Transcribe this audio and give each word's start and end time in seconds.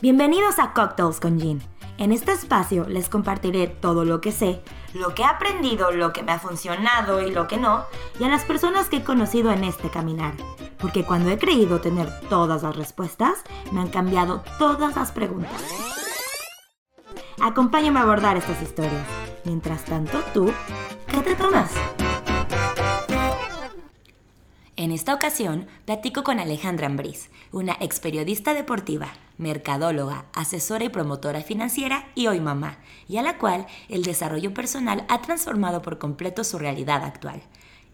Bienvenidos 0.00 0.60
a 0.60 0.74
Cocktails 0.74 1.18
con 1.18 1.40
Jean. 1.40 1.60
En 1.96 2.12
este 2.12 2.30
espacio 2.30 2.88
les 2.88 3.08
compartiré 3.08 3.66
todo 3.66 4.04
lo 4.04 4.20
que 4.20 4.30
sé, 4.30 4.62
lo 4.94 5.12
que 5.12 5.22
he 5.22 5.24
aprendido, 5.24 5.90
lo 5.90 6.12
que 6.12 6.22
me 6.22 6.30
ha 6.30 6.38
funcionado 6.38 7.20
y 7.20 7.32
lo 7.32 7.48
que 7.48 7.56
no, 7.56 7.84
y 8.20 8.22
a 8.22 8.28
las 8.28 8.44
personas 8.44 8.88
que 8.88 8.98
he 8.98 9.02
conocido 9.02 9.50
en 9.50 9.64
este 9.64 9.90
caminar. 9.90 10.34
Porque 10.78 11.04
cuando 11.04 11.30
he 11.30 11.38
creído 11.38 11.80
tener 11.80 12.08
todas 12.28 12.62
las 12.62 12.76
respuestas, 12.76 13.42
me 13.72 13.80
han 13.80 13.88
cambiado 13.88 14.44
todas 14.60 14.94
las 14.94 15.10
preguntas. 15.10 15.64
Acompáñame 17.40 17.98
a 17.98 18.02
abordar 18.02 18.36
estas 18.36 18.62
historias. 18.62 19.04
Mientras 19.44 19.84
tanto, 19.84 20.20
tú, 20.32 20.52
¿qué 21.08 21.22
te 21.22 21.34
tomas? 21.34 21.72
En 24.78 24.92
esta 24.92 25.12
ocasión, 25.12 25.66
platico 25.86 26.22
con 26.22 26.38
Alejandra 26.38 26.86
Ambriz, 26.86 27.30
una 27.50 27.76
ex 27.80 27.98
periodista 27.98 28.54
deportiva, 28.54 29.08
mercadóloga, 29.36 30.26
asesora 30.32 30.84
y 30.84 30.88
promotora 30.88 31.40
financiera 31.40 32.08
y 32.14 32.28
hoy 32.28 32.38
mamá, 32.38 32.78
y 33.08 33.16
a 33.16 33.22
la 33.22 33.38
cual 33.38 33.66
el 33.88 34.04
desarrollo 34.04 34.54
personal 34.54 35.04
ha 35.08 35.20
transformado 35.20 35.82
por 35.82 35.98
completo 35.98 36.44
su 36.44 36.60
realidad 36.60 37.02
actual. 37.02 37.42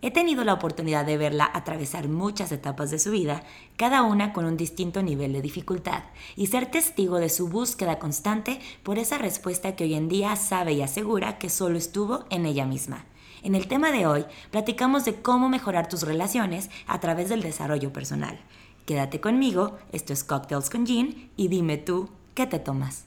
He 0.02 0.10
tenido 0.10 0.44
la 0.44 0.52
oportunidad 0.52 1.06
de 1.06 1.16
verla 1.16 1.50
atravesar 1.54 2.08
muchas 2.08 2.52
etapas 2.52 2.90
de 2.90 2.98
su 2.98 3.12
vida, 3.12 3.44
cada 3.78 4.02
una 4.02 4.34
con 4.34 4.44
un 4.44 4.58
distinto 4.58 5.02
nivel 5.02 5.32
de 5.32 5.40
dificultad, 5.40 6.02
y 6.36 6.48
ser 6.48 6.70
testigo 6.70 7.16
de 7.16 7.30
su 7.30 7.48
búsqueda 7.48 7.98
constante 7.98 8.60
por 8.82 8.98
esa 8.98 9.16
respuesta 9.16 9.74
que 9.74 9.84
hoy 9.84 9.94
en 9.94 10.10
día 10.10 10.36
sabe 10.36 10.74
y 10.74 10.82
asegura 10.82 11.38
que 11.38 11.48
solo 11.48 11.78
estuvo 11.78 12.26
en 12.28 12.44
ella 12.44 12.66
misma. 12.66 13.06
En 13.44 13.54
el 13.54 13.68
tema 13.68 13.92
de 13.92 14.06
hoy, 14.06 14.24
platicamos 14.50 15.04
de 15.04 15.16
cómo 15.16 15.50
mejorar 15.50 15.86
tus 15.86 16.00
relaciones 16.00 16.70
a 16.86 16.98
través 17.00 17.28
del 17.28 17.42
desarrollo 17.42 17.92
personal. 17.92 18.40
Quédate 18.86 19.20
conmigo, 19.20 19.76
esto 19.92 20.14
es 20.14 20.24
Cocktails 20.24 20.70
con 20.70 20.86
Jean, 20.86 21.28
y 21.36 21.48
dime 21.48 21.76
tú, 21.76 22.08
¿qué 22.32 22.46
te 22.46 22.58
tomas? 22.58 23.04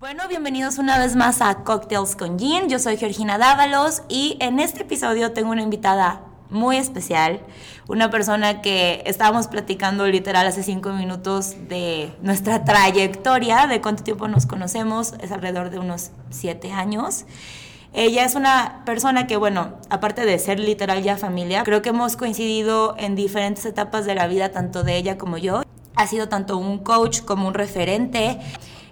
Bueno, 0.00 0.26
bienvenidos 0.28 0.78
una 0.78 0.98
vez 0.98 1.14
más 1.14 1.40
a 1.42 1.62
Cocktails 1.62 2.16
con 2.16 2.40
Jean. 2.40 2.68
Yo 2.68 2.80
soy 2.80 2.96
Georgina 2.96 3.38
Dávalos 3.38 4.02
y 4.08 4.36
en 4.40 4.58
este 4.58 4.82
episodio 4.82 5.32
tengo 5.32 5.52
una 5.52 5.62
invitada 5.62 6.22
muy 6.50 6.76
especial, 6.76 7.40
una 7.86 8.10
persona 8.10 8.62
que 8.62 9.04
estábamos 9.06 9.46
platicando 9.46 10.08
literal 10.08 10.44
hace 10.44 10.64
cinco 10.64 10.90
minutos 10.90 11.54
de 11.68 12.12
nuestra 12.22 12.64
trayectoria, 12.64 13.68
de 13.68 13.80
cuánto 13.80 14.02
tiempo 14.02 14.26
nos 14.26 14.46
conocemos, 14.46 15.12
es 15.20 15.30
alrededor 15.30 15.70
de 15.70 15.78
unos 15.78 16.10
siete 16.30 16.72
años. 16.72 17.26
Ella 17.98 18.24
es 18.24 18.36
una 18.36 18.82
persona 18.84 19.26
que, 19.26 19.36
bueno, 19.36 19.72
aparte 19.90 20.24
de 20.24 20.38
ser 20.38 20.60
literal 20.60 21.02
ya 21.02 21.16
familia, 21.16 21.64
creo 21.64 21.82
que 21.82 21.88
hemos 21.88 22.16
coincidido 22.16 22.94
en 22.96 23.16
diferentes 23.16 23.66
etapas 23.66 24.06
de 24.06 24.14
la 24.14 24.28
vida, 24.28 24.52
tanto 24.52 24.84
de 24.84 24.96
ella 24.96 25.18
como 25.18 25.36
yo. 25.36 25.62
Ha 25.96 26.06
sido 26.06 26.28
tanto 26.28 26.58
un 26.58 26.78
coach 26.78 27.22
como 27.22 27.48
un 27.48 27.54
referente. 27.54 28.38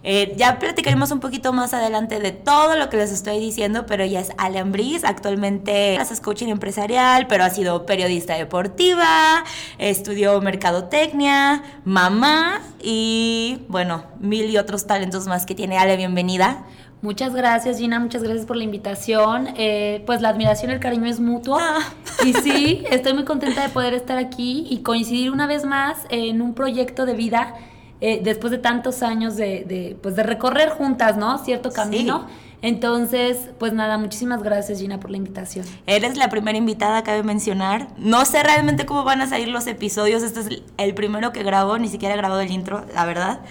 Eh, 0.02 0.34
ya 0.36 0.58
platicaremos 0.58 1.12
un 1.12 1.20
poquito 1.20 1.52
más 1.52 1.72
adelante 1.72 2.18
de 2.18 2.32
todo 2.32 2.74
lo 2.74 2.90
que 2.90 2.96
les 2.96 3.12
estoy 3.12 3.38
diciendo, 3.38 3.86
pero 3.86 4.02
ella 4.02 4.18
es 4.18 4.32
Ale 4.38 4.58
Ambris, 4.58 5.04
actualmente 5.04 5.98
hace 5.98 6.20
coaching 6.20 6.48
empresarial, 6.48 7.28
pero 7.28 7.44
ha 7.44 7.50
sido 7.50 7.86
periodista 7.86 8.34
deportiva, 8.34 9.44
estudió 9.78 10.40
mercadotecnia, 10.40 11.62
mamá 11.84 12.60
y 12.82 13.62
bueno, 13.68 14.04
mil 14.18 14.50
y 14.50 14.58
otros 14.58 14.88
talentos 14.88 15.28
más 15.28 15.46
que 15.46 15.54
tiene 15.54 15.78
Ale, 15.78 15.96
bienvenida. 15.96 16.64
Muchas 17.06 17.36
gracias, 17.36 17.78
Gina. 17.78 18.00
Muchas 18.00 18.24
gracias 18.24 18.46
por 18.46 18.56
la 18.56 18.64
invitación. 18.64 19.50
Eh, 19.56 20.02
pues 20.06 20.22
la 20.22 20.30
admiración 20.30 20.72
y 20.72 20.74
el 20.74 20.80
cariño 20.80 21.06
es 21.06 21.20
mutuo. 21.20 21.56
Ah. 21.60 21.78
Y 22.24 22.32
sí, 22.32 22.82
estoy 22.90 23.14
muy 23.14 23.22
contenta 23.22 23.62
de 23.62 23.68
poder 23.68 23.94
estar 23.94 24.18
aquí 24.18 24.66
y 24.68 24.78
coincidir 24.78 25.30
una 25.30 25.46
vez 25.46 25.64
más 25.64 25.98
en 26.10 26.42
un 26.42 26.52
proyecto 26.52 27.06
de 27.06 27.14
vida 27.14 27.54
eh, 28.00 28.22
después 28.24 28.50
de 28.50 28.58
tantos 28.58 29.04
años 29.04 29.36
de, 29.36 29.96
pues 30.02 30.16
de 30.16 30.24
recorrer 30.24 30.70
juntas, 30.70 31.16
¿no? 31.16 31.38
Cierto 31.38 31.70
camino. 31.70 32.26
Entonces, 32.60 33.50
pues 33.60 33.72
nada, 33.72 33.98
muchísimas 33.98 34.42
gracias 34.42 34.80
Gina 34.80 34.98
por 34.98 35.12
la 35.12 35.18
invitación. 35.18 35.64
Eres 35.86 36.16
la 36.16 36.28
primera 36.28 36.58
invitada, 36.58 37.04
cabe 37.04 37.22
mencionar. 37.22 37.86
No 37.98 38.24
sé 38.24 38.42
realmente 38.42 38.84
cómo 38.84 39.04
van 39.04 39.20
a 39.20 39.28
salir 39.28 39.46
los 39.46 39.68
episodios. 39.68 40.24
Este 40.24 40.40
es 40.40 40.62
el 40.76 40.94
primero 40.94 41.32
que 41.32 41.44
grabo, 41.44 41.78
ni 41.78 41.86
siquiera 41.86 42.14
he 42.14 42.18
grabado 42.18 42.40
el 42.40 42.50
intro, 42.50 42.84
la 42.92 43.04
verdad. 43.04 43.42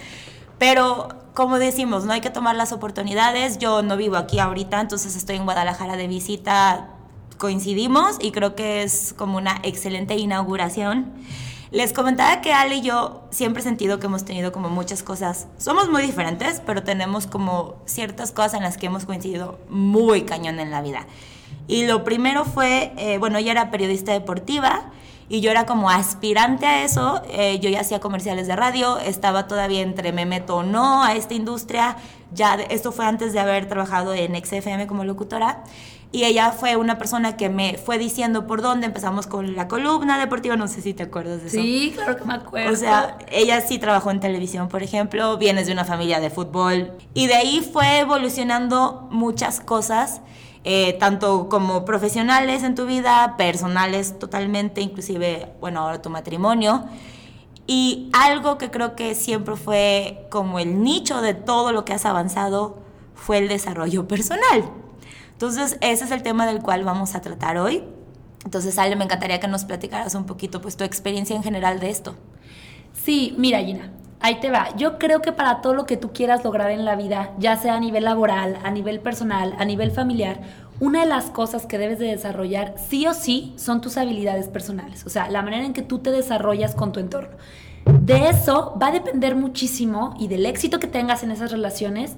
Pero 0.58 1.25
como 1.36 1.58
decimos, 1.58 2.06
no 2.06 2.14
hay 2.14 2.22
que 2.22 2.30
tomar 2.30 2.56
las 2.56 2.72
oportunidades. 2.72 3.58
Yo 3.58 3.82
no 3.82 3.98
vivo 3.98 4.16
aquí 4.16 4.38
ahorita, 4.38 4.80
entonces 4.80 5.14
estoy 5.16 5.36
en 5.36 5.44
Guadalajara 5.44 5.94
de 5.98 6.08
visita. 6.08 6.88
Coincidimos 7.36 8.16
y 8.20 8.32
creo 8.32 8.54
que 8.54 8.82
es 8.82 9.14
como 9.14 9.36
una 9.36 9.60
excelente 9.62 10.16
inauguración. 10.16 11.12
Les 11.70 11.92
comentaba 11.92 12.40
que 12.40 12.54
Ale 12.54 12.76
y 12.76 12.80
yo 12.80 13.24
siempre 13.30 13.60
he 13.60 13.64
sentido 13.64 14.00
que 14.00 14.06
hemos 14.06 14.24
tenido 14.24 14.50
como 14.50 14.70
muchas 14.70 15.02
cosas. 15.02 15.46
Somos 15.58 15.90
muy 15.90 16.00
diferentes, 16.00 16.62
pero 16.64 16.82
tenemos 16.82 17.26
como 17.26 17.74
ciertas 17.84 18.32
cosas 18.32 18.54
en 18.54 18.62
las 18.62 18.78
que 18.78 18.86
hemos 18.86 19.04
coincidido 19.04 19.58
muy 19.68 20.22
cañón 20.22 20.58
en 20.58 20.70
la 20.70 20.80
vida. 20.80 21.06
Y 21.68 21.84
lo 21.84 22.02
primero 22.02 22.46
fue, 22.46 22.94
eh, 22.96 23.18
bueno, 23.18 23.36
ella 23.36 23.52
era 23.52 23.70
periodista 23.70 24.12
deportiva 24.12 24.90
y 25.28 25.40
yo 25.40 25.50
era 25.50 25.66
como 25.66 25.90
aspirante 25.90 26.66
a 26.66 26.84
eso, 26.84 27.22
eh, 27.30 27.58
yo 27.58 27.68
ya 27.68 27.80
hacía 27.80 28.00
comerciales 28.00 28.46
de 28.46 28.54
radio, 28.54 28.98
estaba 28.98 29.48
todavía 29.48 29.82
entre 29.82 30.12
me 30.12 30.24
meto 30.24 30.56
o 30.56 30.62
no 30.62 31.02
a 31.02 31.14
esta 31.14 31.34
industria, 31.34 31.96
ya 32.32 32.54
esto 32.54 32.92
fue 32.92 33.06
antes 33.06 33.32
de 33.32 33.40
haber 33.40 33.66
trabajado 33.68 34.14
en 34.14 34.34
XFM 34.36 34.86
como 34.86 35.04
locutora, 35.04 35.64
y 36.12 36.24
ella 36.24 36.52
fue 36.52 36.76
una 36.76 36.96
persona 36.96 37.36
que 37.36 37.48
me 37.48 37.76
fue 37.76 37.98
diciendo 37.98 38.46
por 38.46 38.62
dónde 38.62 38.86
empezamos 38.86 39.26
con 39.26 39.56
la 39.56 39.66
columna 39.66 40.18
deportiva, 40.18 40.56
no 40.56 40.68
sé 40.68 40.80
si 40.80 40.94
te 40.94 41.02
acuerdas 41.02 41.40
de 41.40 41.48
eso. 41.48 41.56
Sí, 41.56 41.92
claro 41.94 42.16
que 42.16 42.24
me 42.24 42.34
acuerdo. 42.34 42.72
O 42.72 42.76
sea, 42.76 43.18
ella 43.30 43.60
sí 43.60 43.78
trabajó 43.78 44.12
en 44.12 44.20
televisión, 44.20 44.68
por 44.68 44.82
ejemplo, 44.84 45.36
vienes 45.36 45.66
de 45.66 45.72
una 45.72 45.84
familia 45.84 46.20
de 46.20 46.30
fútbol, 46.30 46.92
y 47.12 47.26
de 47.26 47.34
ahí 47.34 47.68
fue 47.72 47.98
evolucionando 47.98 49.08
muchas 49.10 49.58
cosas 49.58 50.20
eh, 50.68 50.94
tanto 50.94 51.48
como 51.48 51.84
profesionales 51.84 52.64
en 52.64 52.74
tu 52.74 52.86
vida, 52.86 53.36
personales 53.36 54.18
totalmente, 54.18 54.80
inclusive, 54.80 55.52
bueno, 55.60 55.78
ahora 55.78 56.02
tu 56.02 56.10
matrimonio. 56.10 56.86
Y 57.68 58.10
algo 58.12 58.58
que 58.58 58.68
creo 58.72 58.96
que 58.96 59.14
siempre 59.14 59.54
fue 59.54 60.26
como 60.28 60.58
el 60.58 60.82
nicho 60.82 61.22
de 61.22 61.34
todo 61.34 61.70
lo 61.70 61.84
que 61.84 61.92
has 61.92 62.04
avanzado 62.04 62.78
fue 63.14 63.38
el 63.38 63.46
desarrollo 63.46 64.08
personal. 64.08 64.68
Entonces, 65.30 65.78
ese 65.82 66.04
es 66.04 66.10
el 66.10 66.24
tema 66.24 66.46
del 66.48 66.60
cual 66.60 66.82
vamos 66.82 67.14
a 67.14 67.20
tratar 67.20 67.58
hoy. 67.58 67.84
Entonces, 68.44 68.76
Ale, 68.76 68.96
me 68.96 69.04
encantaría 69.04 69.38
que 69.38 69.46
nos 69.46 69.64
platicaras 69.64 70.16
un 70.16 70.26
poquito 70.26 70.60
pues 70.60 70.76
tu 70.76 70.82
experiencia 70.82 71.36
en 71.36 71.44
general 71.44 71.78
de 71.78 71.90
esto. 71.90 72.16
Sí, 72.92 73.36
mira, 73.38 73.60
Gina, 73.60 73.92
ahí 74.26 74.40
te 74.40 74.50
va. 74.50 74.74
Yo 74.76 74.98
creo 74.98 75.22
que 75.22 75.30
para 75.30 75.60
todo 75.60 75.72
lo 75.74 75.86
que 75.86 75.96
tú 75.96 76.12
quieras 76.12 76.42
lograr 76.42 76.72
en 76.72 76.84
la 76.84 76.96
vida, 76.96 77.30
ya 77.38 77.56
sea 77.56 77.76
a 77.76 77.80
nivel 77.80 78.04
laboral, 78.04 78.58
a 78.64 78.70
nivel 78.72 78.98
personal, 78.98 79.54
a 79.58 79.64
nivel 79.64 79.92
familiar, 79.92 80.40
una 80.80 81.00
de 81.00 81.06
las 81.06 81.26
cosas 81.26 81.64
que 81.64 81.78
debes 81.78 82.00
de 82.00 82.06
desarrollar 82.06 82.74
sí 82.76 83.06
o 83.06 83.14
sí 83.14 83.54
son 83.56 83.80
tus 83.80 83.96
habilidades 83.96 84.48
personales, 84.48 85.06
o 85.06 85.10
sea, 85.10 85.30
la 85.30 85.42
manera 85.42 85.64
en 85.64 85.72
que 85.72 85.82
tú 85.82 86.00
te 86.00 86.10
desarrollas 86.10 86.74
con 86.74 86.92
tu 86.92 86.98
entorno. 86.98 87.36
De 87.86 88.28
eso 88.28 88.76
va 88.82 88.88
a 88.88 88.92
depender 88.92 89.36
muchísimo 89.36 90.16
y 90.18 90.26
del 90.26 90.44
éxito 90.44 90.80
que 90.80 90.88
tengas 90.88 91.22
en 91.22 91.30
esas 91.30 91.52
relaciones, 91.52 92.16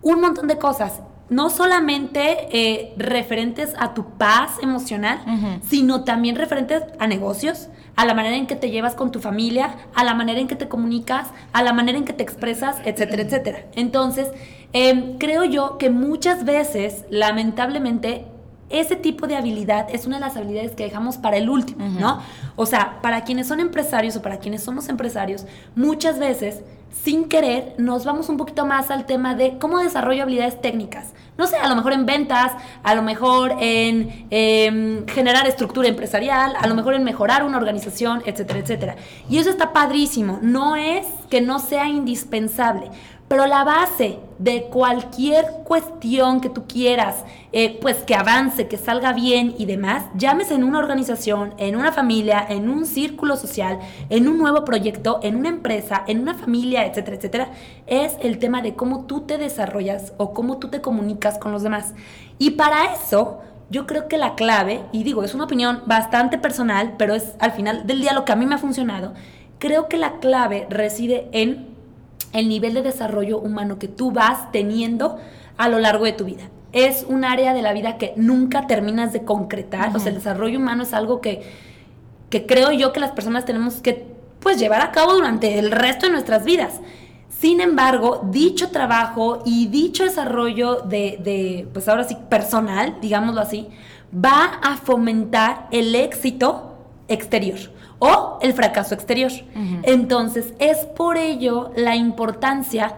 un 0.00 0.22
montón 0.22 0.48
de 0.48 0.56
cosas 0.56 1.02
no 1.28 1.50
solamente 1.50 2.48
eh, 2.52 2.94
referentes 2.96 3.74
a 3.78 3.94
tu 3.94 4.10
paz 4.16 4.52
emocional, 4.62 5.20
sino 5.68 6.04
también 6.04 6.36
referentes 6.36 6.82
a 6.98 7.06
negocios, 7.06 7.68
a 7.96 8.04
la 8.04 8.14
manera 8.14 8.36
en 8.36 8.46
que 8.46 8.56
te 8.56 8.70
llevas 8.70 8.94
con 8.94 9.10
tu 9.10 9.20
familia, 9.20 9.74
a 9.94 10.04
la 10.04 10.14
manera 10.14 10.38
en 10.38 10.46
que 10.46 10.54
te 10.54 10.68
comunicas, 10.68 11.28
a 11.52 11.62
la 11.62 11.72
manera 11.72 11.98
en 11.98 12.04
que 12.04 12.12
te 12.12 12.22
expresas, 12.22 12.76
etcétera, 12.84 13.22
etcétera. 13.22 13.64
Entonces, 13.74 14.28
em, 14.72 15.18
creo 15.18 15.44
yo 15.44 15.78
que 15.78 15.90
muchas 15.90 16.44
veces, 16.44 17.04
lamentablemente, 17.10 18.26
ese 18.70 18.96
tipo 18.96 19.26
de 19.26 19.36
habilidad 19.36 19.86
es 19.92 20.06
una 20.06 20.16
de 20.16 20.22
las 20.22 20.36
habilidades 20.36 20.72
que 20.72 20.84
dejamos 20.84 21.18
para 21.18 21.36
el 21.36 21.48
último, 21.48 21.86
¿no? 21.88 22.20
O 22.56 22.66
sea, 22.66 23.00
para 23.00 23.22
quienes 23.22 23.46
son 23.46 23.60
empresarios 23.60 24.16
o 24.16 24.22
para 24.22 24.38
quienes 24.38 24.62
somos 24.62 24.88
empresarios, 24.88 25.46
muchas 25.74 26.18
veces 26.18 26.62
sin 27.02 27.28
querer 27.28 27.74
nos 27.78 28.04
vamos 28.04 28.28
un 28.28 28.36
poquito 28.36 28.66
más 28.66 28.90
al 28.90 29.06
tema 29.06 29.34
de 29.34 29.58
cómo 29.58 29.78
desarrollo 29.78 30.22
habilidades 30.22 30.60
técnicas. 30.60 31.12
No 31.38 31.46
sé, 31.46 31.56
a 31.56 31.68
lo 31.68 31.76
mejor 31.76 31.92
en 31.92 32.06
ventas, 32.06 32.52
a 32.82 32.94
lo 32.94 33.02
mejor 33.02 33.56
en 33.60 34.26
em, 34.30 35.06
generar 35.06 35.46
estructura 35.46 35.86
empresarial, 35.86 36.54
a 36.58 36.66
lo 36.66 36.74
mejor 36.74 36.94
en 36.94 37.04
mejorar 37.04 37.44
una 37.44 37.58
organización, 37.58 38.22
etcétera, 38.24 38.60
etcétera. 38.60 38.96
Y 39.28 39.36
eso 39.38 39.50
está 39.50 39.72
padrísimo. 39.74 40.38
No 40.40 40.76
es 40.76 41.06
que 41.28 41.42
no 41.42 41.58
sea 41.58 41.88
indispensable, 41.88 42.90
pero 43.28 43.46
la 43.46 43.64
base 43.64 44.18
de 44.38 44.64
cualquier 44.64 45.46
cuestión 45.64 46.40
que 46.40 46.48
tú 46.48 46.66
quieras, 46.68 47.24
eh, 47.52 47.78
pues 47.80 47.98
que 48.04 48.14
avance, 48.14 48.68
que 48.68 48.76
salga 48.76 49.12
bien 49.12 49.54
y 49.58 49.66
demás, 49.66 50.04
llámese 50.14 50.54
en 50.54 50.62
una 50.62 50.78
organización, 50.78 51.54
en 51.58 51.74
una 51.74 51.90
familia, 51.90 52.44
en 52.48 52.68
un 52.68 52.86
círculo 52.86 53.36
social, 53.36 53.80
en 54.10 54.28
un 54.28 54.38
nuevo 54.38 54.64
proyecto, 54.64 55.18
en 55.22 55.36
una 55.36 55.48
empresa, 55.48 56.04
en 56.06 56.20
una 56.20 56.34
familia, 56.34 56.86
etcétera, 56.86 57.16
etcétera, 57.16 57.48
es 57.86 58.16
el 58.20 58.38
tema 58.38 58.62
de 58.62 58.74
cómo 58.74 59.06
tú 59.06 59.22
te 59.22 59.38
desarrollas 59.38 60.12
o 60.18 60.32
cómo 60.32 60.58
tú 60.58 60.68
te 60.68 60.80
comunicas 60.80 61.38
con 61.38 61.50
los 61.50 61.62
demás. 61.62 61.94
Y 62.38 62.52
para 62.52 62.92
eso, 62.92 63.40
yo 63.70 63.86
creo 63.86 64.06
que 64.06 64.18
la 64.18 64.36
clave, 64.36 64.82
y 64.92 65.02
digo, 65.02 65.24
es 65.24 65.34
una 65.34 65.44
opinión 65.44 65.82
bastante 65.86 66.38
personal, 66.38 66.94
pero 66.96 67.14
es 67.14 67.34
al 67.40 67.52
final 67.52 67.86
del 67.86 68.00
día 68.00 68.12
lo 68.12 68.24
que 68.24 68.32
a 68.32 68.36
mí 68.36 68.46
me 68.46 68.54
ha 68.54 68.58
funcionado, 68.58 69.14
creo 69.58 69.88
que 69.88 69.96
la 69.96 70.18
clave 70.18 70.66
reside 70.70 71.28
en 71.32 71.75
el 72.38 72.48
nivel 72.48 72.74
de 72.74 72.82
desarrollo 72.82 73.38
humano 73.38 73.78
que 73.78 73.88
tú 73.88 74.10
vas 74.10 74.50
teniendo 74.52 75.18
a 75.56 75.68
lo 75.68 75.78
largo 75.78 76.04
de 76.04 76.12
tu 76.12 76.24
vida. 76.24 76.50
Es 76.72 77.06
un 77.08 77.24
área 77.24 77.54
de 77.54 77.62
la 77.62 77.72
vida 77.72 77.96
que 77.96 78.12
nunca 78.16 78.66
terminas 78.66 79.12
de 79.12 79.24
concretar. 79.24 79.96
O 79.96 79.98
sea, 79.98 80.10
el 80.10 80.16
desarrollo 80.16 80.58
humano 80.58 80.82
es 80.82 80.92
algo 80.92 81.20
que, 81.20 81.42
que 82.28 82.44
creo 82.44 82.72
yo 82.72 82.92
que 82.92 83.00
las 83.00 83.12
personas 83.12 83.44
tenemos 83.44 83.76
que 83.76 84.06
pues, 84.40 84.58
llevar 84.58 84.82
a 84.82 84.92
cabo 84.92 85.14
durante 85.14 85.58
el 85.58 85.70
resto 85.70 86.06
de 86.06 86.12
nuestras 86.12 86.44
vidas. 86.44 86.80
Sin 87.28 87.60
embargo, 87.60 88.22
dicho 88.30 88.70
trabajo 88.70 89.42
y 89.44 89.68
dicho 89.68 90.04
desarrollo 90.04 90.82
de, 90.82 91.18
de, 91.22 91.68
pues 91.72 91.88
ahora 91.88 92.04
sí, 92.04 92.16
personal, 92.28 92.96
digámoslo 93.00 93.40
así, 93.40 93.68
va 94.12 94.58
a 94.62 94.76
fomentar 94.76 95.68
el 95.70 95.94
éxito 95.94 96.76
exterior 97.08 97.75
o 97.98 98.38
el 98.42 98.52
fracaso 98.52 98.94
exterior. 98.94 99.32
Entonces, 99.82 100.54
es 100.58 100.78
por 100.78 101.16
ello 101.16 101.70
la 101.76 101.96
importancia 101.96 102.96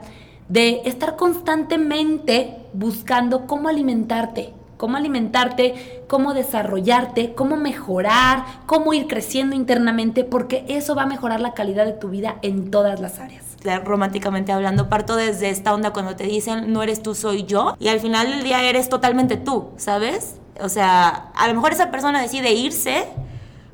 de 0.48 0.82
estar 0.84 1.16
constantemente 1.16 2.56
buscando 2.72 3.46
cómo 3.46 3.68
alimentarte, 3.68 4.52
cómo 4.76 4.96
alimentarte, 4.96 6.04
cómo 6.08 6.32
desarrollarte, 6.32 7.34
cómo 7.34 7.56
mejorar, 7.56 8.44
cómo 8.66 8.94
ir 8.94 9.06
creciendo 9.06 9.54
internamente, 9.54 10.24
porque 10.24 10.64
eso 10.68 10.94
va 10.94 11.02
a 11.02 11.06
mejorar 11.06 11.40
la 11.40 11.52
calidad 11.52 11.84
de 11.84 11.92
tu 11.92 12.08
vida 12.08 12.36
en 12.42 12.70
todas 12.70 13.00
las 13.00 13.18
áreas. 13.18 13.44
Románticamente 13.84 14.52
hablando, 14.52 14.88
parto 14.88 15.16
desde 15.16 15.50
esta 15.50 15.74
onda 15.74 15.92
cuando 15.92 16.16
te 16.16 16.24
dicen 16.24 16.72
no 16.72 16.82
eres 16.82 17.02
tú, 17.02 17.14
soy 17.14 17.44
yo, 17.44 17.76
y 17.78 17.88
al 17.88 18.00
final 18.00 18.30
del 18.30 18.42
día 18.44 18.62
eres 18.62 18.88
totalmente 18.88 19.36
tú, 19.36 19.70
¿sabes? 19.76 20.36
O 20.60 20.68
sea, 20.68 21.30
a 21.34 21.48
lo 21.48 21.54
mejor 21.54 21.72
esa 21.72 21.90
persona 21.90 22.22
decide 22.22 22.52
irse, 22.52 23.04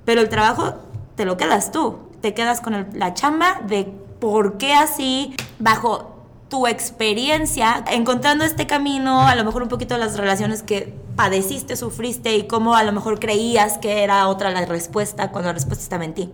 pero 0.05 0.21
el 0.23 0.29
trabajo 0.29 0.75
te 1.17 1.25
lo 1.25 1.37
quedas 1.37 1.73
tú. 1.73 1.99
Te 2.21 2.35
quedas 2.35 2.61
con 2.61 2.87
la 2.95 3.15
chamba 3.15 3.61
de 3.67 3.85
por 4.21 4.57
qué 4.57 4.73
así, 4.73 5.35
bajo 5.59 6.15
tu 6.49 6.67
experiencia, 6.67 7.85
encontrando 7.91 8.45
este 8.45 8.67
camino, 8.67 9.27
a 9.27 9.35
lo 9.35 9.45
mejor 9.45 9.63
un 9.63 9.69
poquito 9.69 9.95
de 9.95 10.01
las 10.01 10.17
relaciones 10.17 10.63
que 10.63 10.95
padeciste, 11.17 11.77
sufriste 11.77 12.37
y 12.37 12.47
cómo 12.47 12.75
a 12.75 12.85
lo 12.85 12.93
mejor 12.93 13.19
creías 13.19 13.79
que 13.79 14.03
era 14.03 14.29
otra 14.29 14.51
la 14.51 14.65
respuesta 14.65 15.31
cuando 15.31 15.49
la 15.49 15.55
respuesta 15.55 15.83
estaba 15.83 16.05
en 16.05 16.15
ti. 16.15 16.31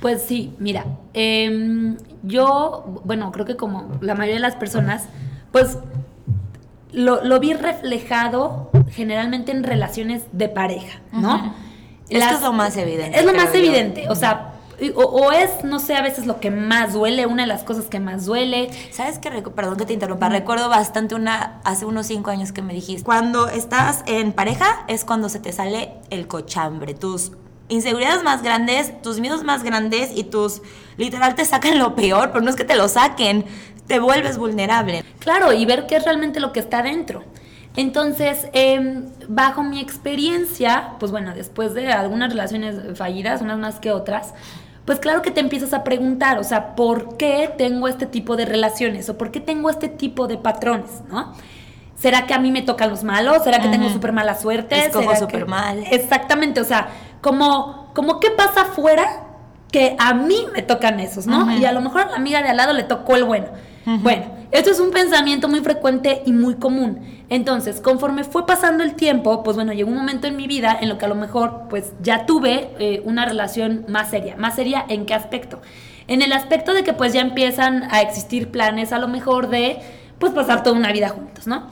Pues 0.00 0.22
sí, 0.22 0.54
mira, 0.58 0.86
em, 1.12 1.96
yo, 2.22 3.02
bueno, 3.04 3.32
creo 3.32 3.46
que 3.46 3.56
como 3.56 3.98
la 4.00 4.14
mayoría 4.14 4.36
de 4.36 4.40
las 4.40 4.54
personas, 4.54 5.04
pues 5.50 5.78
lo, 6.92 7.40
vi 7.40 7.52
reflejado 7.52 8.70
generalmente 8.90 9.50
en 9.52 9.64
relaciones 9.64 10.24
de 10.32 10.48
pareja, 10.48 11.00
¿no? 11.12 11.52
Esto 12.08 12.34
es 12.34 12.42
lo 12.42 12.52
más 12.52 12.76
evidente. 12.76 13.18
Es 13.18 13.24
lo 13.24 13.34
más 13.34 13.54
evidente, 13.54 14.08
o 14.08 14.14
sea, 14.14 14.54
o, 14.94 15.32
es, 15.32 15.64
no 15.64 15.80
sé, 15.80 15.96
a 15.96 16.02
veces 16.02 16.26
lo 16.26 16.38
que 16.38 16.50
más 16.52 16.92
duele, 16.92 17.26
una 17.26 17.42
de 17.42 17.48
las 17.48 17.64
cosas 17.64 17.86
que 17.86 17.98
más 17.98 18.26
duele. 18.26 18.70
¿Sabes 18.92 19.18
qué? 19.18 19.30
Perdón 19.30 19.76
que 19.76 19.86
te 19.86 19.92
interrumpa. 19.92 20.28
Recuerdo 20.28 20.68
bastante 20.68 21.16
una, 21.16 21.60
hace 21.64 21.84
unos 21.84 22.06
cinco 22.06 22.30
años 22.30 22.52
que 22.52 22.62
me 22.62 22.72
dijiste, 22.72 23.02
cuando 23.02 23.48
estás 23.48 24.04
en 24.06 24.32
pareja 24.32 24.84
es 24.86 25.04
cuando 25.04 25.28
se 25.28 25.40
te 25.40 25.52
sale 25.52 25.94
el 26.10 26.28
cochambre, 26.28 26.94
tus 26.94 27.32
inseguridades 27.68 28.22
más 28.22 28.42
grandes, 28.42 29.02
tus 29.02 29.18
miedos 29.20 29.42
más 29.42 29.64
grandes 29.64 30.10
y 30.14 30.24
tus, 30.24 30.62
literal, 30.96 31.34
te 31.34 31.44
sacan 31.44 31.78
lo 31.78 31.94
peor, 31.94 32.30
pero 32.32 32.42
no 32.42 32.50
es 32.50 32.56
que 32.56 32.64
te 32.64 32.76
lo 32.76 32.88
saquen, 32.88 33.44
te 33.88 33.98
vuelves 33.98 34.38
vulnerable. 34.38 35.04
Claro, 35.18 35.52
y 35.52 35.66
ver 35.66 35.86
qué 35.86 35.96
es 35.96 36.04
realmente 36.04 36.40
lo 36.40 36.52
que 36.52 36.60
está 36.60 36.82
dentro. 36.82 37.24
Entonces, 37.76 38.48
em, 38.52 39.06
bajo 39.28 39.62
mi 39.62 39.80
experiencia, 39.80 40.94
pues 40.98 41.12
bueno, 41.12 41.32
después 41.34 41.74
de 41.74 41.92
algunas 41.92 42.30
relaciones 42.30 42.98
fallidas, 42.98 43.40
unas 43.40 43.58
más 43.58 43.78
que 43.78 43.92
otras, 43.92 44.34
pues 44.84 44.98
claro 44.98 45.22
que 45.22 45.30
te 45.30 45.40
empiezas 45.40 45.74
a 45.74 45.84
preguntar, 45.84 46.38
o 46.38 46.44
sea, 46.44 46.74
¿por 46.74 47.16
qué 47.16 47.52
tengo 47.56 47.88
este 47.88 48.06
tipo 48.06 48.36
de 48.36 48.46
relaciones? 48.46 49.08
¿O 49.10 49.18
por 49.18 49.30
qué 49.30 49.38
tengo 49.38 49.70
este 49.70 49.88
tipo 49.88 50.26
de 50.26 50.38
patrones? 50.38 51.02
¿No? 51.10 51.34
¿Será 51.94 52.26
que 52.26 52.34
a 52.34 52.38
mí 52.38 52.50
me 52.52 52.62
tocan 52.62 52.90
los 52.90 53.04
malos? 53.04 53.42
¿Será 53.44 53.60
que 53.60 53.68
tengo 53.68 53.88
súper 53.90 54.12
mala 54.12 54.36
suerte? 54.36 54.86
Es 54.86 54.92
como 54.92 55.14
súper 55.16 55.46
mal. 55.46 55.84
Exactamente, 55.90 56.60
o 56.60 56.64
sea, 56.64 56.88
como, 57.20 57.90
como 57.92 58.20
qué 58.20 58.30
pasa 58.30 58.62
afuera 58.62 59.24
que 59.70 59.96
a 59.98 60.14
mí 60.14 60.46
me 60.54 60.62
tocan 60.62 61.00
esos, 61.00 61.26
¿no? 61.26 61.52
Y 61.56 61.64
a 61.64 61.72
lo 61.72 61.80
mejor 61.80 62.02
a 62.02 62.10
la 62.10 62.16
amiga 62.16 62.40
de 62.42 62.48
al 62.48 62.56
lado 62.56 62.72
le 62.72 62.84
tocó 62.84 63.16
el 63.16 63.24
bueno. 63.24 63.46
Bueno, 63.84 64.24
esto 64.50 64.70
es 64.70 64.80
un 64.80 64.90
pensamiento 64.90 65.48
muy 65.48 65.60
frecuente 65.60 66.22
y 66.24 66.32
muy 66.32 66.54
común. 66.54 67.00
Entonces, 67.28 67.80
conforme 67.80 68.24
fue 68.24 68.46
pasando 68.46 68.82
el 68.82 68.94
tiempo, 68.94 69.42
pues 69.42 69.56
bueno, 69.56 69.74
llegó 69.74 69.90
un 69.90 69.96
momento 69.96 70.26
en 70.26 70.36
mi 70.36 70.46
vida 70.46 70.76
en 70.80 70.88
lo 70.88 70.96
que 70.96 71.04
a 71.04 71.08
lo 71.08 71.14
mejor 71.14 71.64
pues 71.68 71.92
ya 72.02 72.24
tuve 72.24 72.70
eh, 72.78 73.02
una 73.04 73.26
relación 73.26 73.84
más 73.88 74.10
seria. 74.10 74.36
¿Más 74.36 74.54
seria 74.54 74.84
en 74.88 75.04
qué 75.04 75.12
aspecto? 75.12 75.60
En 76.06 76.22
el 76.22 76.32
aspecto 76.32 76.72
de 76.72 76.82
que 76.82 76.94
pues 76.94 77.12
ya 77.12 77.20
empiezan 77.20 77.84
a 77.90 78.00
existir 78.00 78.50
planes 78.50 78.92
a 78.92 78.98
lo 78.98 79.08
mejor 79.08 79.50
de 79.50 79.80
pues 80.18 80.32
pasar 80.32 80.62
toda 80.62 80.76
una 80.76 80.92
vida 80.92 81.10
juntos, 81.10 81.46
¿no? 81.46 81.66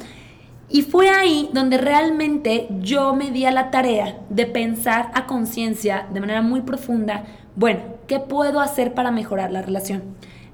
Y 0.68 0.82
fue 0.82 1.08
ahí 1.08 1.48
donde 1.52 1.78
realmente 1.78 2.66
yo 2.80 3.14
me 3.14 3.30
di 3.30 3.46
a 3.46 3.52
la 3.52 3.70
tarea 3.70 4.18
de 4.28 4.46
pensar 4.46 5.10
a 5.14 5.26
conciencia 5.26 6.08
de 6.12 6.20
manera 6.20 6.42
muy 6.42 6.60
profunda, 6.60 7.24
bueno, 7.54 7.80
¿qué 8.06 8.18
puedo 8.18 8.60
hacer 8.60 8.92
para 8.92 9.10
mejorar 9.12 9.52
la 9.52 9.62
relación? 9.62 10.02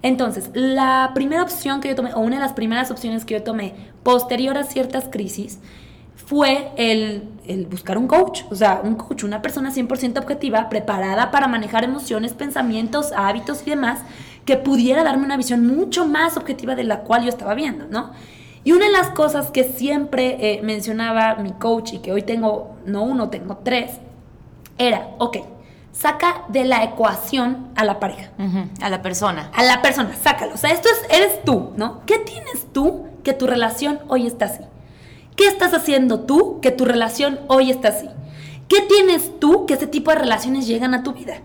Entonces, 0.02 0.50
la 0.52 1.12
primera 1.14 1.42
opción 1.42 1.80
que 1.80 1.88
yo 1.88 1.94
tomé, 1.94 2.12
o 2.14 2.20
una 2.20 2.36
de 2.36 2.42
las 2.42 2.52
primeras 2.52 2.90
opciones 2.90 3.24
que 3.24 3.34
yo 3.34 3.42
tomé 3.42 3.74
posterior 4.02 4.58
a 4.58 4.64
ciertas 4.64 5.08
crisis, 5.08 5.60
fue 6.26 6.72
el, 6.76 7.28
buscar 7.70 7.98
un 7.98 8.08
coach, 8.08 8.42
o 8.50 8.54
sea, 8.54 8.80
un 8.82 8.94
coach, 8.96 9.22
una 9.24 9.42
persona 9.42 9.72
100% 9.72 10.18
objetiva, 10.18 10.68
preparada 10.68 11.30
para 11.30 11.46
manejar 11.46 11.84
emociones, 11.84 12.32
pensamientos, 12.32 13.12
hábitos 13.14 13.62
y 13.66 13.70
demás, 13.70 14.00
que 14.44 14.56
pudiera 14.56 15.04
darme 15.04 15.24
una 15.24 15.36
visión 15.36 15.66
mucho 15.66 16.06
más 16.06 16.36
objetiva 16.36 16.74
de 16.74 16.84
la 16.84 17.00
cual 17.00 17.22
yo 17.22 17.28
estaba 17.28 17.54
viendo, 17.54 17.86
¿no? 17.86 18.12
Y 18.64 18.72
una 18.72 18.86
de 18.86 18.92
las 18.92 19.10
cosas 19.10 19.50
que 19.50 19.64
siempre 19.64 20.36
eh, 20.40 20.62
mencionaba 20.62 21.34
mi 21.36 21.52
coach 21.52 21.94
y 21.94 21.98
que 21.98 22.12
hoy 22.12 22.22
tengo, 22.22 22.76
no 22.86 23.02
uno, 23.02 23.28
tengo 23.28 23.58
tres, 23.62 23.98
era, 24.78 25.08
ok, 25.18 25.38
saca 25.92 26.44
de 26.48 26.64
la 26.64 26.82
ecuación 26.82 27.68
a 27.76 27.84
la 27.84 28.00
pareja. 28.00 28.30
A 28.80 28.90
la 28.90 29.02
persona. 29.02 29.50
A 29.54 29.62
la 29.62 29.82
persona, 29.82 30.14
sácalo. 30.20 30.54
O 30.54 30.56
sea, 30.56 30.70
esto 30.70 30.88
es, 30.88 31.16
eres 31.16 31.44
tú, 31.44 31.70
¿no? 31.76 32.04
¿Qué 32.06 32.18
tienes 32.18 32.66
tú 32.72 33.06
que 33.22 33.34
tu 33.34 33.46
relación 33.46 34.00
hoy 34.08 34.26
está 34.26 34.46
así? 34.46 34.64
¿Qué 35.36 35.46
estás 35.46 35.74
haciendo 35.74 36.20
tú 36.20 36.60
que 36.60 36.70
tu 36.70 36.84
relación 36.84 37.40
hoy 37.48 37.70
está 37.70 37.88
así? 37.88 38.08
¿Qué 38.68 38.80
tienes 38.80 39.38
tú 39.38 39.66
que 39.66 39.74
ese 39.74 39.86
tipo 39.86 40.10
de 40.10 40.18
relaciones 40.18 40.66
llegan 40.66 40.94
a 40.94 41.02
tu 41.02 41.12
vida? 41.12 41.36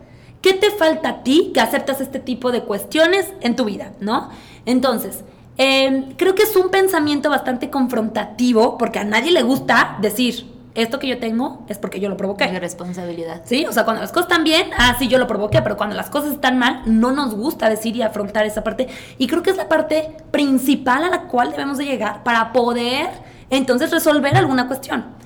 ¿Qué 0.41 0.53
te 0.53 0.71
falta 0.71 1.09
a 1.09 1.23
ti 1.23 1.51
que 1.53 1.59
aceptas 1.59 1.99
este 1.99 2.19
tipo 2.19 2.51
de 2.51 2.63
cuestiones 2.63 3.33
en 3.41 3.55
tu 3.55 3.65
vida, 3.65 3.91
¿no? 3.99 4.29
Entonces, 4.65 5.23
em, 5.57 6.13
creo 6.13 6.35
que 6.35 6.43
es 6.43 6.55
un 6.55 6.69
pensamiento 6.69 7.29
bastante 7.29 7.69
confrontativo 7.69 8.77
porque 8.77 8.99
a 8.99 9.03
nadie 9.03 9.31
le 9.31 9.43
gusta 9.43 9.97
decir, 10.01 10.56
esto 10.77 10.99
que 10.99 11.07
yo 11.07 11.17
tengo 11.17 11.65
es 11.67 11.77
porque 11.79 11.99
yo 11.99 12.07
lo 12.07 12.17
provoqué. 12.17 12.47
Mi 12.47 12.59
responsabilidad. 12.59 13.41
Sí, 13.45 13.65
o 13.65 13.71
sea, 13.71 13.83
cuando 13.83 14.01
las 14.01 14.11
cosas 14.11 14.29
están 14.29 14.43
bien, 14.43 14.69
ah, 14.77 14.95
sí, 14.99 15.07
yo 15.07 15.17
lo 15.17 15.27
provoqué, 15.27 15.61
pero 15.61 15.75
cuando 15.75 15.95
las 15.95 16.09
cosas 16.09 16.31
están 16.31 16.59
mal, 16.59 16.83
no 16.85 17.11
nos 17.11 17.35
gusta 17.35 17.67
decir 17.67 17.95
y 17.95 18.03
afrontar 18.03 18.45
esa 18.45 18.63
parte. 18.63 18.87
Y 19.17 19.27
creo 19.27 19.41
que 19.41 19.49
es 19.49 19.57
la 19.57 19.67
parte 19.67 20.15
principal 20.31 21.03
a 21.03 21.09
la 21.09 21.23
cual 21.23 21.51
debemos 21.51 21.79
de 21.79 21.85
llegar 21.85 22.23
para 22.23 22.53
poder 22.53 23.09
entonces 23.49 23.91
resolver 23.91 24.35
alguna 24.37 24.67
cuestión. 24.67 25.17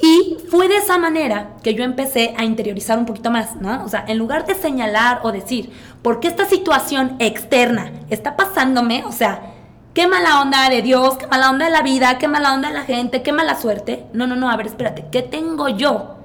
Y 0.00 0.38
fue 0.50 0.68
de 0.68 0.76
esa 0.76 0.98
manera 0.98 1.50
que 1.62 1.74
yo 1.74 1.84
empecé 1.84 2.34
a 2.36 2.44
interiorizar 2.44 2.98
un 2.98 3.06
poquito 3.06 3.30
más, 3.30 3.56
¿no? 3.56 3.84
O 3.84 3.88
sea, 3.88 4.04
en 4.08 4.18
lugar 4.18 4.44
de 4.46 4.54
señalar 4.54 5.20
o 5.22 5.32
decir, 5.32 5.70
¿por 6.02 6.18
qué 6.18 6.28
esta 6.28 6.46
situación 6.46 7.16
externa 7.20 7.92
está 8.10 8.36
pasándome? 8.36 9.04
O 9.04 9.12
sea, 9.12 9.53
qué 9.94 10.08
mala 10.08 10.40
onda 10.40 10.68
de 10.68 10.82
Dios, 10.82 11.16
qué 11.16 11.26
mala 11.28 11.50
onda 11.50 11.66
de 11.66 11.70
la 11.70 11.82
vida, 11.82 12.18
qué 12.18 12.28
mala 12.28 12.52
onda 12.52 12.68
de 12.68 12.74
la 12.74 12.82
gente, 12.82 13.22
qué 13.22 13.32
mala 13.32 13.58
suerte. 13.58 14.06
No, 14.12 14.26
no, 14.26 14.36
no, 14.36 14.50
a 14.50 14.56
ver, 14.56 14.66
espérate, 14.66 15.06
¿qué 15.10 15.22
tengo 15.22 15.68
yo 15.68 16.16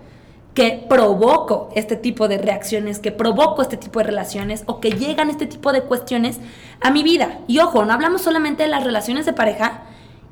que 0.55 0.85
provoco 0.89 1.69
este 1.75 1.95
tipo 1.95 2.27
de 2.27 2.39
reacciones, 2.39 2.99
que 2.99 3.11
provoco 3.11 3.61
este 3.61 3.77
tipo 3.77 3.99
de 3.99 4.05
relaciones 4.05 4.63
o 4.65 4.79
que 4.79 4.91
llegan 4.91 5.29
este 5.29 5.45
tipo 5.45 5.71
de 5.71 5.83
cuestiones 5.83 6.39
a 6.81 6.89
mi 6.89 7.03
vida? 7.03 7.39
Y 7.47 7.59
ojo, 7.59 7.85
no 7.85 7.93
hablamos 7.93 8.23
solamente 8.23 8.63
de 8.63 8.69
las 8.69 8.83
relaciones 8.83 9.25
de 9.25 9.33
pareja, 9.33 9.83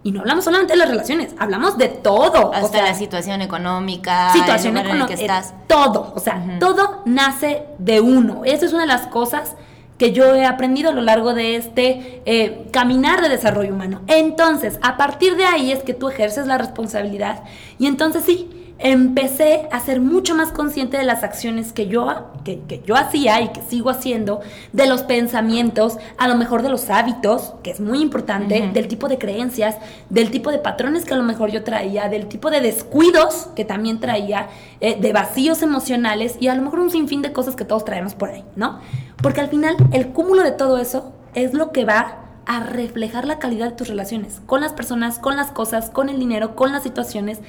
y 0.04 0.12
no 0.12 0.22
hablamos 0.22 0.46
solamente 0.46 0.74
de 0.74 0.80
las 0.80 0.90
relaciones, 0.90 1.36
hablamos 1.38 1.78
de 1.78 1.90
todo. 1.90 2.54
Hasta 2.54 2.66
o 2.66 2.70
sea, 2.70 2.84
la 2.84 2.94
situación 2.94 3.42
económica, 3.42 4.32
situación 4.32 4.78
económica, 4.78 5.08
que 5.08 5.14
estás. 5.16 5.54
Todo, 5.68 6.14
o 6.16 6.20
sea, 6.20 6.42
todo 6.60 7.02
nace 7.06 7.66
de 7.78 8.00
uno. 8.00 8.44
Esa 8.46 8.66
es 8.66 8.74
una 8.74 8.84
de 8.84 8.88
las 8.88 9.08
cosas 9.08 9.56
que 9.98 10.12
yo 10.12 10.36
he 10.36 10.46
aprendido 10.46 10.90
a 10.90 10.94
lo 10.94 11.02
largo 11.02 11.34
de 11.34 11.56
este 11.56 12.22
eh, 12.26 12.66
caminar 12.72 13.22
de 13.22 13.30
desarrollo 13.30 13.74
humano. 13.74 14.02
Entonces, 14.08 14.80
a 14.82 14.98
partir 14.98 15.36
de 15.36 15.46
ahí 15.46 15.72
es 15.72 15.84
que 15.84 15.94
tú 15.94 16.10
ejerces 16.10 16.48
la 16.48 16.58
responsabilidad 16.58 17.44
y 17.80 17.88
entonces 17.88 18.24
sí, 18.24 18.50
empecé 18.80 19.68
a 19.72 19.80
ser 19.80 20.02
mucho 20.02 20.36
más 20.36 20.52
consciente 20.52 20.98
de 20.98 21.04
las 21.04 21.24
acciones 21.24 21.74
que 21.74 21.88
yo, 21.88 22.32
que, 22.44 22.82
yo 22.86 22.96
hacía 22.96 23.42
y 23.42 23.50
que 23.50 23.62
sigo 23.62 23.90
haciendo, 23.90 24.42
de 24.74 24.88
los 24.88 25.04
pensamientos, 25.04 25.98
a 26.18 26.28
lo 26.28 26.36
mejor 26.36 26.62
de 26.62 26.70
los 26.70 26.90
hábitos, 26.90 27.54
que 27.64 27.72
es 27.72 27.80
muy 27.80 28.02
importante, 28.02 28.70
del 28.74 28.88
tipo 28.88 29.08
de 29.08 29.18
creencias, 29.18 29.78
del 30.10 30.32
tipo 30.32 30.52
de 30.52 30.60
patrones 30.60 31.06
que 31.06 31.14
a 31.14 31.18
lo 31.18 31.24
mejor 31.24 31.52
yo 31.52 31.64
traía, 31.64 32.10
del 32.10 32.28
tipo 32.28 32.52
de 32.52 32.62
descuidos 32.62 33.50
que 33.56 33.66
también 33.66 34.00
traía, 34.00 34.48
eh, 34.80 35.00
de 35.00 35.14
vacíos 35.14 35.62
emocionales 35.62 36.38
y 36.40 36.48
a 36.48 36.56
lo 36.56 36.62
mejor 36.62 36.80
un 36.80 36.92
sinfín 36.92 37.22
de 37.22 37.34
cosas 37.34 37.56
que 37.56 37.66
todos 37.66 37.84
traemos 37.86 38.14
por 38.14 38.30
ahí, 38.30 38.44
¿no? 38.56 38.80
Porque 39.22 39.42
al 39.42 39.50
final 39.50 39.76
el 39.92 40.10
cúmulo 40.10 40.44
de 40.44 40.52
todo 40.52 40.78
eso 40.78 41.14
es 41.34 41.54
lo 41.54 41.72
que 41.72 41.86
va 41.86 42.24
a 42.46 42.62
reflejar 42.62 43.26
la 43.26 43.40
calidad 43.40 43.70
de 43.70 43.76
tus 43.76 43.90
relaciones 43.90 44.42
con 44.46 44.62
las 44.62 44.74
personas, 44.74 45.20
con 45.20 45.36
las 45.36 45.52
cosas, 45.52 45.90
con 45.90 46.10
el 46.10 46.18
dinero, 46.18 46.56
con 46.56 46.72
las 46.72 46.84
situaciones, 46.84 47.40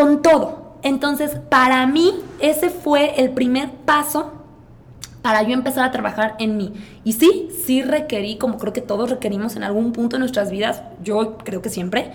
con 0.00 0.22
todo. 0.22 0.78
Entonces, 0.82 1.32
para 1.50 1.86
mí, 1.86 2.14
ese 2.38 2.70
fue 2.70 3.20
el 3.20 3.32
primer 3.32 3.70
paso 3.70 4.32
para 5.20 5.42
yo 5.42 5.52
empezar 5.52 5.84
a 5.84 5.90
trabajar 5.90 6.36
en 6.38 6.56
mí. 6.56 6.72
Y 7.04 7.12
sí, 7.12 7.50
sí 7.66 7.82
requerí, 7.82 8.38
como 8.38 8.56
creo 8.56 8.72
que 8.72 8.80
todos 8.80 9.10
requerimos 9.10 9.56
en 9.56 9.62
algún 9.62 9.92
punto 9.92 10.16
de 10.16 10.20
nuestras 10.20 10.50
vidas, 10.50 10.82
yo 11.02 11.36
creo 11.44 11.60
que 11.60 11.68
siempre, 11.68 12.12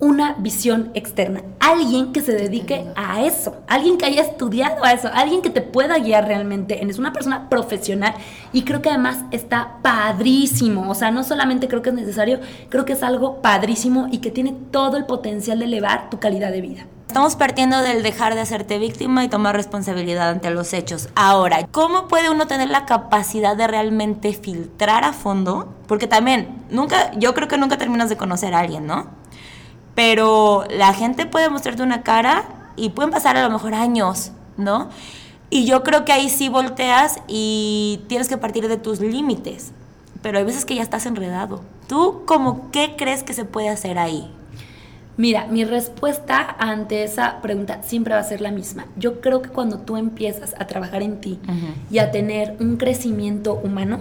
una 0.00 0.34
visión 0.38 0.92
externa, 0.94 1.42
alguien 1.60 2.12
que 2.12 2.22
se 2.22 2.32
dedique 2.32 2.86
a 2.96 3.22
eso, 3.22 3.56
alguien 3.68 3.96
que 3.96 4.06
haya 4.06 4.22
estudiado 4.22 4.82
a 4.82 4.92
eso, 4.92 5.08
alguien 5.12 5.40
que 5.42 5.50
te 5.50 5.60
pueda 5.60 5.98
guiar 5.98 6.26
realmente 6.26 6.82
en 6.82 6.90
es 6.90 6.98
una 6.98 7.12
persona 7.12 7.48
profesional 7.48 8.14
y 8.52 8.62
creo 8.62 8.82
que 8.82 8.88
además 8.88 9.24
está 9.30 9.78
padrísimo, 9.82 10.90
o 10.90 10.94
sea, 10.94 11.10
no 11.10 11.22
solamente 11.22 11.68
creo 11.68 11.82
que 11.82 11.90
es 11.90 11.96
necesario, 11.96 12.40
creo 12.70 12.84
que 12.84 12.94
es 12.94 13.02
algo 13.02 13.40
padrísimo 13.40 14.08
y 14.10 14.18
que 14.18 14.30
tiene 14.30 14.54
todo 14.70 14.96
el 14.96 15.04
potencial 15.04 15.60
de 15.60 15.66
elevar 15.66 16.10
tu 16.10 16.18
calidad 16.18 16.50
de 16.50 16.60
vida. 16.60 16.86
Estamos 17.14 17.36
partiendo 17.36 17.80
del 17.80 18.02
dejar 18.02 18.34
de 18.34 18.40
hacerte 18.40 18.80
víctima 18.80 19.22
y 19.22 19.28
tomar 19.28 19.54
responsabilidad 19.54 20.30
ante 20.30 20.50
los 20.50 20.72
hechos. 20.72 21.10
Ahora, 21.14 21.64
¿cómo 21.70 22.08
puede 22.08 22.28
uno 22.28 22.48
tener 22.48 22.70
la 22.70 22.86
capacidad 22.86 23.56
de 23.56 23.68
realmente 23.68 24.32
filtrar 24.32 25.04
a 25.04 25.12
fondo? 25.12 25.72
Porque 25.86 26.08
también, 26.08 26.64
nunca, 26.70 27.12
yo 27.12 27.32
creo 27.32 27.46
que 27.46 27.56
nunca 27.56 27.78
terminas 27.78 28.08
de 28.08 28.16
conocer 28.16 28.52
a 28.52 28.58
alguien, 28.58 28.88
¿no? 28.88 29.06
Pero 29.94 30.64
la 30.68 30.92
gente 30.92 31.24
puede 31.24 31.50
mostrarte 31.50 31.84
una 31.84 32.02
cara 32.02 32.46
y 32.74 32.88
pueden 32.90 33.12
pasar 33.12 33.36
a 33.36 33.44
lo 33.44 33.50
mejor 33.50 33.74
años, 33.74 34.32
¿no? 34.56 34.90
Y 35.50 35.66
yo 35.66 35.84
creo 35.84 36.04
que 36.04 36.10
ahí 36.10 36.28
sí 36.28 36.48
volteas 36.48 37.20
y 37.28 38.02
tienes 38.08 38.26
que 38.26 38.38
partir 38.38 38.66
de 38.66 38.76
tus 38.76 38.98
límites. 38.98 39.70
Pero 40.20 40.38
hay 40.38 40.44
veces 40.44 40.64
que 40.64 40.74
ya 40.74 40.82
estás 40.82 41.06
enredado. 41.06 41.62
¿Tú 41.86 42.24
como 42.26 42.72
crees 42.72 43.22
que 43.22 43.34
se 43.34 43.44
puede 43.44 43.68
hacer 43.68 44.00
ahí? 44.00 44.34
Mira, 45.16 45.46
mi 45.46 45.64
respuesta 45.64 46.56
ante 46.58 47.04
esa 47.04 47.40
pregunta 47.40 47.82
siempre 47.82 48.14
va 48.14 48.20
a 48.20 48.24
ser 48.24 48.40
la 48.40 48.50
misma. 48.50 48.86
Yo 48.96 49.20
creo 49.20 49.42
que 49.42 49.48
cuando 49.48 49.78
tú 49.78 49.96
empiezas 49.96 50.54
a 50.58 50.66
trabajar 50.66 51.02
en 51.02 51.20
ti 51.20 51.38
y 51.90 51.98
a 51.98 52.10
tener 52.10 52.56
un 52.58 52.76
crecimiento 52.76 53.54
humano, 53.54 54.00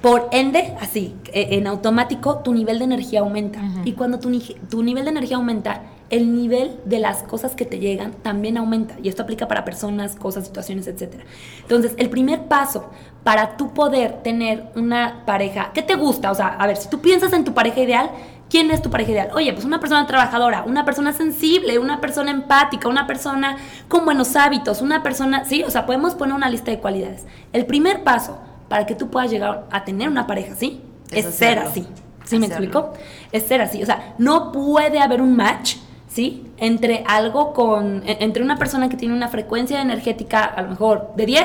por 0.00 0.28
ende, 0.32 0.74
así, 0.82 1.14
e, 1.32 1.56
en 1.56 1.66
automático, 1.66 2.40
tu 2.40 2.52
nivel 2.52 2.78
de 2.78 2.84
energía 2.84 3.20
aumenta. 3.20 3.60
Y 3.86 3.92
cuando 3.92 4.18
tu, 4.18 4.30
tu 4.68 4.82
nivel 4.82 5.04
de 5.04 5.10
energía 5.10 5.38
aumenta, 5.38 5.80
el 6.10 6.34
nivel 6.34 6.76
de 6.84 6.98
las 6.98 7.22
cosas 7.22 7.54
que 7.54 7.64
te 7.64 7.78
llegan 7.78 8.12
también 8.12 8.58
aumenta. 8.58 8.96
Y 9.02 9.08
esto 9.08 9.22
aplica 9.22 9.48
para 9.48 9.64
personas, 9.64 10.14
cosas, 10.14 10.44
situaciones, 10.44 10.86
etc. 10.86 11.22
Entonces, 11.62 11.94
el 11.96 12.10
primer 12.10 12.48
paso 12.48 12.90
para 13.24 13.56
tú 13.56 13.72
poder 13.72 14.22
tener 14.22 14.66
una 14.76 15.22
pareja, 15.24 15.70
¿qué 15.72 15.80
te 15.80 15.94
gusta? 15.94 16.30
O 16.30 16.34
sea, 16.34 16.48
a 16.48 16.66
ver, 16.66 16.76
si 16.76 16.90
tú 16.90 17.00
piensas 17.00 17.32
en 17.32 17.44
tu 17.44 17.54
pareja 17.54 17.80
ideal, 17.80 18.10
¿Quién 18.54 18.70
es 18.70 18.82
tu 18.82 18.88
pareja 18.88 19.10
ideal? 19.10 19.30
Oye, 19.34 19.52
pues 19.52 19.64
una 19.64 19.80
persona 19.80 20.06
trabajadora, 20.06 20.62
una 20.64 20.84
persona 20.84 21.12
sensible, 21.12 21.76
una 21.80 22.00
persona 22.00 22.30
empática, 22.30 22.88
una 22.88 23.04
persona 23.04 23.56
con 23.88 24.04
buenos 24.04 24.36
hábitos, 24.36 24.80
una 24.80 25.02
persona, 25.02 25.44
sí, 25.44 25.64
o 25.64 25.70
sea, 25.72 25.86
podemos 25.86 26.14
poner 26.14 26.36
una 26.36 26.48
lista 26.48 26.70
de 26.70 26.78
cualidades. 26.78 27.26
El 27.52 27.66
primer 27.66 28.04
paso 28.04 28.38
para 28.68 28.86
que 28.86 28.94
tú 28.94 29.10
puedas 29.10 29.28
llegar 29.28 29.66
a 29.72 29.82
tener 29.82 30.08
una 30.08 30.28
pareja 30.28 30.54
¿sí? 30.54 30.80
es, 31.10 31.34
ser 31.34 31.58
así. 31.58 31.84
¿Sí 32.22 32.38
me 32.38 32.46
explico? 32.46 32.92
Es 33.32 33.42
ser 33.42 33.60
así. 33.60 33.82
O 33.82 33.86
sea, 33.86 34.14
no 34.18 34.52
puede 34.52 35.00
haber 35.00 35.20
un 35.20 35.34
match, 35.34 35.78
¿sí? 36.06 36.46
Entre 36.56 37.02
algo 37.08 37.54
con, 37.54 38.04
e, 38.06 38.18
entre 38.20 38.44
una 38.44 38.56
persona 38.56 38.88
que 38.88 38.96
tiene 38.96 39.16
una 39.16 39.26
frecuencia 39.26 39.82
energética 39.82 40.44
a 40.44 40.62
lo 40.62 40.68
mejor 40.68 41.10
de 41.16 41.26
10 41.26 41.44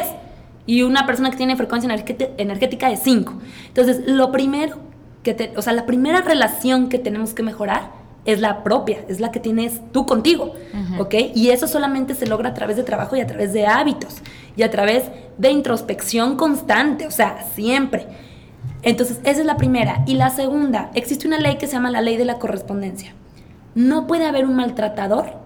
y 0.68 0.84
una 0.84 1.08
persona 1.08 1.32
que 1.32 1.38
tiene 1.38 1.56
frecuencia 1.56 1.92
energética 2.38 2.88
de 2.88 2.98
5. 2.98 3.34
Entonces, 3.70 4.04
lo 4.06 4.32
primero 4.32 4.88
que 5.23 5.53
o 5.55 5.61
sea, 5.61 5.73
la 5.73 5.85
primera 5.85 6.21
relación 6.21 6.89
que 6.89 6.99
tenemos 6.99 7.33
que 7.33 7.43
mejorar 7.43 7.91
es 8.25 8.39
la 8.39 8.63
propia, 8.63 8.99
es 9.07 9.19
la 9.19 9.31
que 9.31 9.39
tienes 9.39 9.79
tú 9.91 10.05
contigo, 10.05 10.53
¿ok? 10.99 11.15
Y 11.33 11.49
eso 11.49 11.67
solamente 11.67 12.15
se 12.15 12.27
logra 12.27 12.49
a 12.49 12.53
través 12.53 12.77
de 12.77 12.83
trabajo 12.83 13.15
y 13.15 13.21
a 13.21 13.27
través 13.27 13.53
de 13.53 13.65
hábitos 13.65 14.17
y 14.55 14.63
a 14.63 14.69
través 14.69 15.05
de 15.38 15.51
introspección 15.51 16.35
constante, 16.35 17.07
o 17.07 17.11
sea, 17.11 17.45
siempre. 17.55 18.07
Entonces, 18.81 19.19
esa 19.23 19.39
es 19.39 19.45
la 19.45 19.57
primera. 19.57 20.03
Y 20.05 20.15
la 20.15 20.29
segunda, 20.29 20.91
existe 20.93 21.27
una 21.27 21.39
ley 21.39 21.57
que 21.57 21.67
se 21.67 21.73
llama 21.73 21.91
la 21.91 22.01
ley 22.01 22.17
de 22.17 22.25
la 22.25 22.39
correspondencia. 22.39 23.13
No 23.73 24.07
puede 24.07 24.25
haber 24.25 24.45
un 24.45 24.55
maltratador 24.55 25.38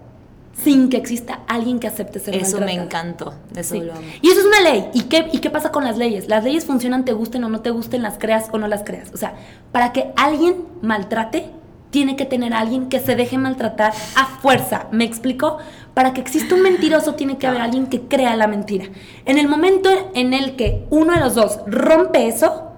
sin 0.53 0.89
que 0.89 0.98
exista 0.98 1.41
alguien 1.48 1.79
que 1.79 1.88
acepte 1.88 2.19
ser 2.19 2.36
Eso 2.36 2.60
me 2.60 2.74
encantó, 2.74 3.33
eso 3.55 3.75
Y 3.75 4.29
eso 4.29 4.39
es 4.39 4.45
una 4.45 4.62
ley. 4.62 4.89
¿Y 4.93 5.03
qué, 5.03 5.27
¿Y 5.31 5.39
qué 5.39 5.50
pasa 5.50 5.72
con 5.72 5.83
las 5.83 5.98
leyes? 5.98 6.27
Las 6.27 6.43
leyes 6.43 6.65
funcionan, 6.65 7.05
te 7.05 7.13
gusten 7.13 7.43
o 7.43 7.50
no 7.50 7.62
te 7.62 7.72
gusten, 7.72 8.03
las 8.03 8.17
creas 8.17 8.50
o 8.51 8.57
no 8.57 8.67
las 8.67 8.83
creas. 8.83 9.12
O 9.13 9.17
sea, 9.17 9.33
para 9.72 9.91
que 9.91 10.12
alguien 10.15 10.57
maltrate, 10.81 11.50
tiene 11.89 12.15
que 12.15 12.25
tener 12.25 12.53
a 12.53 12.60
alguien 12.60 12.89
que 12.89 13.00
se 13.00 13.15
deje 13.15 13.38
maltratar 13.38 13.93
a 14.15 14.25
fuerza. 14.25 14.88
¿Me 14.91 15.03
explico? 15.03 15.60
Para 15.93 16.13
que 16.13 16.22
exista 16.22 16.55
un 16.55 16.63
mentiroso, 16.63 17.13
tiene 17.13 17.38
que 17.38 17.45
haber 17.45 17.62
alguien 17.62 17.86
que 17.86 18.01
crea 18.01 18.36
la 18.36 18.48
mentira. 18.48 18.86
En 19.25 19.38
el 19.38 19.48
momento 19.48 19.89
en 20.15 20.33
el 20.33 20.55
que 20.55 20.88
uno 20.89 21.13
de 21.13 21.19
los 21.19 21.36
dos 21.36 21.60
rompe 21.67 22.27
eso, 22.27 22.72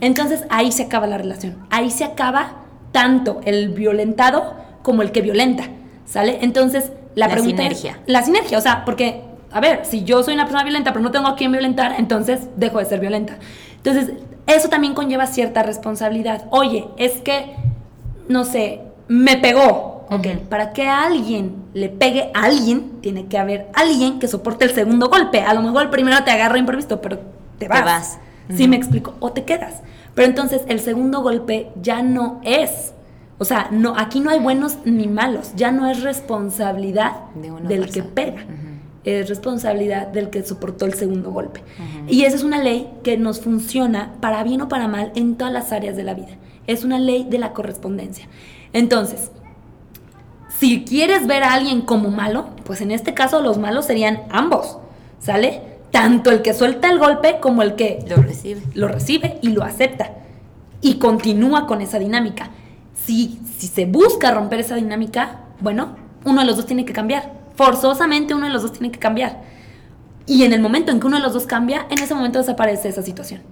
entonces 0.00 0.44
ahí 0.48 0.72
se 0.72 0.84
acaba 0.84 1.06
la 1.06 1.18
relación. 1.18 1.56
Ahí 1.70 1.90
se 1.90 2.04
acaba 2.04 2.64
tanto 2.90 3.40
el 3.44 3.68
violentado 3.68 4.54
como 4.82 5.02
el 5.02 5.12
que 5.12 5.20
violenta. 5.20 5.64
¿Sale? 6.06 6.38
Entonces, 6.42 6.90
la, 7.14 7.38
sinergia. 7.38 7.98
la 8.06 8.22
sinergia, 8.22 8.58
o 8.58 8.60
sea, 8.60 8.84
porque, 8.84 9.22
a 9.52 9.60
ver, 9.60 9.84
si 9.84 10.04
yo 10.04 10.22
soy 10.22 10.34
una 10.34 10.44
persona 10.44 10.64
violenta 10.64 10.92
pero 10.92 11.02
no 11.02 11.10
tengo 11.10 11.28
a 11.28 11.36
quién 11.36 11.52
violentar, 11.52 11.94
entonces 11.98 12.48
dejo 12.56 12.78
de 12.78 12.84
ser 12.84 13.00
violenta. 13.00 13.38
Entonces, 13.76 14.12
eso 14.46 14.68
también 14.68 14.94
conlleva 14.94 15.26
cierta 15.26 15.62
responsabilidad. 15.62 16.46
Oye, 16.50 16.86
es 16.96 17.20
que, 17.20 17.54
no 18.28 18.44
sé, 18.44 18.80
me 19.08 19.36
pegó. 19.36 20.06
Ok, 20.10 20.26
para 20.48 20.72
que 20.72 20.86
alguien 20.86 21.64
le 21.72 21.88
pegue 21.88 22.30
a 22.34 22.44
alguien, 22.44 23.00
tiene 23.00 23.26
que 23.26 23.38
haber 23.38 23.68
alguien 23.74 24.18
que 24.18 24.28
soporte 24.28 24.64
el 24.64 24.72
segundo 24.72 25.08
golpe. 25.08 25.40
A 25.40 25.54
lo 25.54 25.62
mejor 25.62 25.82
el 25.82 25.90
primero 25.90 26.22
te 26.24 26.30
agarra 26.30 26.58
imprevisto, 26.58 27.00
pero 27.00 27.18
te 27.58 27.68
vas. 27.68 27.78
Te 27.78 27.84
vas. 27.84 28.18
Sí, 28.54 28.68
me 28.68 28.76
explico. 28.76 29.14
O 29.20 29.32
te 29.32 29.44
quedas. 29.44 29.82
Pero 30.14 30.28
entonces 30.28 30.62
el 30.68 30.80
segundo 30.80 31.22
golpe 31.22 31.70
ya 31.80 32.02
no 32.02 32.40
es 32.44 32.93
o 33.38 33.44
sea, 33.44 33.68
no, 33.70 33.94
aquí 33.96 34.20
no 34.20 34.30
hay 34.30 34.38
buenos 34.38 34.78
ni 34.84 35.08
malos, 35.08 35.52
ya 35.56 35.72
no 35.72 35.88
es 35.90 36.02
responsabilidad 36.02 37.12
del 37.34 37.90
que 37.90 38.02
pega, 38.02 38.44
es 39.02 39.28
responsabilidad 39.28 40.06
del 40.06 40.30
que 40.30 40.44
soportó 40.44 40.86
el 40.86 40.94
segundo 40.94 41.32
golpe. 41.32 41.62
Y 42.06 42.24
esa 42.24 42.36
es 42.36 42.44
una 42.44 42.62
ley 42.62 42.88
que 43.02 43.16
nos 43.16 43.40
funciona 43.40 44.12
para 44.20 44.44
bien 44.44 44.60
o 44.60 44.68
para 44.68 44.86
mal 44.86 45.10
en 45.16 45.36
todas 45.36 45.52
las 45.52 45.72
áreas 45.72 45.96
de 45.96 46.04
la 46.04 46.14
vida. 46.14 46.36
Es 46.66 46.84
una 46.84 46.98
ley 46.98 47.26
de 47.28 47.38
la 47.38 47.52
correspondencia. 47.52 48.28
Entonces, 48.72 49.30
si 50.48 50.84
quieres 50.84 51.26
ver 51.26 51.42
a 51.42 51.54
alguien 51.54 51.82
como 51.82 52.10
malo, 52.10 52.46
pues 52.64 52.80
en 52.80 52.92
este 52.92 53.14
caso 53.14 53.42
los 53.42 53.58
malos 53.58 53.86
serían 53.86 54.22
ambos, 54.30 54.78
¿sale? 55.18 55.60
Tanto 55.90 56.30
el 56.30 56.40
que 56.40 56.54
suelta 56.54 56.88
el 56.88 56.98
golpe 57.00 57.38
como 57.40 57.62
el 57.62 57.74
que 57.74 58.04
lo 58.08 58.16
recibe. 58.16 58.62
Lo 58.74 58.86
recibe 58.86 59.38
y 59.42 59.48
lo 59.48 59.64
acepta. 59.64 60.12
Y 60.80 60.94
continúa 60.94 61.66
con 61.66 61.80
esa 61.80 61.98
dinámica 61.98 62.50
si, 62.94 63.40
se 63.58 63.86
busca 63.86 64.30
romper 64.30 64.60
esa 64.60 64.76
dinámica, 64.76 65.40
bueno, 65.60 65.96
uno 66.24 66.40
de 66.40 66.46
los 66.46 66.56
dos 66.56 66.66
tiene 66.66 66.84
que 66.84 66.92
cambiar. 66.92 67.32
Forzosamente 67.56 68.34
uno 68.34 68.46
de 68.46 68.52
los 68.52 68.62
dos 68.62 68.72
tiene 68.72 68.90
que 68.90 68.98
cambiar. 68.98 69.42
Y 70.26 70.44
en 70.44 70.52
el 70.52 70.60
momento 70.60 70.90
en 70.90 71.00
que 71.00 71.06
uno 71.06 71.16
de 71.16 71.22
los 71.22 71.34
dos 71.34 71.46
cambia, 71.46 71.86
en 71.90 71.98
ese 71.98 72.14
momento 72.14 72.38
desaparece 72.38 72.88
esa 72.88 73.02
situación. 73.02 73.42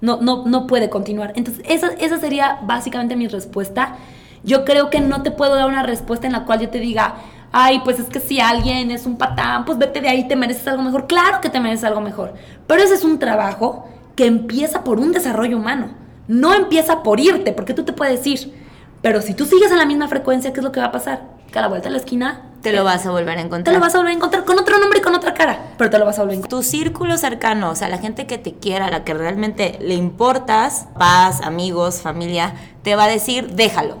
No, 0.00 0.20
no, 0.20 0.44
no 0.46 0.66
puede 0.66 0.90
continuar. 0.90 1.32
Entonces, 1.36 1.64
esa, 1.68 1.88
esa 1.98 2.18
sería 2.18 2.60
básicamente 2.62 3.16
mi 3.16 3.28
respuesta. 3.28 3.96
Yo 4.44 4.64
creo 4.64 4.90
que 4.90 5.00
no 5.00 5.22
te 5.22 5.30
puedo 5.30 5.54
dar 5.54 5.68
una 5.68 5.82
respuesta 5.82 6.26
en 6.26 6.32
la 6.32 6.44
cual 6.44 6.60
yo 6.60 6.68
te 6.68 6.78
diga, 6.78 7.14
ay, 7.52 7.80
pues 7.84 7.98
es 7.98 8.06
que 8.06 8.20
si 8.20 8.40
alguien 8.40 8.90
es 8.90 9.06
un 9.06 9.16
patán, 9.16 9.64
pues 9.64 9.78
vete 9.78 10.00
de 10.00 10.08
ahí, 10.08 10.26
te 10.28 10.36
mereces 10.36 10.66
algo 10.68 10.82
mejor. 10.82 11.06
Claro 11.06 11.40
que 11.40 11.50
te 11.50 11.60
mereces 11.60 11.84
algo 11.84 12.00
mejor. 12.00 12.34
Pero 12.66 12.82
ese 12.82 12.94
es 12.94 13.04
un 13.04 13.18
trabajo 13.18 13.86
que 14.16 14.26
empieza 14.26 14.84
por 14.84 14.98
un 14.98 15.12
desarrollo 15.12 15.56
humano. 15.56 15.88
No 16.28 16.54
empieza 16.54 17.02
por 17.02 17.20
irte, 17.20 17.52
porque 17.52 17.74
tú 17.74 17.84
te 17.84 17.92
puedes 17.92 18.26
ir 18.26 18.61
pero 19.02 19.20
si 19.20 19.34
tú 19.34 19.44
sigues 19.44 19.70
en 19.70 19.78
la 19.78 19.86
misma 19.86 20.08
frecuencia, 20.08 20.52
¿qué 20.52 20.60
es 20.60 20.64
lo 20.64 20.72
que 20.72 20.80
va 20.80 20.86
a 20.86 20.92
pasar? 20.92 21.22
Que 21.50 21.58
a 21.58 21.62
la 21.62 21.68
vuelta 21.68 21.88
de 21.88 21.92
la 21.92 21.98
esquina 21.98 22.52
te 22.62 22.72
lo 22.72 22.84
vas 22.84 23.04
a 23.04 23.10
volver 23.10 23.36
a 23.36 23.40
encontrar. 23.40 23.64
Te 23.64 23.72
lo 23.72 23.80
vas 23.80 23.94
a 23.94 23.98
volver 23.98 24.12
a 24.12 24.16
encontrar 24.16 24.44
con 24.44 24.58
otro 24.58 24.78
nombre 24.78 25.00
y 25.00 25.02
con 25.02 25.14
otra 25.14 25.34
cara, 25.34 25.58
pero 25.76 25.90
te 25.90 25.98
lo 25.98 26.06
vas 26.06 26.18
a 26.18 26.22
volver 26.22 26.34
a 26.34 26.38
encontrar. 26.38 26.60
Tu 26.60 26.66
círculo 26.66 27.18
cercano, 27.18 27.70
o 27.70 27.74
sea, 27.74 27.88
la 27.88 27.98
gente 27.98 28.26
que 28.26 28.38
te 28.38 28.54
quiera, 28.54 28.86
a 28.86 28.90
la 28.90 29.02
que 29.04 29.12
realmente 29.14 29.78
le 29.80 29.94
importas, 29.94 30.86
paz, 30.96 31.40
amigos, 31.42 32.00
familia, 32.00 32.54
te 32.82 32.94
va 32.94 33.04
a 33.04 33.08
decir, 33.08 33.54
déjalo, 33.54 33.96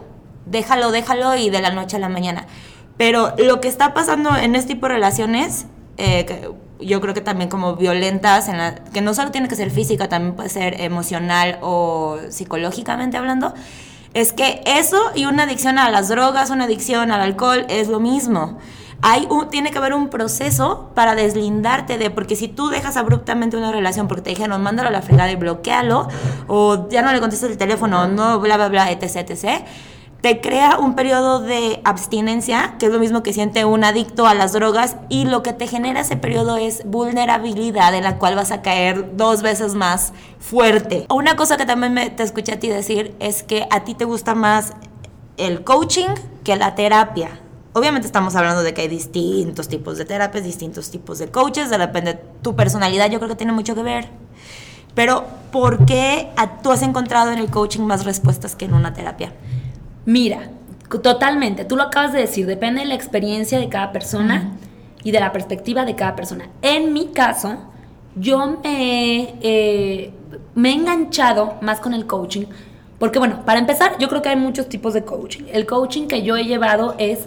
déjalo, 0.46 0.92
déjalo 0.92 1.36
y 1.36 1.50
de 1.50 1.60
la 1.60 1.72
noche 1.72 1.96
a 1.96 2.00
la 2.00 2.08
mañana. 2.08 2.46
Pero 2.96 3.34
lo 3.38 3.60
que 3.60 3.66
está 3.66 3.94
pasando 3.94 4.36
en 4.36 4.54
este 4.54 4.74
tipo 4.74 4.86
de 4.86 4.94
relaciones, 4.94 5.66
eh, 5.96 6.48
yo 6.80 7.00
creo 7.00 7.14
que 7.14 7.20
también 7.20 7.50
como 7.50 7.74
violentas, 7.74 8.48
en 8.48 8.58
la, 8.58 8.76
que 8.76 9.00
no 9.00 9.14
solo 9.14 9.32
tiene 9.32 9.48
que 9.48 9.56
ser 9.56 9.70
física, 9.70 10.08
también 10.08 10.36
puede 10.36 10.48
ser 10.48 10.80
emocional 10.80 11.58
o 11.62 12.18
psicológicamente 12.28 13.16
hablando, 13.16 13.54
es 14.14 14.32
que 14.32 14.62
eso 14.66 14.98
y 15.14 15.24
una 15.24 15.44
adicción 15.44 15.78
a 15.78 15.90
las 15.90 16.08
drogas, 16.08 16.50
una 16.50 16.64
adicción 16.64 17.10
al 17.12 17.20
alcohol 17.20 17.64
es 17.68 17.88
lo 17.88 18.00
mismo. 18.00 18.58
hay 19.04 19.26
un, 19.30 19.50
tiene 19.50 19.70
que 19.70 19.78
haber 19.78 19.94
un 19.94 20.10
proceso 20.10 20.90
para 20.94 21.14
deslindarte 21.14 21.98
de, 21.98 22.10
porque 22.10 22.36
si 22.36 22.46
tú 22.46 22.68
dejas 22.68 22.96
abruptamente 22.96 23.56
una 23.56 23.72
relación 23.72 24.06
porque 24.06 24.22
te 24.22 24.30
dijeron, 24.30 24.62
mándalo 24.62 24.88
a 24.88 24.92
la 24.92 25.02
fregada 25.02 25.32
y 25.32 25.36
bloquealo, 25.36 26.08
o 26.46 26.88
ya 26.88 27.02
no 27.02 27.12
le 27.12 27.20
contestas 27.20 27.50
el 27.50 27.58
teléfono, 27.58 28.06
no, 28.06 28.38
bla, 28.38 28.56
bla, 28.56 28.68
bla, 28.68 28.90
etc, 28.92 29.30
etc 29.30 29.64
te 30.22 30.40
crea 30.40 30.78
un 30.78 30.94
periodo 30.94 31.40
de 31.40 31.80
abstinencia, 31.84 32.76
que 32.78 32.86
es 32.86 32.92
lo 32.92 33.00
mismo 33.00 33.24
que 33.24 33.32
siente 33.32 33.64
un 33.64 33.82
adicto 33.82 34.28
a 34.28 34.34
las 34.34 34.52
drogas, 34.52 34.96
y 35.08 35.24
lo 35.24 35.42
que 35.42 35.52
te 35.52 35.66
genera 35.66 36.00
ese 36.00 36.16
periodo 36.16 36.56
es 36.56 36.84
vulnerabilidad 36.86 37.92
en 37.92 38.04
la 38.04 38.18
cual 38.18 38.36
vas 38.36 38.52
a 38.52 38.62
caer 38.62 39.16
dos 39.16 39.42
veces 39.42 39.74
más 39.74 40.12
fuerte. 40.38 41.06
Una 41.10 41.34
cosa 41.34 41.56
que 41.56 41.66
también 41.66 41.92
me, 41.92 42.08
te 42.08 42.22
escuché 42.22 42.52
a 42.52 42.60
ti 42.60 42.68
decir 42.68 43.16
es 43.18 43.42
que 43.42 43.66
a 43.70 43.82
ti 43.82 43.94
te 43.94 44.04
gusta 44.04 44.36
más 44.36 44.74
el 45.38 45.64
coaching 45.64 46.10
que 46.44 46.54
la 46.54 46.76
terapia. 46.76 47.40
Obviamente 47.72 48.06
estamos 48.06 48.36
hablando 48.36 48.62
de 48.62 48.74
que 48.74 48.82
hay 48.82 48.88
distintos 48.88 49.66
tipos 49.66 49.98
de 49.98 50.04
terapias, 50.04 50.44
distintos 50.44 50.92
tipos 50.92 51.18
de 51.18 51.32
coaches, 51.32 51.68
de 51.68 51.78
repente 51.78 52.20
tu 52.42 52.54
personalidad 52.54 53.10
yo 53.10 53.18
creo 53.18 53.28
que 53.28 53.36
tiene 53.36 53.52
mucho 53.52 53.74
que 53.74 53.82
ver. 53.82 54.08
Pero 54.94 55.24
¿por 55.50 55.84
qué 55.84 56.28
tú 56.62 56.70
has 56.70 56.82
encontrado 56.82 57.32
en 57.32 57.38
el 57.38 57.50
coaching 57.50 57.80
más 57.80 58.04
respuestas 58.04 58.54
que 58.54 58.66
en 58.66 58.74
una 58.74 58.92
terapia? 58.92 59.32
Mira, 60.04 60.50
totalmente, 61.02 61.64
tú 61.64 61.76
lo 61.76 61.84
acabas 61.84 62.12
de 62.12 62.20
decir, 62.20 62.46
depende 62.46 62.80
de 62.80 62.86
la 62.86 62.94
experiencia 62.94 63.58
de 63.58 63.68
cada 63.68 63.92
persona 63.92 64.52
y 65.04 65.10
de 65.10 65.20
la 65.20 65.32
perspectiva 65.32 65.84
de 65.84 65.94
cada 65.94 66.16
persona. 66.16 66.48
En 66.60 66.92
mi 66.92 67.08
caso, 67.08 67.56
yo 68.16 68.58
me, 68.62 69.34
eh, 69.40 70.12
me 70.54 70.70
he 70.70 70.72
enganchado 70.74 71.54
más 71.60 71.80
con 71.80 71.94
el 71.94 72.06
coaching, 72.06 72.46
porque 72.98 73.18
bueno, 73.18 73.44
para 73.44 73.58
empezar, 73.58 73.96
yo 73.98 74.08
creo 74.08 74.22
que 74.22 74.28
hay 74.28 74.36
muchos 74.36 74.68
tipos 74.68 74.94
de 74.94 75.04
coaching. 75.04 75.44
El 75.52 75.66
coaching 75.66 76.06
que 76.06 76.22
yo 76.22 76.36
he 76.36 76.44
llevado 76.44 76.94
es 76.98 77.26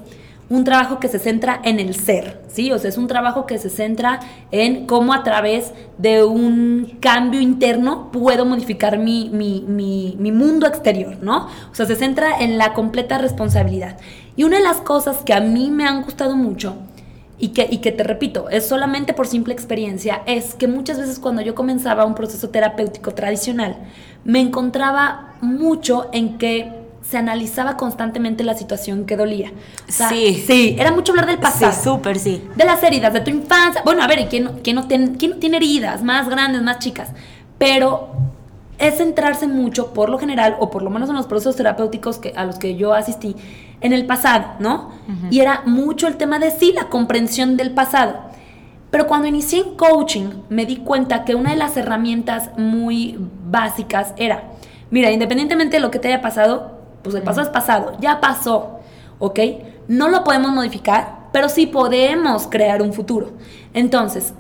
un 0.50 0.64
trabajo 0.64 1.00
que 1.00 1.08
se 1.08 1.18
centra 1.18 1.60
en 1.64 1.80
el 1.80 1.96
ser, 1.96 2.42
¿sí? 2.48 2.72
O 2.72 2.78
sea, 2.78 2.90
es 2.90 2.98
un 2.98 3.08
trabajo 3.08 3.46
que 3.46 3.58
se 3.58 3.70
centra 3.70 4.20
en 4.52 4.86
cómo 4.86 5.14
a 5.14 5.24
través 5.24 5.74
de 5.98 6.24
un 6.24 6.98
cambio 7.00 7.42
interno 7.42 8.12
puedo 8.12 8.46
modificar 8.46 9.00
mi, 9.00 9.30
mi, 9.30 10.32
mundo 10.32 10.68
exterior, 10.68 11.18
¿no? 11.22 11.48
O 11.72 11.75
sea, 11.75 11.86
se 11.86 11.96
centra 11.96 12.40
en 12.40 12.58
la 12.58 12.74
completa 12.74 13.18
responsabilidad. 13.18 13.98
Y 14.36 14.44
una 14.44 14.58
de 14.58 14.64
las 14.64 14.78
cosas 14.78 15.24
que 15.24 15.34
a 15.34 15.40
mí 15.40 15.72
me 15.72 15.86
han 15.86 16.04
gustado 16.04 16.36
mucho 16.36 16.75
y 17.40 17.50
que, 17.50 17.68
y 17.70 17.80
que 17.80 17.92
te 17.92 18.04
repito, 18.04 18.50
es 18.50 18.68
solamente 18.68 19.14
por 19.14 19.28
simple 19.28 19.54
experiencia, 19.54 20.22
es 20.28 20.54
que 20.54 20.68
muchas 20.68 21.00
veces 21.00 21.20
cuando 21.20 21.42
yo 21.42 21.56
comenzaba 21.56 22.06
un 22.06 22.16
proceso 22.16 22.50
terapéutico 22.50 23.14
tradicional, 23.14 23.78
me 24.24 24.40
encontraba 24.40 25.34
mucho 25.42 26.08
en 26.14 26.38
que 26.38 26.85
se 27.10 27.18
analizaba 27.18 27.78
constantemente 27.78 28.44
la 28.44 28.56
situación 28.56 29.06
que 29.06 29.16
dolía. 29.16 29.52
sí. 29.88 30.44
Sí, 30.46 30.76
era 30.80 30.92
mucho 30.92 31.12
hablar 31.12 31.28
del 31.28 31.38
pasado. 31.38 31.72
Sí, 31.72 31.84
súper, 31.84 32.18
sí. 32.18 32.44
De 32.56 32.66
las 32.66 32.82
heridas, 32.84 33.14
de 33.14 33.22
tu 33.22 33.30
infancia. 33.30 33.82
Bueno, 33.86 34.02
a 34.02 34.08
ver, 34.08 34.20
¿y 34.20 34.26
quién, 34.26 34.60
quién, 34.64 34.76
no 34.76 34.88
tiene, 34.88 35.16
quién 35.18 35.32
no 35.32 35.38
tiene 35.38 35.58
heridas 35.58 36.04
más 36.04 36.28
grandes, 36.28 36.62
más 36.64 36.80
chicas? 36.80 37.10
Pero 37.58 38.10
es 38.78 38.98
centrarse 38.98 39.48
mucho, 39.48 39.94
por 39.94 40.10
lo 40.10 40.18
general, 40.18 40.58
o 40.60 40.70
por 40.70 40.82
lo 40.82 40.90
menos 40.90 41.10
en 41.10 41.16
los 41.16 41.28
procesos 41.28 41.56
terapéuticos 41.56 42.18
que, 42.18 42.34
a 42.36 42.44
los 42.44 42.58
que 42.58 42.76
yo 42.76 42.94
asistí, 42.94 43.36
en 43.82 43.94
el 43.94 44.06
pasado, 44.06 44.46
¿no? 44.60 44.92
Y 45.30 45.42
era 45.42 45.62
mucho 45.66 46.08
el 46.08 46.18
tema 46.18 46.40
de 46.40 46.52
sí, 46.52 46.74
la 46.74 46.90
comprensión 46.90 47.56
del 47.56 47.72
pasado. 47.72 48.16
Pero 48.90 49.08
cuando 49.08 49.28
inicié 49.28 49.60
en 49.60 49.76
coaching, 49.76 50.30
me 50.50 50.66
di 50.66 50.78
cuenta 50.78 51.24
que 51.24 51.36
una 51.36 51.52
de 51.52 51.58
las 51.58 51.78
herramientas 51.78 52.50
muy 52.58 53.18
básicas 53.46 54.14
era, 54.18 54.46
mira, 54.90 55.12
independientemente 55.12 55.78
de 55.78 55.82
lo 55.82 55.92
que 55.92 56.00
te 56.00 56.08
haya 56.08 56.22
pasado, 56.22 56.75
pues 57.06 57.16
el 57.16 57.22
pasado 57.22 57.46
es 57.46 57.54
pasado, 57.54 57.94
ya 58.00 58.20
pasó, 58.20 58.80
¿ok? 59.20 59.40
No 59.88 60.10
lo 60.10 60.24
podemos 60.24 60.52
modificar, 60.52 61.30
pero 61.32 61.50
sí 61.50 61.68
podemos 61.68 62.48
crear 62.48 62.82
un 62.82 62.94
futuro. 62.94 63.34
Entonces, 63.76 64.34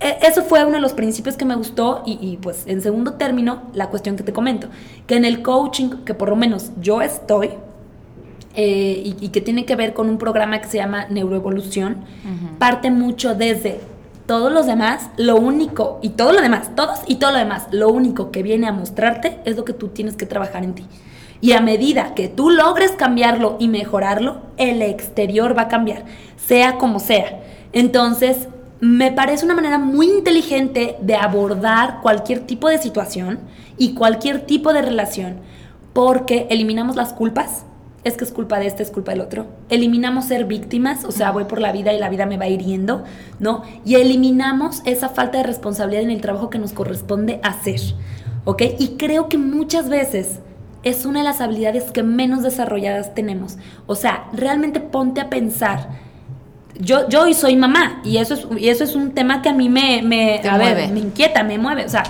e, 0.00 0.18
eso 0.26 0.42
fue 0.42 0.64
uno 0.64 0.74
de 0.74 0.80
los 0.80 0.94
principios 0.94 1.36
que 1.36 1.44
me 1.44 1.54
gustó 1.54 2.02
y, 2.04 2.36
pues 2.42 2.64
en 2.66 2.80
segundo 2.80 3.12
término, 3.14 3.62
la 3.72 3.88
cuestión 3.88 4.16
que 4.16 4.24
te 4.24 4.32
comento, 4.32 4.66
que 5.06 5.14
en 5.14 5.24
el 5.24 5.42
coaching, 5.42 6.04
que 6.04 6.12
por 6.12 6.28
lo 6.28 6.34
menos 6.34 6.72
yo 6.80 7.02
estoy, 7.02 7.50
eh, 8.56 9.14
y, 9.20 9.28
que 9.28 9.40
tiene 9.40 9.64
que 9.64 9.76
ver 9.76 9.94
con 9.94 10.08
un 10.10 10.18
programa 10.18 10.60
que 10.60 10.68
se 10.68 10.78
llama 10.78 11.06
Neuroevolución, 11.08 11.98
parte 12.58 12.90
mucho 12.90 13.36
desde 13.36 13.80
todos 14.26 14.50
los 14.50 14.66
demás, 14.66 15.08
lo 15.16 15.36
único, 15.36 16.00
y 16.02 16.10
todo 16.10 16.32
lo 16.32 16.42
demás, 16.42 16.74
todos 16.74 17.00
y 17.06 17.16
todo 17.16 17.30
lo 17.30 17.38
demás, 17.38 17.68
lo 17.70 17.88
único 17.90 18.32
que 18.32 18.42
viene 18.42 18.66
a 18.66 18.72
mostrarte 18.72 19.38
es 19.44 19.56
lo 19.56 19.64
que 19.64 19.72
tú 19.72 19.88
tienes 19.88 20.16
que 20.16 20.26
trabajar 20.26 20.64
en 20.64 20.74
ti. 20.74 20.86
Y 21.42 21.52
a 21.52 21.60
medida 21.60 22.14
que 22.14 22.28
tú 22.28 22.50
logres 22.50 22.92
cambiarlo 22.92 23.56
y 23.58 23.66
mejorarlo, 23.66 24.42
el 24.58 24.80
exterior 24.80 25.58
va 25.58 25.62
a 25.62 25.68
cambiar, 25.68 26.04
sea 26.36 26.78
como 26.78 27.00
sea. 27.00 27.40
Entonces, 27.72 28.46
me 28.78 29.10
parece 29.10 29.44
una 29.44 29.56
manera 29.56 29.78
muy 29.78 30.08
inteligente 30.08 30.96
de 31.00 31.16
abordar 31.16 32.00
cualquier 32.00 32.46
tipo 32.46 32.68
de 32.68 32.78
situación 32.78 33.40
y 33.76 33.94
cualquier 33.94 34.46
tipo 34.46 34.72
de 34.72 34.82
relación, 34.82 35.40
porque 35.92 36.46
eliminamos 36.48 36.94
las 36.94 37.12
culpas. 37.12 37.64
Es 38.04 38.16
que 38.16 38.22
es 38.22 38.30
culpa 38.30 38.60
de 38.60 38.68
este, 38.68 38.84
es 38.84 38.92
culpa 38.92 39.10
del 39.10 39.20
otro. 39.20 39.46
Eliminamos 39.68 40.26
ser 40.26 40.44
víctimas, 40.44 41.04
o 41.04 41.10
sea, 41.10 41.32
voy 41.32 41.44
por 41.44 41.60
la 41.60 41.72
vida 41.72 41.92
y 41.92 41.98
la 41.98 42.08
vida 42.08 42.24
me 42.24 42.38
va 42.38 42.46
hiriendo, 42.46 43.02
¿no? 43.40 43.62
Y 43.84 43.96
eliminamos 43.96 44.82
esa 44.84 45.08
falta 45.08 45.38
de 45.38 45.44
responsabilidad 45.44 46.04
en 46.04 46.12
el 46.12 46.20
trabajo 46.20 46.50
que 46.50 46.60
nos 46.60 46.72
corresponde 46.72 47.40
hacer, 47.42 47.80
¿ok? 48.44 48.62
Y 48.78 48.96
creo 48.96 49.28
que 49.28 49.38
muchas 49.38 49.88
veces 49.88 50.38
es 50.82 51.06
una 51.06 51.20
de 51.20 51.24
las 51.24 51.40
habilidades 51.40 51.90
que 51.90 52.02
menos 52.02 52.42
desarrolladas 52.42 53.14
tenemos. 53.14 53.56
O 53.86 53.94
sea, 53.94 54.24
realmente 54.32 54.80
ponte 54.80 55.20
a 55.20 55.30
pensar. 55.30 55.88
Yo, 56.78 57.08
yo 57.08 57.22
hoy 57.22 57.34
soy 57.34 57.56
mamá 57.56 58.00
y 58.04 58.16
eso 58.16 58.34
es, 58.34 58.46
y 58.58 58.68
eso 58.68 58.84
es 58.84 58.94
un 58.94 59.12
tema 59.12 59.42
que 59.42 59.48
a 59.48 59.52
mí 59.52 59.68
me, 59.68 60.02
me, 60.02 60.40
me 60.92 61.00
inquieta, 61.00 61.42
me 61.44 61.58
mueve. 61.58 61.84
O 61.84 61.88
sea, 61.88 62.02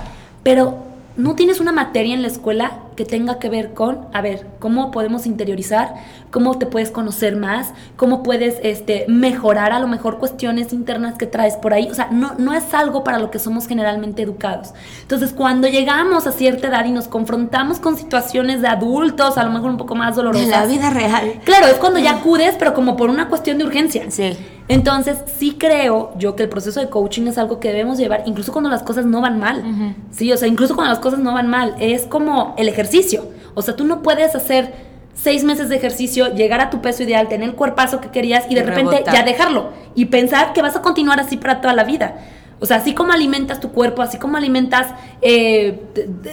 pero 0.42 0.78
no 1.16 1.34
tienes 1.34 1.60
una 1.60 1.72
materia 1.72 2.14
en 2.14 2.22
la 2.22 2.28
escuela 2.28 2.81
que 2.96 3.04
tenga 3.04 3.38
que 3.38 3.48
ver 3.48 3.74
con, 3.74 4.06
a 4.12 4.20
ver, 4.20 4.46
cómo 4.58 4.90
podemos 4.90 5.26
interiorizar, 5.26 5.94
cómo 6.30 6.58
te 6.58 6.66
puedes 6.66 6.90
conocer 6.90 7.36
más, 7.36 7.72
cómo 7.96 8.22
puedes 8.22 8.56
este, 8.62 9.04
mejorar 9.08 9.72
a 9.72 9.78
lo 9.78 9.88
mejor 9.88 10.18
cuestiones 10.18 10.72
internas 10.72 11.16
que 11.16 11.26
traes 11.26 11.56
por 11.56 11.72
ahí. 11.72 11.88
O 11.90 11.94
sea, 11.94 12.08
no, 12.10 12.34
no 12.38 12.54
es 12.54 12.74
algo 12.74 13.04
para 13.04 13.18
lo 13.18 13.30
que 13.30 13.38
somos 13.38 13.66
generalmente 13.66 14.22
educados. 14.22 14.74
Entonces, 15.02 15.32
cuando 15.32 15.68
llegamos 15.68 16.26
a 16.26 16.32
cierta 16.32 16.68
edad 16.68 16.84
y 16.84 16.92
nos 16.92 17.08
confrontamos 17.08 17.80
con 17.80 17.96
situaciones 17.96 18.62
de 18.62 18.68
adultos, 18.68 19.38
a 19.38 19.44
lo 19.44 19.50
mejor 19.50 19.70
un 19.70 19.78
poco 19.78 19.94
más 19.94 20.16
dolorosas. 20.16 20.46
De 20.46 20.52
la 20.52 20.66
vida 20.66 20.90
real. 20.90 21.40
Claro, 21.44 21.66
es 21.66 21.74
cuando 21.74 21.98
ya 21.98 22.12
acudes, 22.12 22.56
pero 22.58 22.74
como 22.74 22.96
por 22.96 23.10
una 23.10 23.28
cuestión 23.28 23.58
de 23.58 23.64
urgencia. 23.64 24.10
Sí. 24.10 24.36
Entonces, 24.68 25.18
sí 25.38 25.56
creo 25.58 26.12
yo 26.16 26.36
que 26.36 26.44
el 26.44 26.48
proceso 26.48 26.80
de 26.80 26.88
coaching 26.88 27.26
es 27.26 27.38
algo 27.38 27.60
que 27.60 27.68
debemos 27.68 27.98
llevar, 27.98 28.22
incluso 28.26 28.52
cuando 28.52 28.70
las 28.70 28.82
cosas 28.82 29.04
no 29.04 29.20
van 29.20 29.38
mal. 29.38 29.96
Sí, 30.10 30.32
o 30.32 30.36
sea, 30.36 30.48
incluso 30.48 30.74
cuando 30.74 30.92
las 30.92 31.00
cosas 31.00 31.20
no 31.20 31.34
van 31.34 31.48
mal. 31.48 31.74
Es 31.78 32.06
como 32.06 32.54
el 32.58 32.68
ejercicio. 32.68 33.26
O 33.54 33.62
sea, 33.62 33.76
tú 33.76 33.84
no 33.84 34.02
puedes 34.02 34.34
hacer 34.34 34.72
seis 35.14 35.44
meses 35.44 35.68
de 35.68 35.76
ejercicio, 35.76 36.34
llegar 36.34 36.60
a 36.60 36.70
tu 36.70 36.80
peso 36.80 37.02
ideal, 37.02 37.28
tener 37.28 37.48
el 37.48 37.54
cuerpazo 37.54 38.00
que 38.00 38.08
querías 38.08 38.44
y 38.48 38.54
de 38.54 38.62
repente 38.62 39.04
ya 39.04 39.22
dejarlo. 39.24 39.70
Y 39.94 40.06
pensar 40.06 40.52
que 40.52 40.62
vas 40.62 40.76
a 40.76 40.82
continuar 40.82 41.20
así 41.20 41.36
para 41.36 41.60
toda 41.60 41.74
la 41.74 41.84
vida. 41.84 42.16
O 42.60 42.66
sea, 42.66 42.76
así 42.76 42.94
como 42.94 43.12
alimentas 43.12 43.58
tu 43.58 43.72
cuerpo, 43.72 44.02
así 44.02 44.18
como 44.18 44.36
alimentas 44.36 44.86
eh, 45.20 45.80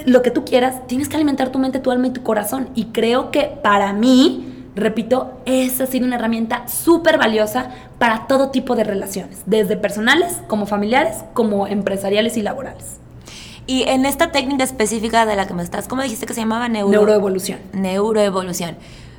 lo 0.05 0.21
que 0.21 0.29
tú 0.29 0.45
quieras, 0.45 0.85
tienes 0.85 1.09
que 1.09 1.15
alimentar 1.15 1.49
tu 1.49 1.57
mente, 1.57 1.79
tu 1.79 1.89
alma 1.89 2.07
y 2.07 2.11
tu 2.11 2.21
corazón. 2.21 2.69
Y 2.75 2.85
creo 2.85 3.31
que 3.31 3.51
para 3.63 3.93
mí 3.93 4.58
repito, 4.79 5.33
esa 5.45 5.83
ha 5.83 5.87
sido 5.87 6.05
una 6.05 6.15
herramienta 6.15 6.67
súper 6.67 7.17
valiosa 7.17 7.71
para 7.97 8.27
todo 8.27 8.49
tipo 8.49 8.75
de 8.75 8.83
relaciones, 8.83 9.41
desde 9.45 9.77
personales, 9.77 10.37
como 10.47 10.65
familiares, 10.65 11.17
como 11.33 11.67
empresariales 11.67 12.37
y 12.37 12.41
laborales. 12.41 12.99
Y 13.67 13.83
en 13.83 14.05
esta 14.05 14.31
técnica 14.31 14.63
específica 14.63 15.25
de 15.25 15.35
la 15.35 15.45
que 15.45 15.53
me 15.53 15.61
estás, 15.61 15.87
¿cómo 15.87 16.01
dijiste 16.01 16.25
que 16.25 16.33
se 16.33 16.41
llamaba? 16.41 16.69
Neuroevolución. 16.69 17.59
Neuroevolución. 17.73 18.77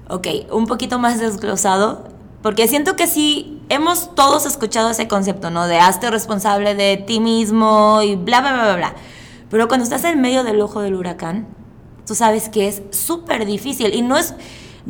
Ok, 0.08 0.26
un 0.50 0.66
poquito 0.66 0.98
más 0.98 1.20
desglosado, 1.20 2.08
porque 2.42 2.66
siento 2.66 2.96
que 2.96 3.06
sí, 3.06 3.62
hemos 3.68 4.14
todos 4.14 4.46
escuchado 4.46 4.90
ese 4.90 5.06
concepto, 5.06 5.50
¿no? 5.50 5.66
De 5.66 5.78
hazte 5.78 6.10
responsable 6.10 6.74
de 6.74 6.96
ti 6.96 7.20
mismo 7.20 8.02
y 8.02 8.16
bla, 8.16 8.40
bla, 8.40 8.54
bla, 8.54 8.62
bla, 8.64 8.76
bla. 8.76 8.94
Pero 9.50 9.68
cuando 9.68 9.84
estás 9.84 10.04
en 10.04 10.20
medio 10.20 10.42
del 10.42 10.60
ojo 10.60 10.80
del 10.80 10.94
huracán, 10.94 11.46
tú 12.06 12.14
sabes 12.14 12.48
que 12.48 12.66
es 12.66 12.82
súper 12.90 13.46
difícil 13.46 13.94
y 13.94 14.02
no 14.02 14.16
es 14.16 14.34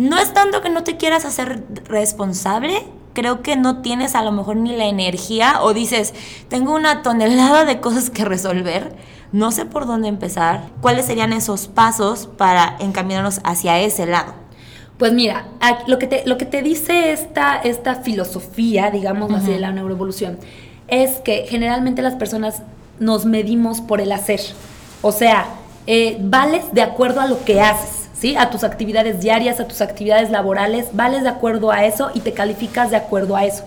no 0.01 0.17
es 0.17 0.33
tanto 0.33 0.63
que 0.63 0.71
no 0.71 0.83
te 0.83 0.97
quieras 0.97 1.27
hacer 1.27 1.63
responsable, 1.85 2.87
creo 3.13 3.43
que 3.43 3.57
no 3.57 3.83
tienes 3.83 4.15
a 4.15 4.23
lo 4.23 4.33
mejor 4.33 4.57
ni 4.57 4.75
la 4.75 4.87
energía 4.87 5.59
o 5.61 5.75
dices, 5.75 6.15
tengo 6.49 6.75
una 6.75 7.03
tonelada 7.03 7.67
de 7.67 7.81
cosas 7.81 8.09
que 8.09 8.25
resolver, 8.25 8.97
no 9.31 9.53
sé 9.53 9.67
por 9.67 9.87
dónde 9.87 10.09
empezar, 10.09 10.71
cuáles 10.81 11.05
serían 11.05 11.35
esos 11.35 11.69
pasos 11.69 12.31
para 12.39 12.79
encaminarnos 12.81 13.43
hacia 13.45 13.79
ese 13.79 14.07
lado. 14.07 14.33
Pues 14.97 15.13
mira, 15.13 15.49
lo 15.87 15.99
que 15.99 16.07
te, 16.07 16.23
lo 16.25 16.39
que 16.39 16.47
te 16.47 16.63
dice 16.63 17.13
esta, 17.13 17.57
esta 17.57 17.97
filosofía, 17.97 18.91
digamos 18.91 19.31
así, 19.35 19.51
de 19.51 19.61
la 19.61 19.71
neuroevolución, 19.71 20.39
es 20.89 21.19
que 21.19 21.45
generalmente 21.47 22.01
las 22.01 22.15
personas 22.15 22.63
nos 22.99 23.27
medimos 23.27 23.83
por 23.83 24.01
el 24.01 24.13
hacer. 24.13 24.41
O 25.03 25.13
sea, 25.13 25.45
eh, 25.87 26.17
vales 26.21 26.73
de 26.73 26.81
acuerdo 26.81 27.21
a 27.21 27.27
lo 27.27 27.45
que 27.45 27.61
haces. 27.61 28.00
¿Sí? 28.21 28.37
A 28.37 28.51
tus 28.51 28.65
actividades 28.65 29.21
diarias, 29.21 29.59
a 29.61 29.67
tus 29.67 29.81
actividades 29.81 30.31
laborales, 30.31 30.89
vales 30.93 31.23
de 31.23 31.31
acuerdo 31.31 31.73
a 31.73 31.87
eso 31.87 32.11
y 32.15 32.21
te 32.21 32.33
calificas 32.33 32.91
de 32.91 32.97
acuerdo 32.97 33.35
a 33.35 33.45
eso. 33.45 33.65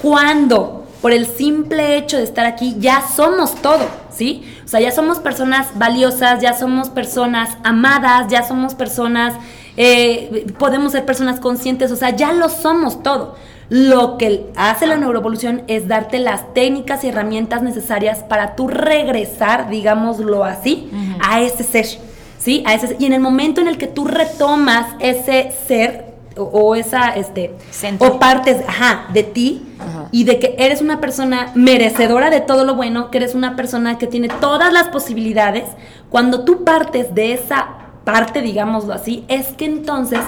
Cuando 0.00 0.86
por 1.02 1.12
el 1.12 1.26
simple 1.26 1.96
hecho 1.96 2.16
de 2.16 2.22
estar 2.22 2.46
aquí 2.46 2.76
ya 2.78 3.02
somos 3.14 3.56
todo, 3.56 3.86
¿sí? 4.10 4.44
O 4.64 4.68
sea, 4.68 4.80
ya 4.80 4.92
somos 4.92 5.18
personas 5.18 5.68
valiosas, 5.74 6.40
ya 6.40 6.54
somos 6.54 6.88
personas 6.88 7.58
amadas, 7.64 8.28
ya 8.28 8.42
somos 8.44 8.74
personas, 8.74 9.34
eh, 9.76 10.46
podemos 10.58 10.92
ser 10.92 11.04
personas 11.04 11.40
conscientes, 11.40 11.90
o 11.90 11.96
sea, 11.96 12.10
ya 12.10 12.32
lo 12.32 12.48
somos 12.48 13.02
todo. 13.02 13.36
Lo 13.68 14.18
que 14.18 14.50
hace 14.56 14.86
la 14.86 14.96
neuroevolución 14.96 15.62
es 15.66 15.88
darte 15.88 16.18
las 16.18 16.52
técnicas 16.54 17.04
y 17.04 17.08
herramientas 17.08 17.62
necesarias 17.62 18.20
para 18.20 18.54
tú 18.54 18.68
regresar, 18.68 19.70
digámoslo 19.70 20.44
así, 20.44 20.90
a 21.20 21.40
ese 21.40 21.64
ser. 21.64 22.11
¿Sí? 22.42 22.64
A 22.66 22.74
ese, 22.74 22.96
y 22.98 23.06
en 23.06 23.12
el 23.12 23.20
momento 23.20 23.60
en 23.60 23.68
el 23.68 23.78
que 23.78 23.86
tú 23.86 24.04
retomas 24.04 24.96
ese 24.98 25.52
ser 25.68 26.12
o, 26.36 26.74
esa, 26.74 27.10
este, 27.10 27.54
o 28.00 28.18
partes, 28.18 28.56
ajá, 28.66 29.06
de 29.12 29.22
ti 29.22 29.62
y 30.10 30.24
de 30.24 30.40
que 30.40 30.56
eres 30.58 30.80
una 30.82 31.00
persona 31.00 31.52
merecedora 31.54 32.30
de 32.30 32.40
todo 32.40 32.64
lo 32.64 32.74
bueno, 32.74 33.12
que 33.12 33.18
eres 33.18 33.36
una 33.36 33.54
persona 33.54 33.96
que 33.96 34.08
tiene 34.08 34.26
todas 34.26 34.72
las 34.72 34.88
posibilidades, 34.88 35.64
cuando 36.10 36.44
tú 36.44 36.64
partes 36.64 37.14
de 37.14 37.32
esa 37.32 37.68
parte, 38.02 38.42
digámoslo 38.42 38.92
así, 38.92 39.24
es 39.28 39.48
que 39.52 39.66
entonces 39.66 40.18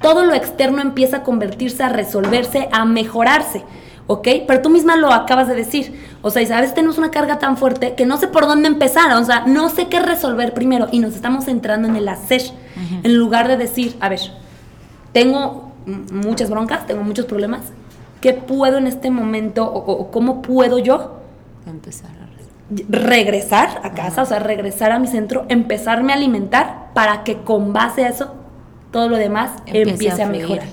todo 0.00 0.24
lo 0.24 0.34
externo 0.34 0.80
empieza 0.82 1.16
a 1.16 1.22
convertirse, 1.24 1.82
a 1.82 1.88
resolverse, 1.88 2.68
a 2.70 2.84
mejorarse. 2.84 3.64
¿Ok? 4.06 4.28
Pero 4.46 4.62
tú 4.62 4.70
misma 4.70 4.96
lo 4.96 5.12
acabas 5.12 5.48
de 5.48 5.54
decir. 5.54 6.00
O 6.22 6.30
sea, 6.30 6.42
y 6.42 6.50
a 6.50 6.60
veces 6.60 6.74
tenemos 6.74 6.98
una 6.98 7.10
carga 7.10 7.38
tan 7.38 7.56
fuerte 7.56 7.94
que 7.94 8.06
no 8.06 8.16
sé 8.16 8.28
por 8.28 8.46
dónde 8.46 8.68
empezar. 8.68 9.12
O 9.16 9.24
sea, 9.24 9.44
no 9.46 9.68
sé 9.68 9.88
qué 9.88 10.00
resolver 10.00 10.54
primero. 10.54 10.88
Y 10.90 10.98
nos 10.98 11.14
estamos 11.14 11.44
centrando 11.44 11.88
en 11.88 11.96
el 11.96 12.08
hacer. 12.08 12.42
En 13.02 13.16
lugar 13.16 13.48
de 13.48 13.56
decir, 13.56 13.96
a 14.00 14.08
ver, 14.08 14.20
tengo 15.12 15.72
muchas 15.86 16.50
broncas, 16.50 16.86
tengo 16.86 17.02
muchos 17.02 17.26
problemas. 17.26 17.62
¿Qué 18.20 18.32
puedo 18.32 18.78
en 18.78 18.86
este 18.86 19.10
momento 19.10 19.64
o, 19.64 20.10
cómo 20.10 20.42
puedo 20.42 20.78
yo 20.78 21.20
empezar 21.66 22.10
a 22.10 22.26
regresar 22.88 23.80
a 23.84 23.92
casa, 23.92 24.22
o 24.22 24.26
sea, 24.26 24.40
regresar 24.40 24.90
a 24.90 24.98
mi 24.98 25.06
centro, 25.06 25.46
empezarme 25.48 26.12
a 26.12 26.16
alimentar 26.16 26.88
para 26.94 27.22
que 27.22 27.38
con 27.38 27.72
base 27.72 28.04
a 28.04 28.08
eso 28.08 28.34
todo 28.90 29.08
lo 29.08 29.16
demás 29.16 29.52
empiece, 29.66 30.22
a, 30.22 30.26
mejorar. 30.26 30.66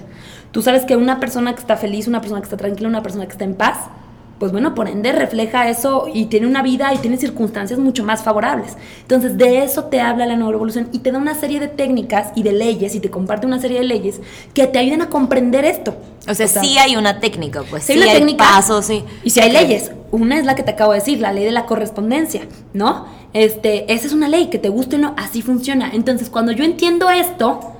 Tú 0.53 0.61
sabes 0.61 0.85
que 0.85 0.95
una 0.95 1.19
persona 1.19 1.55
que 1.55 1.61
está 1.61 1.77
feliz, 1.77 2.07
una 2.07 2.21
persona 2.21 2.39
que 2.39 2.45
está 2.45 2.57
tranquila, 2.57 2.87
una 2.87 3.01
persona 3.01 3.25
que 3.25 3.31
está 3.31 3.43
en 3.43 3.55
paz, 3.55 3.79
pues 4.37 4.51
bueno, 4.51 4.75
por 4.75 4.87
ende 4.87 5.11
refleja 5.11 5.67
eso 5.67 6.07
y 6.13 6.25
tiene 6.25 6.45
una 6.45 6.61
vida 6.61 6.93
y 6.93 6.99
tiene 6.99 7.17
circunstancias 7.17 7.79
mucho 7.79 8.03
más 8.03 8.21
favorables. 8.21 8.77
Entonces, 9.01 9.35
de 9.35 9.63
eso 9.63 9.85
te 9.85 9.99
habla 9.99 10.27
la 10.27 10.35
neuroevolución 10.35 10.89
y 10.91 10.99
te 10.99 11.11
da 11.11 11.17
una 11.17 11.33
serie 11.33 11.59
de 11.59 11.69
técnicas 11.69 12.33
y 12.35 12.43
de 12.43 12.51
leyes 12.51 12.93
y 12.93 12.99
te 12.99 13.09
comparte 13.09 13.47
una 13.47 13.59
serie 13.59 13.79
de 13.79 13.85
leyes 13.85 14.19
que 14.53 14.67
te 14.67 14.77
ayuden 14.77 15.01
a 15.01 15.09
comprender 15.09 15.65
esto. 15.65 15.95
O 16.29 16.35
sea, 16.35 16.47
sí 16.47 16.77
hay 16.77 16.97
una 16.97 17.19
técnica, 17.19 17.63
pues 17.63 17.85
sí, 17.85 17.93
hay, 17.93 18.19
técnica, 18.19 18.43
pasos, 18.43 18.85
sí. 18.85 19.03
Y 19.23 19.31
si 19.31 19.39
hay 19.39 19.51
leyes, 19.51 19.91
una 20.11 20.37
es 20.37 20.45
la 20.45 20.53
que 20.53 20.61
te 20.61 20.71
acabo 20.71 20.91
de 20.91 20.99
decir, 20.99 21.19
la 21.19 21.33
ley 21.33 21.45
de 21.45 21.51
la 21.51 21.65
correspondencia, 21.65 22.41
¿no? 22.73 23.07
Este, 23.33 23.91
esa 23.91 24.05
es 24.05 24.13
una 24.13 24.29
ley 24.29 24.51
que 24.51 24.59
te 24.59 24.69
guste 24.69 24.97
o 24.97 24.99
no, 24.99 25.15
así 25.17 25.41
funciona. 25.41 25.89
Entonces, 25.93 26.29
cuando 26.29 26.51
yo 26.51 26.63
entiendo 26.63 27.09
esto, 27.09 27.73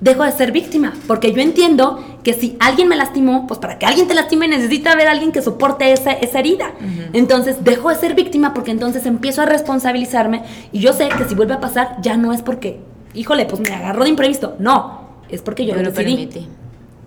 dejo 0.00 0.24
de 0.24 0.32
ser 0.32 0.50
víctima, 0.50 0.94
porque 1.06 1.32
yo 1.32 1.42
entiendo 1.42 2.02
que 2.22 2.32
si 2.32 2.56
alguien 2.58 2.88
me 2.88 2.96
lastimó, 2.96 3.46
pues 3.46 3.60
para 3.60 3.78
que 3.78 3.86
alguien 3.86 4.08
te 4.08 4.14
lastime 4.14 4.48
necesita 4.48 4.92
haber 4.92 5.08
alguien 5.08 5.30
que 5.30 5.42
soporte 5.42 5.92
esa, 5.92 6.12
esa 6.12 6.38
herida. 6.38 6.72
Entonces 7.12 7.62
dejo 7.64 7.90
de 7.90 7.96
ser 7.96 8.14
víctima 8.14 8.54
porque 8.54 8.70
entonces 8.70 9.06
empiezo 9.06 9.42
a 9.42 9.46
responsabilizarme 9.46 10.42
y 10.72 10.80
yo 10.80 10.92
sé 10.92 11.08
que 11.16 11.24
si 11.24 11.34
vuelve 11.34 11.54
a 11.54 11.60
pasar 11.60 11.96
ya 12.00 12.16
no 12.16 12.32
es 12.32 12.42
porque, 12.42 12.80
híjole, 13.14 13.44
pues 13.44 13.60
me 13.60 13.74
agarró 13.74 14.04
de 14.04 14.10
imprevisto, 14.10 14.56
no, 14.58 15.00
es 15.28 15.42
porque 15.42 15.66
yo, 15.66 15.74
lo 15.74 15.90
decidí. 15.90 16.48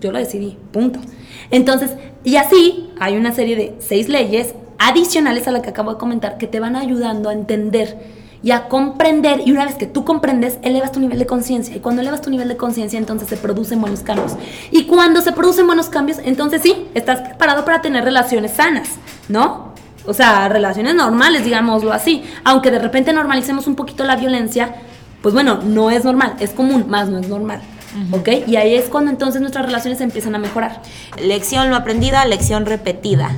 Yo 0.00 0.12
lo 0.12 0.18
decidí, 0.18 0.56
punto. 0.70 1.00
Entonces, 1.50 1.92
y 2.24 2.36
así 2.36 2.90
hay 3.00 3.16
una 3.16 3.32
serie 3.32 3.56
de 3.56 3.74
seis 3.78 4.08
leyes 4.08 4.54
adicionales 4.78 5.48
a 5.48 5.50
la 5.50 5.62
que 5.62 5.70
acabo 5.70 5.92
de 5.92 5.98
comentar 5.98 6.36
que 6.38 6.46
te 6.46 6.60
van 6.60 6.76
ayudando 6.76 7.28
a 7.28 7.32
entender 7.32 7.96
y 8.44 8.50
a 8.50 8.68
comprender. 8.68 9.40
Y 9.44 9.52
una 9.52 9.64
vez 9.64 9.74
que 9.76 9.86
tú 9.86 10.04
comprendes, 10.04 10.58
elevas 10.62 10.92
tu 10.92 11.00
nivel 11.00 11.18
de 11.18 11.24
conciencia. 11.24 11.74
Y 11.74 11.80
cuando 11.80 12.02
elevas 12.02 12.20
tu 12.20 12.30
nivel 12.30 12.46
de 12.46 12.58
conciencia, 12.58 12.98
entonces 12.98 13.26
se 13.26 13.38
producen 13.38 13.80
buenos 13.80 14.00
cambios. 14.00 14.34
Y 14.70 14.84
cuando 14.84 15.22
se 15.22 15.32
producen 15.32 15.66
buenos 15.66 15.88
cambios, 15.88 16.18
entonces 16.22 16.60
sí, 16.60 16.86
estás 16.92 17.22
preparado 17.22 17.64
para 17.64 17.80
tener 17.80 18.04
relaciones 18.04 18.52
sanas, 18.52 18.88
¿no? 19.30 19.72
O 20.06 20.12
sea, 20.12 20.46
relaciones 20.50 20.94
normales, 20.94 21.42
digámoslo 21.42 21.90
así. 21.90 22.22
Aunque 22.44 22.70
de 22.70 22.78
repente 22.78 23.14
normalicemos 23.14 23.66
un 23.66 23.76
poquito 23.76 24.04
la 24.04 24.16
violencia, 24.16 24.74
pues 25.22 25.32
bueno, 25.32 25.60
no 25.64 25.90
es 25.90 26.04
normal, 26.04 26.34
es 26.38 26.50
común, 26.50 26.84
más 26.86 27.08
no 27.08 27.18
es 27.18 27.28
normal. 27.28 27.62
¿Ok? 28.10 28.28
Y 28.46 28.56
ahí 28.56 28.74
es 28.74 28.86
cuando 28.86 29.10
entonces 29.10 29.40
nuestras 29.40 29.64
relaciones 29.64 30.00
empiezan 30.00 30.34
a 30.34 30.38
mejorar. 30.38 30.82
Lección 31.22 31.70
no 31.70 31.76
aprendida, 31.76 32.24
lección 32.26 32.66
repetida. 32.66 33.30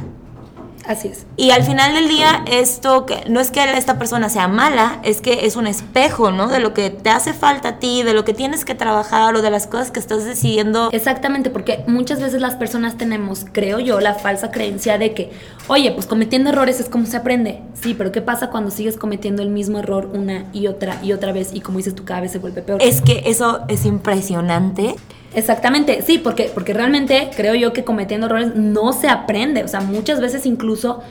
Así 0.86 1.08
es. 1.08 1.26
Y 1.36 1.50
al 1.50 1.64
final 1.64 1.94
del 1.94 2.08
día, 2.08 2.44
esto 2.46 3.06
que 3.06 3.24
no 3.28 3.40
es 3.40 3.50
que 3.50 3.62
esta 3.76 3.98
persona 3.98 4.28
sea 4.28 4.48
mala, 4.48 5.00
es 5.02 5.20
que 5.20 5.46
es 5.46 5.56
un 5.56 5.66
espejo, 5.66 6.30
¿no? 6.30 6.48
De 6.48 6.60
lo 6.60 6.74
que 6.74 6.90
te 6.90 7.10
hace 7.10 7.32
falta 7.32 7.68
a 7.68 7.78
ti, 7.78 8.02
de 8.02 8.14
lo 8.14 8.24
que 8.24 8.34
tienes 8.34 8.64
que 8.64 8.74
trabajar 8.74 9.34
o 9.34 9.42
de 9.42 9.50
las 9.50 9.66
cosas 9.66 9.90
que 9.90 9.98
estás 9.98 10.24
decidiendo. 10.24 10.90
Exactamente, 10.92 11.50
porque 11.50 11.84
muchas 11.88 12.20
veces 12.20 12.40
las 12.40 12.54
personas 12.54 12.96
tenemos, 12.96 13.46
creo 13.50 13.80
yo, 13.80 14.00
la 14.00 14.14
falsa 14.14 14.50
creencia 14.50 14.98
de 14.98 15.12
que, 15.12 15.32
oye, 15.68 15.90
pues 15.90 16.06
cometiendo 16.06 16.50
errores 16.50 16.80
es 16.80 16.88
como 16.88 17.06
se 17.06 17.16
aprende. 17.16 17.62
Sí, 17.74 17.94
pero 17.94 18.12
¿qué 18.12 18.22
pasa 18.22 18.50
cuando 18.50 18.70
sigues 18.70 18.96
cometiendo 18.96 19.42
el 19.42 19.50
mismo 19.50 19.78
error 19.78 20.10
una 20.12 20.46
y 20.52 20.68
otra 20.68 21.00
y 21.02 21.12
otra 21.12 21.32
vez 21.32 21.50
y 21.52 21.60
como 21.60 21.78
dices 21.78 21.94
tú, 21.94 22.04
cada 22.04 22.20
vez 22.20 22.32
se 22.32 22.38
vuelve 22.38 22.62
peor? 22.62 22.80
Es 22.82 23.00
que 23.00 23.24
eso 23.26 23.60
es 23.68 23.84
impresionante 23.84 24.94
Exactamente, 25.36 26.00
sí, 26.00 26.16
porque, 26.16 26.50
porque 26.54 26.72
realmente 26.72 27.28
creo 27.36 27.54
yo 27.54 27.74
que 27.74 27.84
cometiendo 27.84 28.26
errores 28.26 28.56
no 28.56 28.94
se 28.94 29.10
aprende. 29.10 29.62
O 29.64 29.68
sea, 29.68 29.80
muchas 29.82 30.18
veces 30.18 30.46
incluso 30.46 31.02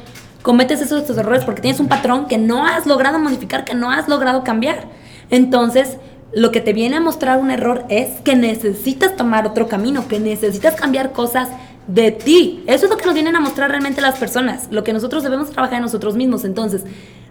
cometes 0.41 0.81
esos, 0.81 1.01
estos 1.01 1.15
errores 1.19 1.45
porque 1.45 1.61
tienes 1.61 1.79
un 1.79 1.87
patrón 1.87 2.25
que 2.25 2.39
no 2.39 2.65
has 2.65 2.87
logrado 2.87 3.19
modificar, 3.19 3.65
que 3.65 3.75
no 3.75 3.91
has 3.91 4.07
logrado 4.07 4.43
cambiar. 4.43 4.87
Entonces, 5.29 5.97
lo 6.33 6.51
que 6.51 6.59
te 6.59 6.73
viene 6.73 6.97
a 6.97 7.01
mostrar 7.01 7.37
un 7.37 7.51
error 7.51 7.85
es 7.89 8.19
que 8.21 8.35
necesitas 8.35 9.15
tomar 9.15 9.45
otro 9.45 9.67
camino, 9.67 10.07
que 10.07 10.19
necesitas 10.19 10.73
cambiar 10.73 11.11
cosas 11.11 11.49
de 11.85 12.09
ti. 12.09 12.63
Eso 12.65 12.85
es 12.85 12.91
lo 12.91 12.97
que 12.97 13.05
nos 13.05 13.13
vienen 13.13 13.35
a 13.35 13.39
mostrar 13.39 13.69
realmente 13.69 14.01
las 14.01 14.17
personas, 14.17 14.69
lo 14.71 14.83
que 14.83 14.91
nosotros 14.91 15.21
debemos 15.21 15.51
trabajar 15.51 15.75
en 15.75 15.83
nosotros 15.83 16.15
mismos. 16.15 16.45
Entonces, 16.45 16.83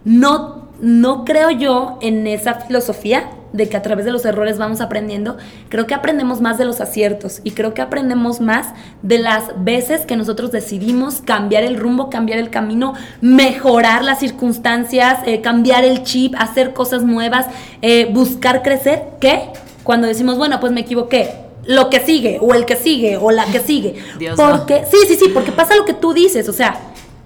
no, 0.05 0.69
no 0.81 1.25
creo 1.25 1.51
yo 1.51 1.99
en 2.01 2.27
esa 2.27 2.55
filosofía 2.55 3.31
de 3.55 3.69
que 3.69 3.77
a 3.77 3.83
través 3.83 4.05
de 4.05 4.11
los 4.11 4.25
errores 4.25 4.59
vamos 4.59 4.81
aprendiendo, 4.81 5.37
creo 5.69 5.87
que 5.87 5.95
aprendemos 5.95 6.41
más 6.41 6.59
de 6.59 6.65
los 6.65 6.81
aciertos 6.81 7.41
y 7.45 7.53
creo 7.53 7.73
que 7.73 7.83
aprendemos 7.83 8.41
más 8.41 8.75
de 9.03 9.19
las 9.19 9.63
veces 9.63 10.07
que 10.07 10.17
nosotros 10.17 10.51
decidimos 10.51 11.21
cambiar 11.21 11.63
el 11.63 11.77
rumbo, 11.77 12.11
cambiar 12.11 12.41
el 12.41 12.51
camino, 12.51 12.95
mejorar 13.21 14.03
las 14.03 14.19
circunstancias, 14.19 15.21
eh, 15.25 15.41
cambiar 15.41 15.85
el 15.85 16.03
chip, 16.03 16.35
hacer 16.37 16.73
cosas 16.73 17.05
nuevas, 17.05 17.47
eh, 17.81 18.11
buscar 18.13 18.65
crecer, 18.65 19.05
que 19.21 19.51
cuando 19.85 20.09
decimos, 20.09 20.37
bueno, 20.37 20.59
pues 20.59 20.73
me 20.73 20.81
equivoqué, 20.81 21.31
lo 21.65 21.91
que 21.91 22.01
sigue, 22.01 22.39
o 22.41 22.55
el 22.55 22.67
que 22.67 22.75
sigue, 22.75 23.19
o 23.19 23.31
la 23.31 23.45
que 23.47 23.61
sigue. 23.61 23.95
porque, 24.37 24.85
sí, 24.91 24.99
sí, 25.07 25.15
sí, 25.15 25.31
porque 25.33 25.53
pasa 25.53 25.77
lo 25.77 25.85
que 25.85 25.95
tú 25.95 26.13
dices, 26.13 26.49
o 26.49 26.53
sea, 26.53 26.77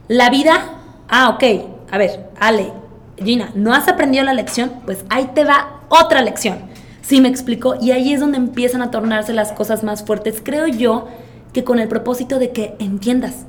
la 0.08 0.28
vida, 0.28 0.74
ah, 1.08 1.30
ok, 1.30 1.77
a 1.90 1.98
ver, 1.98 2.30
Ale, 2.38 2.72
Gina, 3.16 3.50
¿no 3.54 3.74
has 3.74 3.88
aprendido 3.88 4.24
la 4.24 4.34
lección? 4.34 4.72
Pues 4.84 5.04
ahí 5.10 5.30
te 5.34 5.44
va 5.44 5.80
otra 5.88 6.22
lección. 6.22 6.58
Sí 7.02 7.20
me 7.20 7.28
explico. 7.28 7.76
Y 7.80 7.90
ahí 7.90 8.12
es 8.12 8.20
donde 8.20 8.36
empiezan 8.36 8.82
a 8.82 8.90
tornarse 8.90 9.32
las 9.32 9.52
cosas 9.52 9.82
más 9.82 10.04
fuertes. 10.04 10.42
Creo 10.44 10.66
yo 10.66 11.08
que 11.52 11.64
con 11.64 11.78
el 11.78 11.88
propósito 11.88 12.38
de 12.38 12.52
que 12.52 12.76
entiendas 12.78 13.46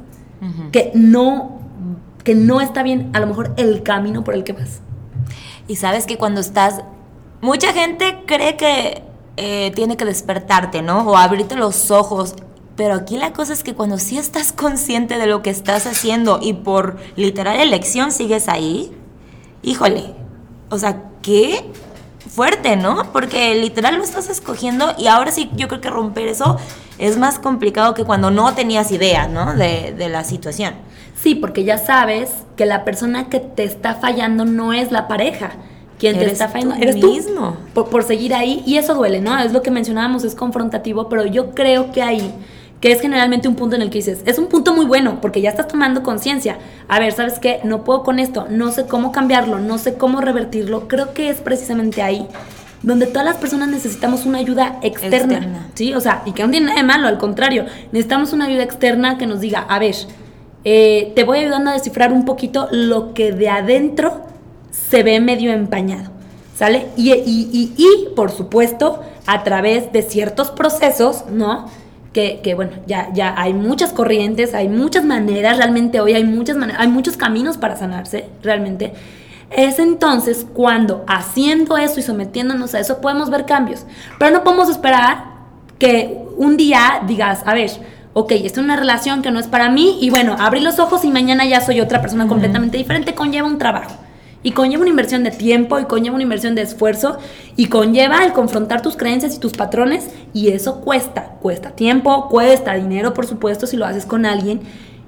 que 0.72 0.92
no 0.96 1.60
que 2.24 2.34
no 2.34 2.62
está 2.62 2.84
bien 2.84 3.10
a 3.14 3.20
lo 3.20 3.28
mejor 3.28 3.54
el 3.58 3.84
camino 3.84 4.24
por 4.24 4.34
el 4.34 4.44
que 4.44 4.54
vas. 4.54 4.82
Y 5.68 5.76
sabes 5.76 6.06
que 6.06 6.18
cuando 6.18 6.42
estás 6.42 6.82
mucha 7.42 7.74
gente 7.74 8.24
cree 8.26 8.56
que 8.56 9.04
eh, 9.38 9.72
tiene 9.76 9.98
que 9.98 10.06
despertarte, 10.06 10.82
¿no? 10.82 11.02
O 11.10 11.18
abrirte 11.18 11.56
los 11.56 11.92
ojos. 11.92 12.36
Pero 12.80 12.94
aquí 12.94 13.18
la 13.18 13.34
cosa 13.34 13.52
es 13.52 13.62
que 13.62 13.76
cuando 13.76 13.98
sí 13.98 14.18
estás 14.18 14.54
consciente 14.54 15.18
de 15.18 15.28
lo 15.28 15.42
que 15.42 15.50
estás 15.50 15.86
haciendo 15.86 16.40
y 16.42 16.54
por 16.54 16.96
literal 17.18 17.60
elección 17.60 18.14
sigues 18.14 18.48
ahí, 18.48 18.90
híjole, 19.64 20.14
o 20.70 20.80
sea, 20.80 21.04
¿qué? 21.22 21.66
fuerte, 22.30 22.78
¿no? 22.78 23.12
Porque 23.12 23.54
literal 23.56 23.98
lo 23.98 24.04
estás 24.04 24.30
escogiendo 24.30 24.94
y 24.98 25.08
ahora 25.08 25.30
sí 25.32 25.50
yo 25.58 25.68
creo 25.68 25.82
que 25.82 25.90
romper 25.90 26.30
eso 26.30 26.56
es 26.98 27.18
más 27.18 27.38
complicado 27.38 27.94
que 27.94 28.06
cuando 28.06 28.32
no 28.32 28.54
tenías 28.56 28.94
idea, 28.94 29.28
¿no? 29.28 29.56
De, 29.56 30.08
la 30.10 30.24
situación. 30.24 30.76
Sí, 31.22 31.36
porque 31.36 31.66
ya 31.66 31.78
sabes 31.78 32.30
que 32.56 32.66
la 32.66 32.86
persona 32.86 33.28
que 33.28 33.42
te 33.42 33.66
está 33.66 33.96
fallando 33.96 34.46
no 34.46 34.72
es 34.72 34.90
la 34.94 35.10
pareja. 35.10 35.52
Quien 35.98 36.18
te 36.18 36.32
está 36.32 36.48
fallando 36.48 36.76
eres 36.76 36.96
mismo. 36.96 37.58
Tú, 37.58 37.74
por, 37.74 37.90
por 37.90 38.04
seguir 38.04 38.34
ahí. 38.34 38.64
Y 38.66 38.78
eso 38.78 38.96
duele, 38.96 39.20
¿no? 39.20 39.38
Es 39.38 39.52
lo 39.52 39.62
que 39.62 39.70
mencionábamos, 39.70 40.24
es 40.24 40.34
confrontativo, 40.34 41.10
pero 41.10 41.26
yo 41.26 41.52
creo 41.52 41.92
que 41.92 42.02
ahí 42.02 42.34
que 42.82 42.92
es 42.92 43.02
generalmente 43.02 43.48
un 43.48 43.56
punto 43.56 43.76
en 43.76 43.82
el 43.82 43.90
que 43.90 43.98
dices, 43.98 44.22
es 44.26 44.38
un 44.40 44.48
punto 44.48 44.74
muy 44.74 44.86
bueno 44.86 45.20
porque 45.22 45.42
ya 45.42 45.50
estás 45.50 45.68
tomando 45.68 46.02
conciencia. 46.04 46.58
A 46.88 47.00
ver, 47.00 47.12
¿sabes 47.12 47.40
qué? 47.40 47.60
No 47.64 47.84
puedo 47.84 48.04
con 48.04 48.20
esto, 48.20 48.48
no 48.50 48.72
sé 48.72 48.86
cómo 48.86 49.12
cambiarlo, 49.12 49.60
no 49.60 49.78
sé 49.78 49.96
cómo 49.96 50.22
revertirlo. 50.22 50.88
Creo 50.88 51.14
que 51.14 51.30
es 51.30 51.38
precisamente 51.42 52.02
ahí 52.02 52.28
donde 52.82 53.06
todas 53.08 53.26
las 53.26 53.36
personas 53.36 53.68
necesitamos 53.68 54.26
una 54.26 54.38
ayuda 54.38 54.80
externa, 54.82 55.34
Externa. 55.36 55.68
¿sí? 55.74 55.94
O 55.94 56.00
sea, 56.00 56.22
y 56.26 56.32
que 56.32 56.44
no 56.44 56.50
tiene 56.52 56.68
nada 56.68 56.78
de 56.80 56.86
malo, 56.88 57.08
al 57.10 57.18
contrario, 57.18 57.66
necesitamos 57.92 58.32
una 58.32 58.46
ayuda 58.46 58.64
externa 58.64 59.18
que 59.18 59.26
nos 59.28 59.42
diga, 59.42 59.60
a 59.68 59.80
ver, 59.80 59.96
eh, 60.64 61.12
te 61.16 61.26
voy 61.26 61.40
ayudando 61.40 61.72
a 61.72 61.74
descifrar 61.74 62.14
un 62.14 62.24
poquito 62.24 62.70
lo 62.72 63.14
que 63.14 63.34
de 63.34 63.50
adentro 63.50 64.22
se 64.72 65.04
ve 65.04 65.20
medio 65.20 65.52
empañado, 65.52 66.12
¿sale? 66.56 66.88
Y, 66.96 67.12
y- 67.12 67.50
y- 67.52 67.74
y, 67.78 68.16
por 68.16 68.32
supuesto, 68.32 69.02
a 69.26 69.44
través 69.44 69.92
de 69.92 70.02
ciertos 70.02 70.52
procesos, 70.52 71.26
¿no? 71.30 71.66
Que, 72.14 72.40
que, 72.42 72.56
bueno, 72.56 72.72
ya, 72.88 73.10
ya 73.14 73.36
hay 73.38 73.54
muchas 73.54 73.94
corrientes, 73.94 74.56
hay 74.56 74.68
muchas 74.68 75.06
maneras, 75.06 75.58
realmente 75.58 76.02
hoy 76.02 76.14
hay 76.14 76.24
muchas 76.24 76.58
maneras, 76.58 76.82
hay 76.82 76.88
muchos 76.88 77.18
caminos 77.18 77.58
para 77.58 77.76
sanarse, 77.76 78.26
realmente. 78.42 78.94
Es 79.52 79.80
entonces 79.80 80.46
cuando 80.54 81.04
haciendo 81.08 81.78
eso 81.78 82.00
y 82.00 82.04
sometiéndonos 82.04 82.74
a 82.74 82.80
eso 82.80 83.00
podemos 83.02 83.30
ver 83.30 83.46
cambios. 83.46 83.86
Pero 84.18 84.32
no 84.32 84.44
podemos 84.44 84.70
esperar 84.70 85.24
que 85.78 86.24
un 86.38 86.58
día 86.58 87.02
digas, 87.08 87.42
a 87.46 87.54
ver, 87.54 87.72
ok, 88.14 88.32
esta 88.32 88.60
es 88.60 88.66
una 88.66 88.76
relación 88.76 89.22
que 89.22 89.32
no 89.32 89.40
es 89.40 89.48
para 89.48 89.70
mí 89.70 89.98
y 90.02 90.10
bueno, 90.10 90.36
abrí 90.40 90.60
los 90.60 90.80
ojos 90.80 91.04
y 91.06 91.10
mañana 91.10 91.46
ya 91.46 91.62
soy 91.62 91.80
otra 91.80 92.02
persona 92.02 92.28
completamente 92.28 92.78
diferente, 92.78 93.16
conlleva 93.16 93.48
un 93.48 93.58
trabajo. 93.58 93.96
Y 94.42 94.52
conlleva 94.52 94.82
una 94.82 94.90
inversión 94.90 95.24
de 95.24 95.32
tiempo 95.32 95.80
y 95.80 95.86
conlleva 95.86 96.16
una 96.16 96.24
inversión 96.24 96.56
de 96.56 96.62
esfuerzo 96.62 97.18
y 97.58 97.68
conlleva 97.68 98.24
el 98.24 98.32
confrontar 98.32 98.82
tus 98.82 98.96
creencias 98.96 99.36
y 99.36 99.40
tus 99.40 99.52
patrones 99.52 100.10
y 100.34 100.50
eso 100.50 100.80
cuesta, 100.80 101.36
cuesta 101.42 101.72
tiempo, 101.72 102.30
cuesta 102.30 102.74
dinero, 102.76 103.14
por 103.14 103.26
supuesto, 103.28 103.68
si 103.68 103.76
lo 103.76 103.86
haces 103.86 104.06
con 104.06 104.26
alguien 104.26 104.62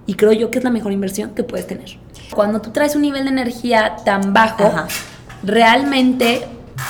y 0.06 0.16
creo 0.16 0.34
yo 0.34 0.52
que 0.52 0.58
es 0.58 0.64
la 0.64 0.70
mejor 0.70 0.92
inversión 0.92 1.32
que 1.32 1.44
puedes 1.44 1.68
tener. 1.68 1.98
Cuando 2.34 2.62
tú 2.62 2.72
traes 2.72 2.96
un 2.96 3.04
nivel 3.04 3.24
de 3.24 3.30
energía 3.30 3.96
tan 4.04 4.34
bajo, 4.34 4.66
Ajá. 4.66 4.88
realmente, 5.44 6.46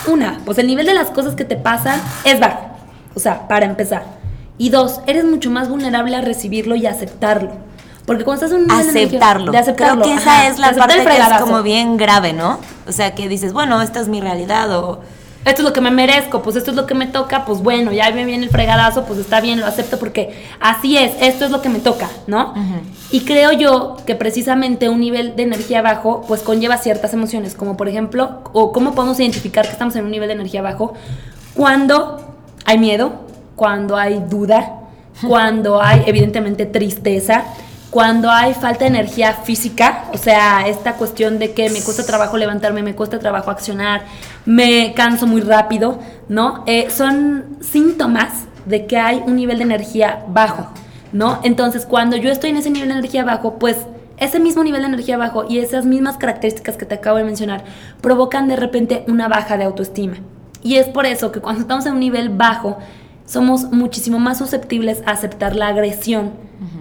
una, 0.08 0.40
pues 0.46 0.58
el 0.58 0.68
nivel 0.68 0.86
de 0.86 0.94
las 0.94 1.12
cosas 1.12 1.36
que 1.36 1.46
te 1.46 1.58
pasan 1.58 2.02
es 2.24 2.40
bajo. 2.40 2.72
O 3.14 3.20
sea, 3.20 3.48
para 3.48 3.66
empezar. 3.66 4.04
Y 4.58 4.70
dos, 4.70 5.02
eres 5.08 5.26
mucho 5.26 5.52
más 5.52 5.70
vulnerable 5.70 6.16
a 6.16 6.22
recibirlo 6.22 6.76
y 6.76 6.86
aceptarlo. 6.86 7.52
Porque 8.06 8.24
cuando 8.24 8.46
estás 8.46 8.60
en 8.60 8.66
un 8.66 8.72
aceptarlo. 8.72 9.52
de 9.52 9.58
aceptarlo. 9.58 10.04
Creo 10.04 10.16
que 10.16 10.22
esa 10.22 10.40
ajá, 10.40 10.48
es 10.48 10.60
la 10.60 10.74
parte 10.74 11.04
que 11.04 11.18
es 11.18 11.42
como 11.42 11.62
bien 11.64 11.98
grave, 11.98 12.34
¿no? 12.34 12.60
O 12.88 12.92
sea, 12.92 13.14
que 13.14 13.28
dices, 13.28 13.54
bueno, 13.54 13.82
esta 13.82 14.00
es 14.00 14.08
mi 14.08 14.22
realidad 14.22 14.76
o... 14.76 15.02
esto 15.46 15.62
es 15.62 15.68
lo 15.68 15.74
que 15.74 15.82
me 15.82 15.92
merezco, 15.92 16.42
pues 16.42 16.56
esto 16.56 16.72
es 16.72 16.78
lo 16.78 16.86
que 16.88 16.94
me 16.94 17.06
toca, 17.06 17.46
pues 17.46 17.62
bueno, 17.62 17.92
ya 17.92 18.12
me 18.12 18.26
viene 18.26 18.44
el 18.44 18.50
fregadazo, 18.50 19.06
pues 19.06 19.20
está 19.20 19.40
bien, 19.40 19.60
lo 19.60 19.68
acepto 19.68 20.00
porque 20.00 20.46
así 20.60 20.98
es, 20.98 21.14
esto 21.20 21.46
es 21.46 21.52
lo 21.52 21.62
que 21.62 21.70
me 21.70 21.80
toca, 21.80 22.10
¿no? 22.28 22.54
Y 23.12 23.22
creo 23.22 23.52
yo 23.52 23.98
que 24.06 24.16
precisamente 24.16 24.90
un 24.90 25.00
nivel 25.00 25.36
de 25.36 25.44
energía 25.44 25.82
bajo, 25.82 26.24
pues 26.28 26.42
conlleva 26.42 26.78
ciertas 26.78 27.14
emociones, 27.14 27.56
como 27.56 27.78
por 27.78 27.88
ejemplo, 27.88 28.42
o 28.54 28.72
cómo 28.72 28.94
podemos 28.94 29.20
identificar 29.20 29.66
que 29.66 29.72
estamos 29.72 29.96
en 29.96 30.06
un 30.06 30.12
nivel 30.12 30.28
de 30.28 30.34
energía 30.34 30.62
bajo, 30.62 30.94
cuando 31.54 32.36
hay 32.66 32.78
miedo, 32.78 33.14
cuando 33.56 33.96
hay 33.96 34.24
duda, 34.28 34.80
cuando 35.28 35.82
hay 35.82 36.04
evidentemente 36.08 36.66
tristeza, 36.66 37.46
cuando 37.92 38.32
hay 38.32 38.54
falta 38.54 38.86
de 38.86 38.88
energía 38.88 39.34
física, 39.34 40.06
o 40.14 40.18
sea, 40.18 40.66
esta 40.66 40.94
cuestión 40.94 41.40
de 41.40 41.54
que 41.54 41.70
me 41.70 41.82
cuesta 41.82 42.06
trabajo 42.06 42.38
levantarme, 42.38 42.82
me 42.82 42.96
cuesta 42.96 43.20
trabajo 43.20 43.52
accionar, 43.52 44.04
me 44.46 44.94
canso 44.96 45.28
muy 45.28 45.42
rápido, 45.42 46.00
¿no? 46.30 46.64
Eh, 46.68 46.90
son 46.90 47.58
síntomas 47.60 48.46
de 48.66 48.86
que 48.86 48.98
hay 48.98 49.22
un 49.26 49.36
nivel 49.36 49.58
de 49.58 49.66
energía 49.66 50.24
bajo, 50.30 50.70
¿no? 51.12 51.42
Entonces, 51.44 51.86
cuando 51.86 52.16
yo 52.16 52.32
estoy 52.32 52.52
en 52.52 52.58
ese 52.58 52.70
nivel 52.70 52.88
de 52.88 52.96
energía 52.96 53.26
bajo, 53.26 53.60
pues 53.60 53.76
ese 54.16 54.40
mismo 54.40 54.64
nivel 54.64 54.82
de 54.82 54.88
energía 54.88 55.18
bajo 55.18 55.46
y 55.50 55.60
esas 55.60 55.86
mismas 55.86 56.16
características 56.16 56.78
que 56.78 56.86
te 56.86 56.96
acabo 56.96 57.18
de 57.18 57.26
mencionar 57.26 57.66
provocan 58.00 58.48
de 58.48 58.56
repente 58.56 59.04
una 59.10 59.28
baja 59.28 59.58
de 59.58 59.66
autoestima. 59.66 60.16
Y 60.64 60.76
es 60.76 60.88
por 60.88 61.06
eso 61.06 61.34
que 61.34 61.42
cuando 61.42 61.62
estamos 61.62 61.86
en 61.88 61.94
un 61.94 62.00
nivel 62.00 62.30
bajo, 62.30 62.78
somos 63.32 63.72
muchísimo 63.72 64.20
más 64.20 64.40
susceptibles 64.40 65.02
a 65.06 65.12
aceptar 65.12 65.56
la 65.56 65.70
agresión. 65.70 66.32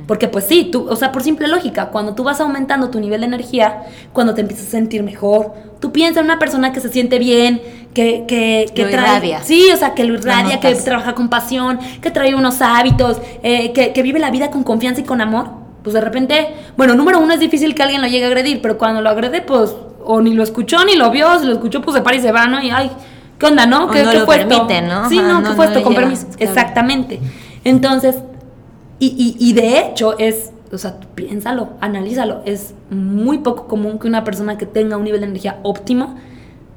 Porque 0.09 0.27
pues 0.27 0.47
sí, 0.47 0.69
tú, 0.71 0.89
o 0.91 0.97
sea, 0.97 1.13
por 1.13 1.23
simple 1.23 1.47
lógica, 1.47 1.87
cuando 1.91 2.15
tú 2.15 2.25
vas 2.25 2.41
aumentando 2.41 2.91
tu 2.91 2.99
nivel 2.99 3.21
de 3.21 3.29
energía, 3.29 3.85
cuando 4.13 4.35
te 4.35 4.41
empiezas 4.41 4.67
a 4.67 4.71
sentir 4.73 5.05
mejor, 5.05 5.55
tú 5.81 5.93
piensas 5.93 6.19
en 6.19 6.25
una 6.25 6.41
persona 6.41 6.73
que 6.73 6.81
se 6.81 6.89
siente 6.89 7.21
bien, 7.21 7.63
que, 7.95 8.25
que, 8.27 8.67
que 8.75 8.83
Lo 8.83 8.91
trae... 8.91 9.05
irradia. 9.05 9.43
Sí, 9.45 9.69
o 9.73 9.77
sea, 9.77 9.95
que 9.95 10.03
lo 10.03 10.15
irradia, 10.15 10.59
que 10.59 10.75
trabaja 10.75 11.15
con 11.15 11.29
pasión, 11.29 11.79
que 12.03 12.11
trae 12.11 12.35
unos 12.35 12.61
hábitos, 12.61 13.19
eh, 13.45 13.73
que, 13.73 13.93
que 13.93 14.03
vive 14.03 14.19
la 14.19 14.33
vida 14.33 14.51
con 14.51 14.65
confianza 14.65 15.01
y 15.03 15.05
con 15.05 15.21
amor. 15.21 15.51
Pues 15.85 15.95
de 15.95 16.01
repente, 16.01 16.49
bueno, 16.77 16.97
número 16.97 17.21
uno 17.21 17.33
es 17.33 17.41
difícil 17.41 17.77
que 17.77 17.85
alguien 17.85 18.03
lo 18.03 18.09
llegue 18.09 18.25
a 18.25 18.29
agredir, 18.29 18.61
pero 18.61 18.77
cuando 18.77 19.01
lo 19.01 19.09
agrede, 19.09 19.41
pues, 19.41 19.73
o 20.05 20.21
ni 20.21 20.35
lo 20.35 20.43
escuchó 20.43 20.85
ni 20.85 20.97
lo 20.97 21.13
vio, 21.13 21.39
si 21.39 21.47
lo 21.47 21.53
escuchó, 21.53 21.81
pues 21.81 21.97
se 21.97 22.03
para 22.03 22.17
y 22.17 22.21
se 22.21 22.33
va, 22.33 22.49
¿no? 22.49 22.61
Y 22.61 22.71
ay, 22.71 22.91
¿qué 23.40 23.46
onda, 23.46 23.66
no? 23.66 23.90
¿Qué, 23.90 24.05
no 24.05 24.12
qué 24.12 24.18
lo 24.18 24.26
fue 24.26 24.37
esto? 24.37 24.48
permite, 24.48 24.83
¿no? 24.83 25.09
Sí, 25.09 25.16
no, 25.16 25.40
no, 25.40 25.48
¿qué 25.48 25.57
fue 25.57 25.66
no 25.66 25.72
esto? 25.72 25.83
Con 25.83 25.94
permiso. 25.94 26.26
claro. 26.26 26.44
Exactamente. 26.53 27.20
Entonces, 27.64 28.16
y, 29.00 29.09
y, 29.09 29.37
y 29.44 29.53
de 29.55 29.81
hecho 29.81 30.16
es, 30.18 30.53
o 30.70 30.79
sea, 30.79 31.00
piénsalo, 31.16 31.70
analízalo, 31.81 32.42
es 32.44 32.74
muy 32.90 33.38
poco 33.38 33.66
común 33.66 33.98
que 33.98 34.07
una 34.07 34.22
persona 34.22 34.59
que 34.59 34.66
tenga 34.66 34.96
un 34.96 35.05
nivel 35.05 35.20
de 35.20 35.26
energía 35.26 35.59
óptimo 35.62 36.16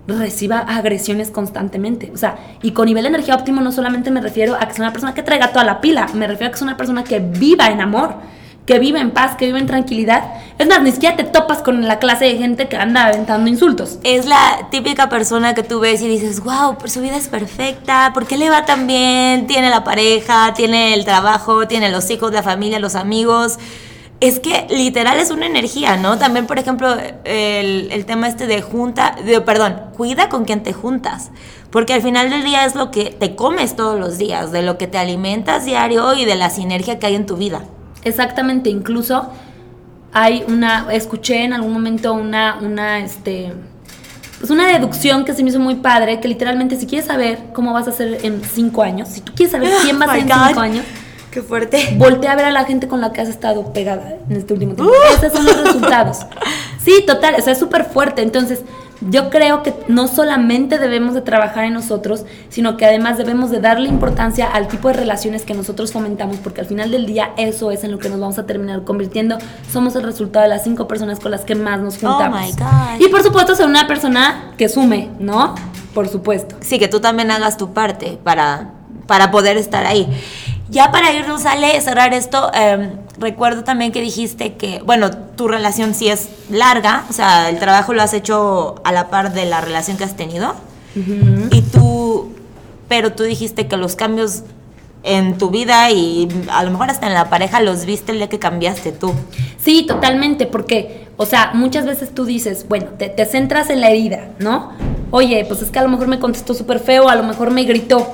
reciba 0.08 0.60
agresiones 0.60 1.32
constantemente. 1.32 2.12
O 2.14 2.18
sea, 2.18 2.38
y 2.62 2.72
con 2.72 2.86
nivel 2.86 3.04
de 3.04 3.10
energía 3.10 3.36
óptimo 3.36 3.62
no 3.62 3.72
solamente 3.72 4.12
me 4.12 4.22
refiero 4.22 4.56
a 4.56 4.68
que 4.68 4.74
sea 4.74 4.86
una 4.86 4.94
persona 4.94 5.14
que 5.14 5.24
traiga 5.24 5.50
toda 5.50 5.64
la 5.66 5.82
pila, 5.82 6.08
me 6.14 6.28
refiero 6.28 6.48
a 6.48 6.52
que 6.52 6.58
sea 6.58 6.68
una 6.68 6.78
persona 6.78 7.04
que 7.04 7.20
viva 7.20 7.68
en 7.68 7.82
amor, 7.82 8.16
que 8.66 8.80
viva 8.80 9.00
en 9.02 9.12
paz, 9.12 9.36
que 9.36 9.46
viva 9.46 9.60
en 9.60 9.68
tranquilidad. 9.68 10.24
Es 10.58 10.68
más, 10.68 10.82
ni 10.82 10.92
siquiera 10.92 11.16
te 11.16 11.24
topas 11.24 11.62
con 11.62 11.86
la 11.86 12.00
clase 12.00 12.26
de 12.26 12.38
gente 12.38 12.68
que 12.68 12.78
anda 12.78 13.06
aventando 13.06 13.50
insultos. 13.50 14.00
Es 14.04 14.26
la 14.26 14.68
típica 14.72 15.10
persona 15.10 15.54
que 15.54 15.64
tú 15.64 15.80
ves 15.80 16.02
y 16.02 16.08
dices, 16.08 16.42
wow, 16.42 16.78
su 16.86 17.02
vida 17.02 17.18
es 17.18 17.28
perfecta, 17.28 18.12
¿por 18.14 18.26
qué 18.26 18.38
le 18.38 18.50
va 18.50 18.66
tan 18.66 18.88
bien? 18.88 19.48
Tiene 19.48 19.70
la 19.70 19.84
pareja, 19.84 20.54
tiene 20.54 20.94
el 20.94 21.04
trabajo, 21.04 21.68
tiene 21.68 21.90
los 21.90 22.10
hijos, 22.10 22.32
la 22.32 22.44
familia, 22.44 22.80
los 22.80 22.96
amigos. 22.96 23.60
Es 24.22 24.40
que 24.40 24.68
literal 24.70 25.20
es 25.20 25.32
una 25.32 25.48
energía, 25.48 25.98
¿no? 25.98 26.18
También, 26.18 26.48
por 26.48 26.58
ejemplo, 26.58 26.96
el, 27.26 27.90
el 27.92 28.06
tema 28.06 28.30
este 28.30 28.48
de 28.48 28.62
junta, 28.62 29.18
de, 29.26 29.42
perdón, 29.42 29.82
cuida 29.98 30.30
con 30.30 30.46
quien 30.46 30.64
te 30.64 30.72
juntas. 30.72 31.32
Porque 31.72 31.92
al 31.92 32.02
final 32.02 32.30
del 32.30 32.46
día 32.46 32.64
es 32.64 32.76
lo 32.76 32.90
que 32.90 33.06
te 33.06 33.36
comes 33.36 33.76
todos 33.76 34.00
los 34.00 34.18
días, 34.18 34.54
de 34.54 34.62
lo 34.62 34.78
que 34.78 34.88
te 34.88 34.98
alimentas 34.98 35.66
diario 35.66 36.14
y 36.14 36.24
de 36.24 36.36
la 36.36 36.50
sinergia 36.50 37.00
que 37.00 37.08
hay 37.08 37.16
en 37.16 37.26
tu 37.26 37.36
vida. 37.36 37.64
Exactamente, 38.04 38.70
incluso 38.70 39.30
hay 40.14 40.44
una, 40.48 40.88
escuché 40.92 41.44
en 41.44 41.54
algún 41.54 41.74
momento 41.74 42.14
una, 42.14 42.60
una, 42.62 43.00
este, 43.00 43.54
pues 44.40 44.52
una 44.52 44.68
deducción 44.68 45.26
que 45.26 45.34
se 45.34 45.44
me 45.44 45.50
hizo 45.50 45.60
muy 45.60 45.76
padre, 45.76 46.20
que 46.20 46.28
literalmente 46.28 46.76
si 46.76 46.86
quieres 46.86 47.08
saber 47.08 47.40
cómo 47.54 47.74
vas 47.74 47.88
a 47.88 47.92
ser 47.92 48.20
en 48.24 48.44
cinco 48.44 48.84
años, 48.84 49.10
si 49.10 49.22
tú 49.22 49.34
quieres 49.36 49.52
saber 49.52 49.70
quién 49.84 49.98
vas 49.98 50.10
a 50.10 50.14
Oh 50.14 50.16
ser 50.16 50.32
en 50.32 50.48
cinco 50.48 50.60
años, 50.60 50.86
Qué 51.32 51.42
fuerte. 51.42 51.96
voltea 51.98 52.34
a 52.34 52.36
ver 52.36 52.46
a 52.46 52.52
la 52.52 52.64
gente 52.66 52.88
con 52.88 53.02
la 53.02 53.12
que 53.12 53.22
has 53.22 53.28
estado 53.28 53.74
pegada 53.74 54.18
en 54.30 54.36
este 54.36 54.54
último 54.54 54.76
tiempo. 54.76 54.94
Esos 55.18 55.34
son 55.34 55.46
los 55.46 55.64
resultados. 55.64 56.20
Sí, 56.78 57.04
total, 57.08 57.36
o 57.40 57.42
sea, 57.42 57.54
es 57.54 57.60
súper 57.60 57.86
fuerte. 57.86 58.22
Entonces, 58.22 58.62
yo 59.10 59.30
creo 59.30 59.64
que 59.64 59.74
no 59.88 60.08
solamente 60.08 60.78
debemos 60.80 61.14
de 61.14 61.22
trabajar 61.22 61.66
en 61.66 61.74
nosotros, 61.74 62.26
sino 62.50 62.78
que 62.78 62.86
además 62.86 63.18
debemos 63.18 63.52
de 63.52 63.60
darle 63.60 63.90
importancia 63.90 64.48
al 64.48 64.68
tipo 64.68 64.88
de 64.88 64.94
relaciones 64.96 65.44
que 65.44 65.54
nosotros 65.54 65.92
fomentamos, 65.92 66.38
porque 66.38 66.62
al 66.62 66.68
final 66.68 66.92
del 66.92 67.06
día 67.06 67.32
eso 67.38 67.72
es 67.72 67.84
en 67.84 67.92
lo 67.92 68.00
que 68.00 68.10
nos 68.10 68.20
vamos 68.20 68.40
a 68.40 68.46
terminar 68.46 68.84
convirtiendo. 68.84 69.38
Somos 69.72 69.96
el 69.96 70.04
resultado 70.04 70.44
de 70.44 70.50
las 70.50 70.64
cinco 70.64 70.88
personas 70.88 71.20
con 71.20 71.32
las 71.32 71.42
que 71.42 71.56
más 71.56 71.80
nos 71.82 71.96
Oh 72.04 72.08
juntamos. 72.10 72.42
my 72.42 72.52
God. 72.52 73.06
Y 73.06 73.10
por 73.10 73.24
supuesto 73.24 73.56
ser 73.56 73.66
una 73.68 73.88
persona 73.88 74.54
que 74.58 74.70
sume, 74.70 75.10
¿no? 75.20 75.56
Por 75.94 76.08
supuesto. 76.08 76.56
Sí, 76.62 76.80
que 76.80 76.88
tú 76.88 77.00
también 77.00 77.30
hagas 77.32 77.58
tu 77.58 77.74
parte 77.74 78.18
para, 78.24 78.72
para 79.06 79.32
poder 79.32 79.58
estar 79.58 79.86
ahí. 79.86 80.08
Ya 80.74 80.92
para 80.92 81.14
irnos, 81.14 81.46
Ale, 81.46 81.80
cerrar 81.82 82.16
esto, 82.16 82.50
eh, 82.52 82.90
recuerdo 83.20 83.64
también 83.64 83.92
que 83.92 84.02
dijiste 84.02 84.54
que, 84.54 84.82
bueno, 84.84 85.12
tu 85.12 85.48
relación 85.48 85.94
sí 85.94 86.08
es 86.08 86.30
larga, 86.50 87.06
o 87.12 87.14
sea, 87.14 87.50
el 87.50 87.60
trabajo 87.60 87.94
lo 87.94 88.02
has 88.02 88.16
hecho 88.16 88.82
a 88.84 88.92
la 88.92 89.12
par 89.12 89.34
de 89.34 89.46
la 89.46 89.62
relación 89.62 89.98
que 89.98 90.04
has 90.04 90.16
tenido. 90.16 90.56
Y 91.52 91.62
tú, 91.62 92.34
pero 92.88 93.14
tú 93.14 93.22
dijiste 93.22 93.68
que 93.68 93.78
los 93.78 93.96
cambios 93.96 94.44
en 95.04 95.38
tu 95.38 95.52
vida 95.52 95.92
y 95.92 96.28
a 96.52 96.64
lo 96.64 96.72
mejor 96.72 96.90
hasta 96.90 97.06
en 97.06 97.14
la 97.14 97.30
pareja 97.30 97.62
los 97.62 97.86
viste 97.86 98.12
el 98.12 98.18
día 98.18 98.30
que 98.30 98.40
cambiaste 98.40 98.92
tú. 98.94 99.14
Sí, 99.64 99.86
totalmente, 99.88 100.48
porque, 100.48 101.08
o 101.18 101.28
sea, 101.28 101.52
muchas 101.54 101.86
veces 101.86 102.16
tú 102.16 102.26
dices, 102.26 102.66
bueno, 102.68 102.88
te, 102.98 103.10
te 103.10 103.28
centras 103.28 103.70
en 103.70 103.80
la 103.80 103.92
herida, 103.92 104.30
¿no? 104.40 104.72
Oye, 105.12 105.46
pues 105.48 105.62
es 105.62 105.70
que 105.70 105.78
a 105.78 105.84
lo 105.84 105.90
mejor 105.90 106.08
me 106.08 106.18
contestó 106.18 106.56
súper 106.56 106.80
feo, 106.80 107.10
a 107.10 107.16
lo 107.16 107.22
mejor 107.22 107.52
me 107.52 107.64
gritó, 107.64 108.12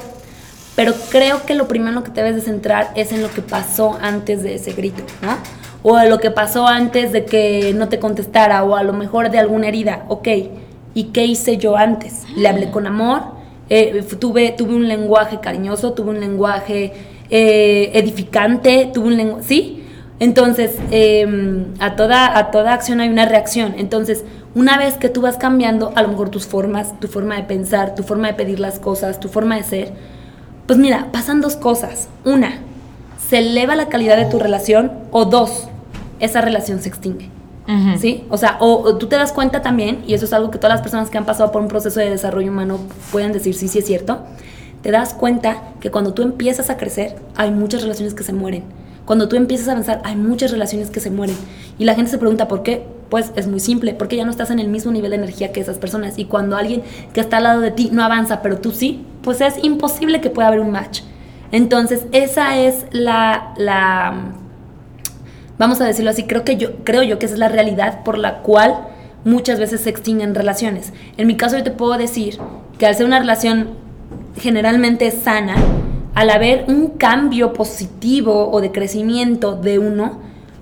pero 0.76 0.94
creo 1.10 1.46
que 1.46 1.56
lo 1.56 1.68
primero 1.68 2.04
que 2.04 2.12
te 2.12 2.22
debes 2.22 2.36
de 2.36 2.42
centrar 2.42 2.92
es 2.96 3.12
en 3.12 3.22
lo 3.22 3.30
que 3.32 3.42
pasó 3.42 3.98
antes 4.02 4.44
de 4.44 4.56
ese 4.56 4.74
grito, 4.74 5.04
¿no? 5.22 5.38
O 5.82 6.00
en 6.00 6.10
lo 6.10 6.20
que 6.20 6.32
pasó 6.32 6.68
antes 6.68 7.12
de 7.12 7.26
que 7.26 7.74
no 7.76 7.90
te 7.90 8.00
contestara, 8.00 8.64
o 8.64 8.76
a 8.76 8.84
lo 8.84 8.94
mejor 8.94 9.30
de 9.30 9.40
alguna 9.40 9.68
herida, 9.68 10.06
ok, 10.08 10.28
¿y 10.94 11.04
qué 11.06 11.26
hice 11.26 11.58
yo 11.58 11.78
antes? 11.78 12.24
Le 12.36 12.48
hablé 12.48 12.72
con 12.72 12.88
amor, 12.88 13.22
eh, 13.70 14.04
tuve, 14.20 14.52
tuve 14.52 14.74
un 14.74 14.88
lenguaje 14.88 15.40
cariñoso, 15.40 15.94
tuve 15.94 16.10
un 16.10 16.20
lenguaje 16.20 16.94
eh, 17.30 17.92
edificante, 17.94 18.90
tuve 18.94 19.08
un 19.08 19.18
lenguaje, 19.18 19.44
¿sí? 19.44 19.84
Entonces, 20.20 20.76
em, 20.92 21.74
a, 21.80 21.96
toda, 21.96 22.38
a 22.38 22.52
toda 22.52 22.74
acción 22.74 23.00
hay 23.00 23.10
una 23.10 23.26
reacción. 23.26 23.76
Entonces, 23.78 24.26
una 24.54 24.78
vez 24.78 24.96
que 24.96 25.08
tú 25.08 25.22
vas 25.22 25.38
cambiando, 25.38 25.94
a 25.96 26.02
lo 26.02 26.10
mejor 26.10 26.30
tus 26.30 26.46
formas, 26.46 27.00
tu 27.00 27.08
forma 27.08 27.36
de 27.36 27.44
pensar, 27.44 27.96
tu 27.96 28.04
forma 28.04 28.28
de 28.28 28.34
pedir 28.34 28.60
las 28.60 28.80
cosas, 28.80 29.20
tu 29.20 29.30
forma 29.30 29.56
de 29.56 29.64
ser, 29.64 29.94
pues 30.70 30.78
mira, 30.78 31.08
pasan 31.12 31.42
dos 31.42 31.56
cosas. 31.56 32.10
Una, 32.26 32.60
se 33.28 33.40
eleva 33.40 33.76
la 33.76 33.90
calidad 33.90 34.18
de 34.18 34.26
tu 34.26 34.38
relación 34.38 34.92
o 35.10 35.26
dos, 35.26 35.68
esa 36.20 36.42
relación 36.42 36.80
se 36.80 36.90
extingue. 36.90 37.28
¿Sí? 37.98 38.24
O 38.30 38.38
sea, 38.38 38.58
o, 38.60 38.96
tú 38.98 39.08
te 39.08 39.16
das 39.16 39.32
cuenta 39.32 39.64
también, 39.64 40.04
y 40.06 40.14
eso 40.14 40.26
es 40.26 40.34
algo 40.34 40.52
que 40.52 40.60
todas 40.60 40.76
las 40.76 40.82
personas 40.84 41.10
que 41.10 41.18
han 41.18 41.26
pasado 41.26 41.52
por 41.52 41.64
un 41.64 41.70
proceso 41.70 42.00
de 42.00 42.12
desarrollo 42.12 42.52
humano 42.52 42.78
pueden 43.12 43.32
decir, 43.32 43.56
sí, 43.56 43.68
sí 43.68 43.80
es 43.80 43.86
cierto, 43.88 44.20
te 44.84 44.92
das 44.92 45.16
cuenta 45.16 45.74
que 45.80 45.90
cuando 45.90 46.14
tú 46.14 46.22
empiezas 46.22 46.70
a 46.70 46.78
crecer, 46.78 47.16
hay 47.36 47.50
muchas 47.50 47.82
relaciones 47.82 48.14
que 48.14 48.24
se 48.24 48.34
mueren. 48.34 48.64
Cuando 49.06 49.28
tú 49.28 49.38
empiezas 49.38 49.70
a 49.70 49.72
avanzar, 49.72 50.02
hay 50.04 50.18
muchas 50.18 50.52
relaciones 50.52 50.92
que 50.92 51.00
se 51.00 51.10
mueren. 51.10 51.36
Y 51.80 51.86
la 51.86 51.96
gente 51.96 52.12
se 52.12 52.20
pregunta 52.20 52.48
por 52.48 52.62
qué. 52.62 52.86
Pues 53.10 53.32
es 53.36 53.48
muy 53.48 53.60
simple, 53.60 53.94
porque 53.94 54.16
ya 54.16 54.26
no 54.26 54.32
estás 54.32 54.52
en 54.52 54.60
el 54.60 54.68
mismo 54.68 54.92
nivel 54.92 55.12
de 55.12 55.18
energía 55.18 55.52
que 55.52 55.60
esas 55.62 55.80
personas. 55.80 56.18
Y 56.18 56.26
cuando 56.26 56.56
alguien 56.56 56.84
que 57.14 57.22
está 57.22 57.38
al 57.38 57.44
lado 57.44 57.62
de 57.62 57.72
ti 57.72 57.90
no 57.92 58.04
avanza, 58.04 58.42
pero 58.42 58.60
tú 58.60 58.72
sí, 58.72 59.06
pues 59.24 59.42
es 59.42 59.64
imposible 59.64 60.22
que 60.22 60.30
pueda 60.30 60.48
haber 60.48 60.60
un 60.60 60.72
match. 60.72 61.02
Entonces, 61.52 62.06
esa 62.12 62.60
es 62.60 62.86
la, 62.92 63.54
la 63.58 64.34
vamos 65.60 65.82
a 65.82 65.86
decirlo 65.86 66.10
así, 66.10 66.24
creo 66.24 66.44
que 66.44 66.58
yo, 66.58 66.78
creo 66.84 67.04
yo 67.04 67.20
que 67.20 67.26
esa 67.26 67.36
es 67.36 67.40
la 67.40 67.50
realidad 67.50 68.04
por 68.04 68.18
la 68.18 68.42
cual 68.42 68.88
muchas 69.26 69.60
veces 69.60 69.82
se 69.82 69.90
extinguen 69.90 70.34
relaciones. 70.34 70.94
En 71.18 71.28
mi 71.28 71.36
caso 71.36 71.58
yo 71.58 71.64
te 71.64 71.72
puedo 71.72 71.98
decir 71.98 72.38
que 72.80 72.88
al 72.88 72.96
ser 72.96 73.06
una 73.06 73.20
relación 73.20 73.70
generalmente 74.38 75.12
sana, 75.12 75.56
al 76.16 76.30
haber 76.30 76.66
un 76.68 76.88
cambio 76.90 77.54
positivo 77.54 78.50
o 78.52 78.62
de 78.62 78.72
crecimiento 78.72 79.56
de 79.56 79.80
uno, 79.80 80.20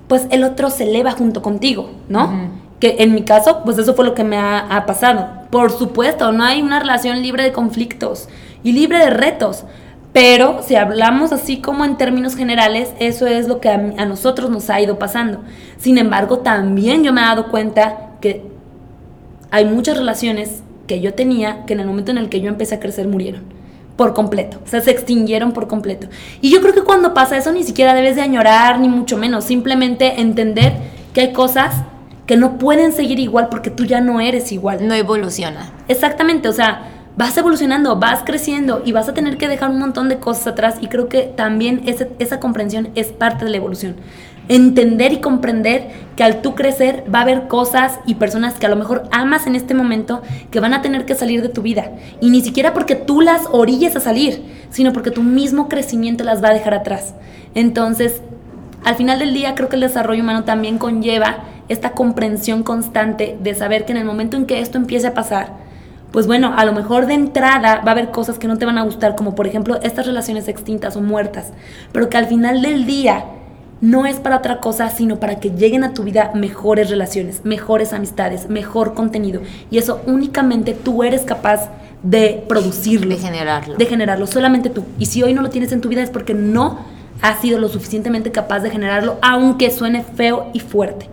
pues 0.08 0.26
el 0.30 0.42
otro 0.42 0.70
se 0.70 0.84
eleva 0.84 1.12
junto 1.12 1.42
contigo, 1.42 1.90
¿no? 2.08 2.50
Que 2.80 2.96
en 3.00 3.14
mi 3.14 3.22
caso, 3.22 3.62
pues 3.64 3.78
eso 3.78 3.94
fue 3.94 4.04
lo 4.04 4.14
que 4.14 4.24
me 4.24 4.38
ha, 4.38 4.84
pasado. 4.86 5.28
Por 5.50 5.70
supuesto, 5.70 6.32
no 6.32 6.44
hay 6.44 6.62
una 6.62 6.80
relación 6.80 7.22
libre 7.22 7.42
de 7.42 7.52
conflictos 7.52 8.28
y 8.62 8.72
libre 8.72 8.98
de 8.98 9.10
retos, 9.10 9.64
pero 10.12 10.62
si 10.62 10.76
hablamos 10.76 11.32
así 11.32 11.58
como 11.58 11.84
en 11.84 11.96
términos 11.96 12.34
generales, 12.34 12.94
eso 12.98 13.26
es 13.26 13.46
lo 13.46 13.60
que 13.60 13.68
a, 13.68 13.74
a, 13.74 14.06
nosotros 14.06 14.50
nos 14.50 14.70
ha 14.70 14.80
ido 14.80 14.98
pasando. 14.98 15.40
Sin 15.76 15.98
embargo, 15.98 16.38
también 16.38 17.04
yo 17.04 17.12
me 17.12 17.20
he 17.20 17.24
dado 17.24 17.50
cuenta 17.50 18.12
que 18.20 18.46
hay 19.50 19.66
muchas 19.66 19.98
relaciones 19.98 20.62
que 20.86 21.00
yo 21.00 21.12
tenía 21.12 21.66
que 21.66 21.74
en 21.74 21.80
el 21.80 21.86
momento 21.86 22.10
en 22.10 22.18
el 22.18 22.30
que 22.30 22.40
yo 22.40 22.48
empecé 22.48 22.76
a 22.76 22.80
crecer 22.80 23.06
murieron 23.06 23.57
por 23.98 24.14
completo, 24.14 24.60
o 24.64 24.68
sea, 24.68 24.80
se 24.80 24.92
extinguieron 24.92 25.50
por 25.50 25.66
completo. 25.66 26.06
Y 26.40 26.50
yo 26.50 26.60
creo 26.60 26.72
que 26.72 26.84
cuando 26.84 27.14
pasa 27.14 27.36
eso 27.36 27.50
ni 27.50 27.64
siquiera 27.64 27.94
debes 27.94 28.14
de 28.14 28.22
añorar, 28.22 28.78
ni 28.78 28.88
mucho 28.88 29.16
menos, 29.16 29.42
simplemente 29.42 30.20
entender 30.20 30.74
que 31.12 31.22
hay 31.22 31.32
cosas 31.32 31.74
que 32.24 32.36
no 32.36 32.58
pueden 32.58 32.92
seguir 32.92 33.18
igual 33.18 33.48
porque 33.48 33.70
tú 33.70 33.84
ya 33.84 34.00
no 34.00 34.20
eres 34.20 34.52
igual. 34.52 34.86
No 34.86 34.94
evoluciona. 34.94 35.72
Exactamente, 35.88 36.48
o 36.48 36.52
sea, 36.52 36.92
vas 37.16 37.36
evolucionando, 37.36 37.96
vas 37.96 38.22
creciendo 38.24 38.82
y 38.84 38.92
vas 38.92 39.08
a 39.08 39.14
tener 39.14 39.36
que 39.36 39.48
dejar 39.48 39.70
un 39.70 39.80
montón 39.80 40.08
de 40.08 40.20
cosas 40.20 40.46
atrás 40.46 40.76
y 40.80 40.86
creo 40.86 41.08
que 41.08 41.22
también 41.22 41.82
esa 42.20 42.38
comprensión 42.38 42.90
es 42.94 43.08
parte 43.08 43.46
de 43.46 43.50
la 43.50 43.56
evolución 43.56 43.96
entender 44.48 45.12
y 45.12 45.18
comprender 45.18 45.90
que 46.16 46.24
al 46.24 46.42
tú 46.42 46.54
crecer 46.54 47.04
va 47.14 47.20
a 47.20 47.22
haber 47.22 47.48
cosas 47.48 48.00
y 48.06 48.14
personas 48.14 48.54
que 48.54 48.66
a 48.66 48.70
lo 48.70 48.76
mejor 48.76 49.04
amas 49.12 49.46
en 49.46 49.54
este 49.54 49.74
momento 49.74 50.22
que 50.50 50.60
van 50.60 50.74
a 50.74 50.82
tener 50.82 51.04
que 51.04 51.14
salir 51.14 51.42
de 51.42 51.48
tu 51.48 51.62
vida. 51.62 51.92
Y 52.20 52.30
ni 52.30 52.40
siquiera 52.40 52.72
porque 52.72 52.96
tú 52.96 53.20
las 53.20 53.42
orilles 53.52 53.94
a 53.94 54.00
salir, 54.00 54.42
sino 54.70 54.92
porque 54.92 55.10
tu 55.10 55.22
mismo 55.22 55.68
crecimiento 55.68 56.24
las 56.24 56.42
va 56.42 56.48
a 56.48 56.54
dejar 56.54 56.74
atrás. 56.74 57.14
Entonces, 57.54 58.22
al 58.84 58.96
final 58.96 59.18
del 59.18 59.34
día 59.34 59.54
creo 59.54 59.68
que 59.68 59.76
el 59.76 59.82
desarrollo 59.82 60.22
humano 60.22 60.44
también 60.44 60.78
conlleva 60.78 61.44
esta 61.68 61.92
comprensión 61.92 62.62
constante 62.62 63.36
de 63.40 63.54
saber 63.54 63.84
que 63.84 63.92
en 63.92 63.98
el 63.98 64.04
momento 64.04 64.36
en 64.36 64.46
que 64.46 64.60
esto 64.60 64.78
empiece 64.78 65.06
a 65.06 65.14
pasar, 65.14 65.68
pues 66.10 66.26
bueno, 66.26 66.54
a 66.56 66.64
lo 66.64 66.72
mejor 66.72 67.06
de 67.06 67.14
entrada 67.14 67.82
va 67.84 67.88
a 67.88 67.90
haber 67.90 68.10
cosas 68.10 68.38
que 68.38 68.48
no 68.48 68.56
te 68.56 68.64
van 68.64 68.78
a 68.78 68.82
gustar, 68.82 69.14
como 69.14 69.34
por 69.34 69.46
ejemplo 69.46 69.78
estas 69.82 70.06
relaciones 70.06 70.48
extintas 70.48 70.96
o 70.96 71.02
muertas, 71.02 71.52
pero 71.92 72.08
que 72.08 72.16
al 72.16 72.26
final 72.26 72.62
del 72.62 72.86
día 72.86 73.26
no 73.80 74.06
es 74.06 74.16
para 74.16 74.38
otra 74.38 74.58
cosa, 74.58 74.90
sino 74.90 75.20
para 75.20 75.40
que 75.40 75.50
lleguen 75.50 75.84
a 75.84 75.94
tu 75.94 76.02
vida 76.02 76.32
mejores 76.34 76.90
relaciones, 76.90 77.42
mejores 77.44 77.92
amistades, 77.92 78.48
mejor 78.48 78.94
contenido. 78.94 79.40
Y 79.70 79.78
eso 79.78 80.00
únicamente 80.06 80.74
tú 80.74 81.02
eres 81.02 81.22
capaz 81.22 81.70
de 82.02 82.44
producirlo. 82.48 83.14
De 83.14 83.20
generarlo. 83.20 83.76
De 83.76 83.86
generarlo, 83.86 84.26
solamente 84.26 84.70
tú. 84.70 84.84
Y 84.98 85.06
si 85.06 85.22
hoy 85.22 85.34
no 85.34 85.42
lo 85.42 85.50
tienes 85.50 85.72
en 85.72 85.80
tu 85.80 85.88
vida 85.88 86.02
es 86.02 86.10
porque 86.10 86.34
no 86.34 86.78
has 87.20 87.40
sido 87.40 87.58
lo 87.58 87.68
suficientemente 87.68 88.30
capaz 88.30 88.60
de 88.60 88.70
generarlo, 88.70 89.18
aunque 89.22 89.70
suene 89.70 90.04
feo 90.04 90.50
y 90.52 90.60
fuerte. 90.60 91.08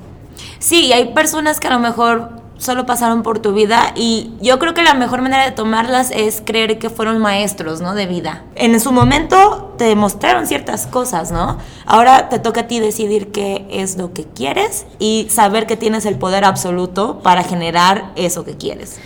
Sí, 0.59 0.93
hay 0.93 1.13
personas 1.13 1.59
que 1.59 1.67
a 1.67 1.71
lo 1.71 1.79
mejor 1.79 2.44
solo 2.65 2.85
pasaron 2.85 3.23
por 3.23 3.39
tu 3.39 3.53
vida 3.53 3.93
y 3.95 4.31
yo 4.41 4.59
creo 4.59 4.73
que 4.73 4.83
la 4.83 4.93
mejor 4.93 5.21
manera 5.21 5.45
de 5.45 5.51
tomarlas 5.51 6.11
es 6.11 6.41
creer 6.43 6.79
que 6.79 6.89
fueron 6.89 7.19
maestros, 7.19 7.79
¿no? 7.79 7.93
De 7.93 8.07
vida. 8.07 8.43
En 8.55 8.77
su 8.79 8.91
momento 8.91 9.73
te 9.77 9.85
demostraron 9.85 10.47
ciertas 10.47 10.87
cosas, 10.87 11.31
¿no? 11.31 11.57
Ahora 11.85 12.29
te 12.29 12.39
toca 12.39 12.61
a 12.61 12.67
ti 12.67 12.79
decidir 12.79 13.31
qué 13.31 13.65
es 13.69 13.97
lo 13.97 14.13
que 14.13 14.25
quieres 14.25 14.85
y 14.99 15.27
saber 15.29 15.67
que 15.67 15.77
tienes 15.77 16.05
el 16.05 16.17
poder 16.17 16.43
absoluto 16.43 17.19
para 17.19 17.43
generar 17.43 18.11
eso 18.15 18.43
que 18.43 18.57
quieres. 18.57 18.97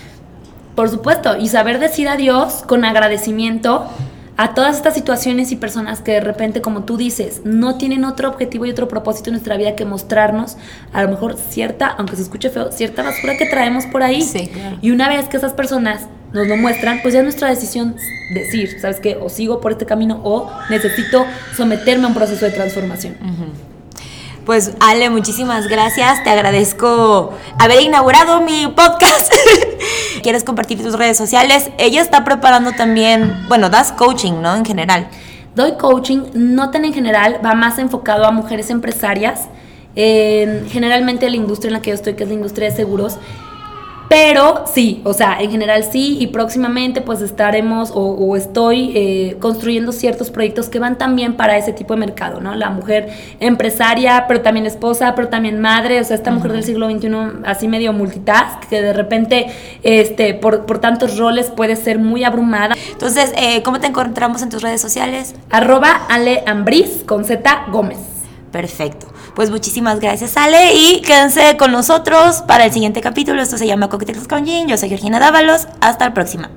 Por 0.75 0.89
supuesto, 0.89 1.35
y 1.35 1.49
saber 1.49 1.79
decir 1.79 2.07
adiós 2.07 2.63
con 2.65 2.85
agradecimiento 2.85 3.85
a 4.39 4.53
todas 4.53 4.77
estas 4.77 4.93
situaciones 4.93 5.51
y 5.51 5.57
personas 5.57 5.99
que 5.99 6.13
de 6.13 6.21
repente, 6.21 6.61
como 6.61 6.85
tú 6.85 6.95
dices, 6.95 7.41
no 7.43 7.75
tienen 7.75 8.05
otro 8.05 8.29
objetivo 8.29 8.65
y 8.65 8.71
otro 8.71 8.87
propósito 8.87 9.29
en 9.29 9.33
nuestra 9.33 9.57
vida 9.57 9.75
que 9.75 9.83
mostrarnos 9.83 10.55
a 10.93 11.03
lo 11.03 11.09
mejor 11.09 11.35
cierta, 11.35 11.87
aunque 11.87 12.15
se 12.15 12.21
escuche 12.21 12.49
feo, 12.49 12.71
cierta 12.71 13.03
basura 13.03 13.35
que 13.35 13.45
traemos 13.47 13.85
por 13.87 14.01
ahí. 14.01 14.21
Sí, 14.21 14.47
claro. 14.47 14.77
Y 14.81 14.91
una 14.91 15.09
vez 15.09 15.27
que 15.27 15.35
esas 15.35 15.51
personas 15.51 16.07
nos 16.31 16.47
lo 16.47 16.55
muestran, 16.55 17.01
pues 17.01 17.15
ya 17.15 17.19
es 17.19 17.25
nuestra 17.25 17.49
decisión 17.49 17.97
decir, 18.33 18.79
¿sabes 18.79 19.01
qué? 19.01 19.17
O 19.21 19.27
sigo 19.27 19.59
por 19.59 19.73
este 19.73 19.85
camino 19.85 20.21
o 20.23 20.49
necesito 20.69 21.25
someterme 21.57 22.05
a 22.05 22.07
un 22.07 22.13
proceso 22.13 22.45
de 22.45 22.51
transformación. 22.51 23.17
Pues 24.45 24.71
Ale, 24.79 25.09
muchísimas 25.09 25.67
gracias. 25.67 26.23
Te 26.23 26.29
agradezco 26.29 27.33
haber 27.59 27.81
inaugurado 27.81 28.39
mi 28.39 28.67
podcast. 28.67 29.33
¿Quieres 30.21 30.43
compartir 30.43 30.81
tus 30.81 30.97
redes 30.97 31.17
sociales? 31.17 31.71
Ella 31.77 32.01
está 32.01 32.23
preparando 32.23 32.71
también, 32.73 33.33
bueno, 33.47 33.69
das 33.69 33.91
coaching, 33.91 34.41
¿no? 34.41 34.55
En 34.55 34.65
general. 34.65 35.07
Doy 35.55 35.73
coaching, 35.73 36.21
no 36.33 36.71
tan 36.71 36.85
en 36.85 36.93
general, 36.93 37.39
va 37.43 37.53
más 37.53 37.79
enfocado 37.79 38.25
a 38.25 38.31
mujeres 38.31 38.69
empresarias. 38.69 39.47
generalmente 39.95 41.29
la 41.29 41.35
industria 41.35 41.69
en 41.69 41.73
la 41.73 41.81
que 41.81 41.89
yo 41.89 41.95
estoy, 41.95 42.13
que 42.13 42.23
es 42.23 42.29
la 42.29 42.35
industria 42.35 42.69
de 42.69 42.75
seguros, 42.75 43.17
pero 44.09 44.65
sí, 44.65 45.01
o 45.03 45.13
sea, 45.13 45.39
en 45.39 45.51
general 45.51 45.83
sí, 45.83 46.17
y 46.19 46.27
próximamente 46.27 46.99
pues 46.99 47.21
estaremos 47.21 47.91
o, 47.93 48.35
estoy 48.35 48.91
eh, 48.95 49.37
construyendo 49.39 49.91
ciertos 49.91 50.31
proyectos 50.31 50.67
que 50.67 50.79
van 50.79 50.97
también 50.97 51.35
para 51.35 51.57
ese 51.57 51.73
tipo 51.73 51.93
de 51.93 51.99
mercado, 51.99 52.41
¿no? 52.41 52.55
La 52.55 52.71
mujer 52.71 53.09
empresaria, 53.39 54.25
pero 54.27 54.41
también 54.41 54.65
esposa, 54.65 55.13
pero 55.15 55.27
también 55.29 55.61
madre, 55.61 56.01
o 56.01 56.03
sea, 56.03 56.15
esta 56.15 56.31
mujer 56.31 56.53
del 56.53 56.63
siglo 56.63 56.89
XXI 56.89 57.09
así 57.45 57.67
medio 57.67 57.93
multitask, 57.93 58.67
que 58.67 58.81
de 58.81 58.93
repente, 58.93 59.45
este, 59.83 60.33
por, 60.33 60.65
por 60.65 60.79
tantos 60.79 61.17
roles 61.19 61.51
puede 61.51 61.75
ser 61.75 61.99
muy 61.99 62.23
abrumada. 62.23 62.75
Entonces, 62.91 63.31
eh, 63.37 63.61
¿cómo 63.61 63.79
te 63.79 63.87
encontramos 63.87 64.41
en 64.41 64.49
tus 64.49 64.63
redes 64.63 64.81
sociales? 64.81 65.35
Arroba 65.51 66.07
Ale 66.09 66.43
con 67.05 67.25
Z 67.25 67.65
Gómez. 67.71 67.99
Perfecto. 68.51 69.07
Pues 69.35 69.49
muchísimas 69.51 69.99
gracias, 69.99 70.35
Ale, 70.37 70.73
y 70.73 71.01
quédense 71.01 71.55
con 71.57 71.71
nosotros 71.71 72.41
para 72.47 72.65
el 72.65 72.71
siguiente 72.71 73.01
capítulo. 73.01 73.41
Esto 73.41 73.57
se 73.57 73.67
llama 73.67 73.89
Coquetelos 73.89 74.27
con. 74.27 74.67
Yo 74.67 74.77
soy 74.77 74.89
Georgina 74.89 75.19
Dávalos. 75.19 75.67
Hasta 75.81 76.05
la 76.05 76.13
próxima. 76.13 76.49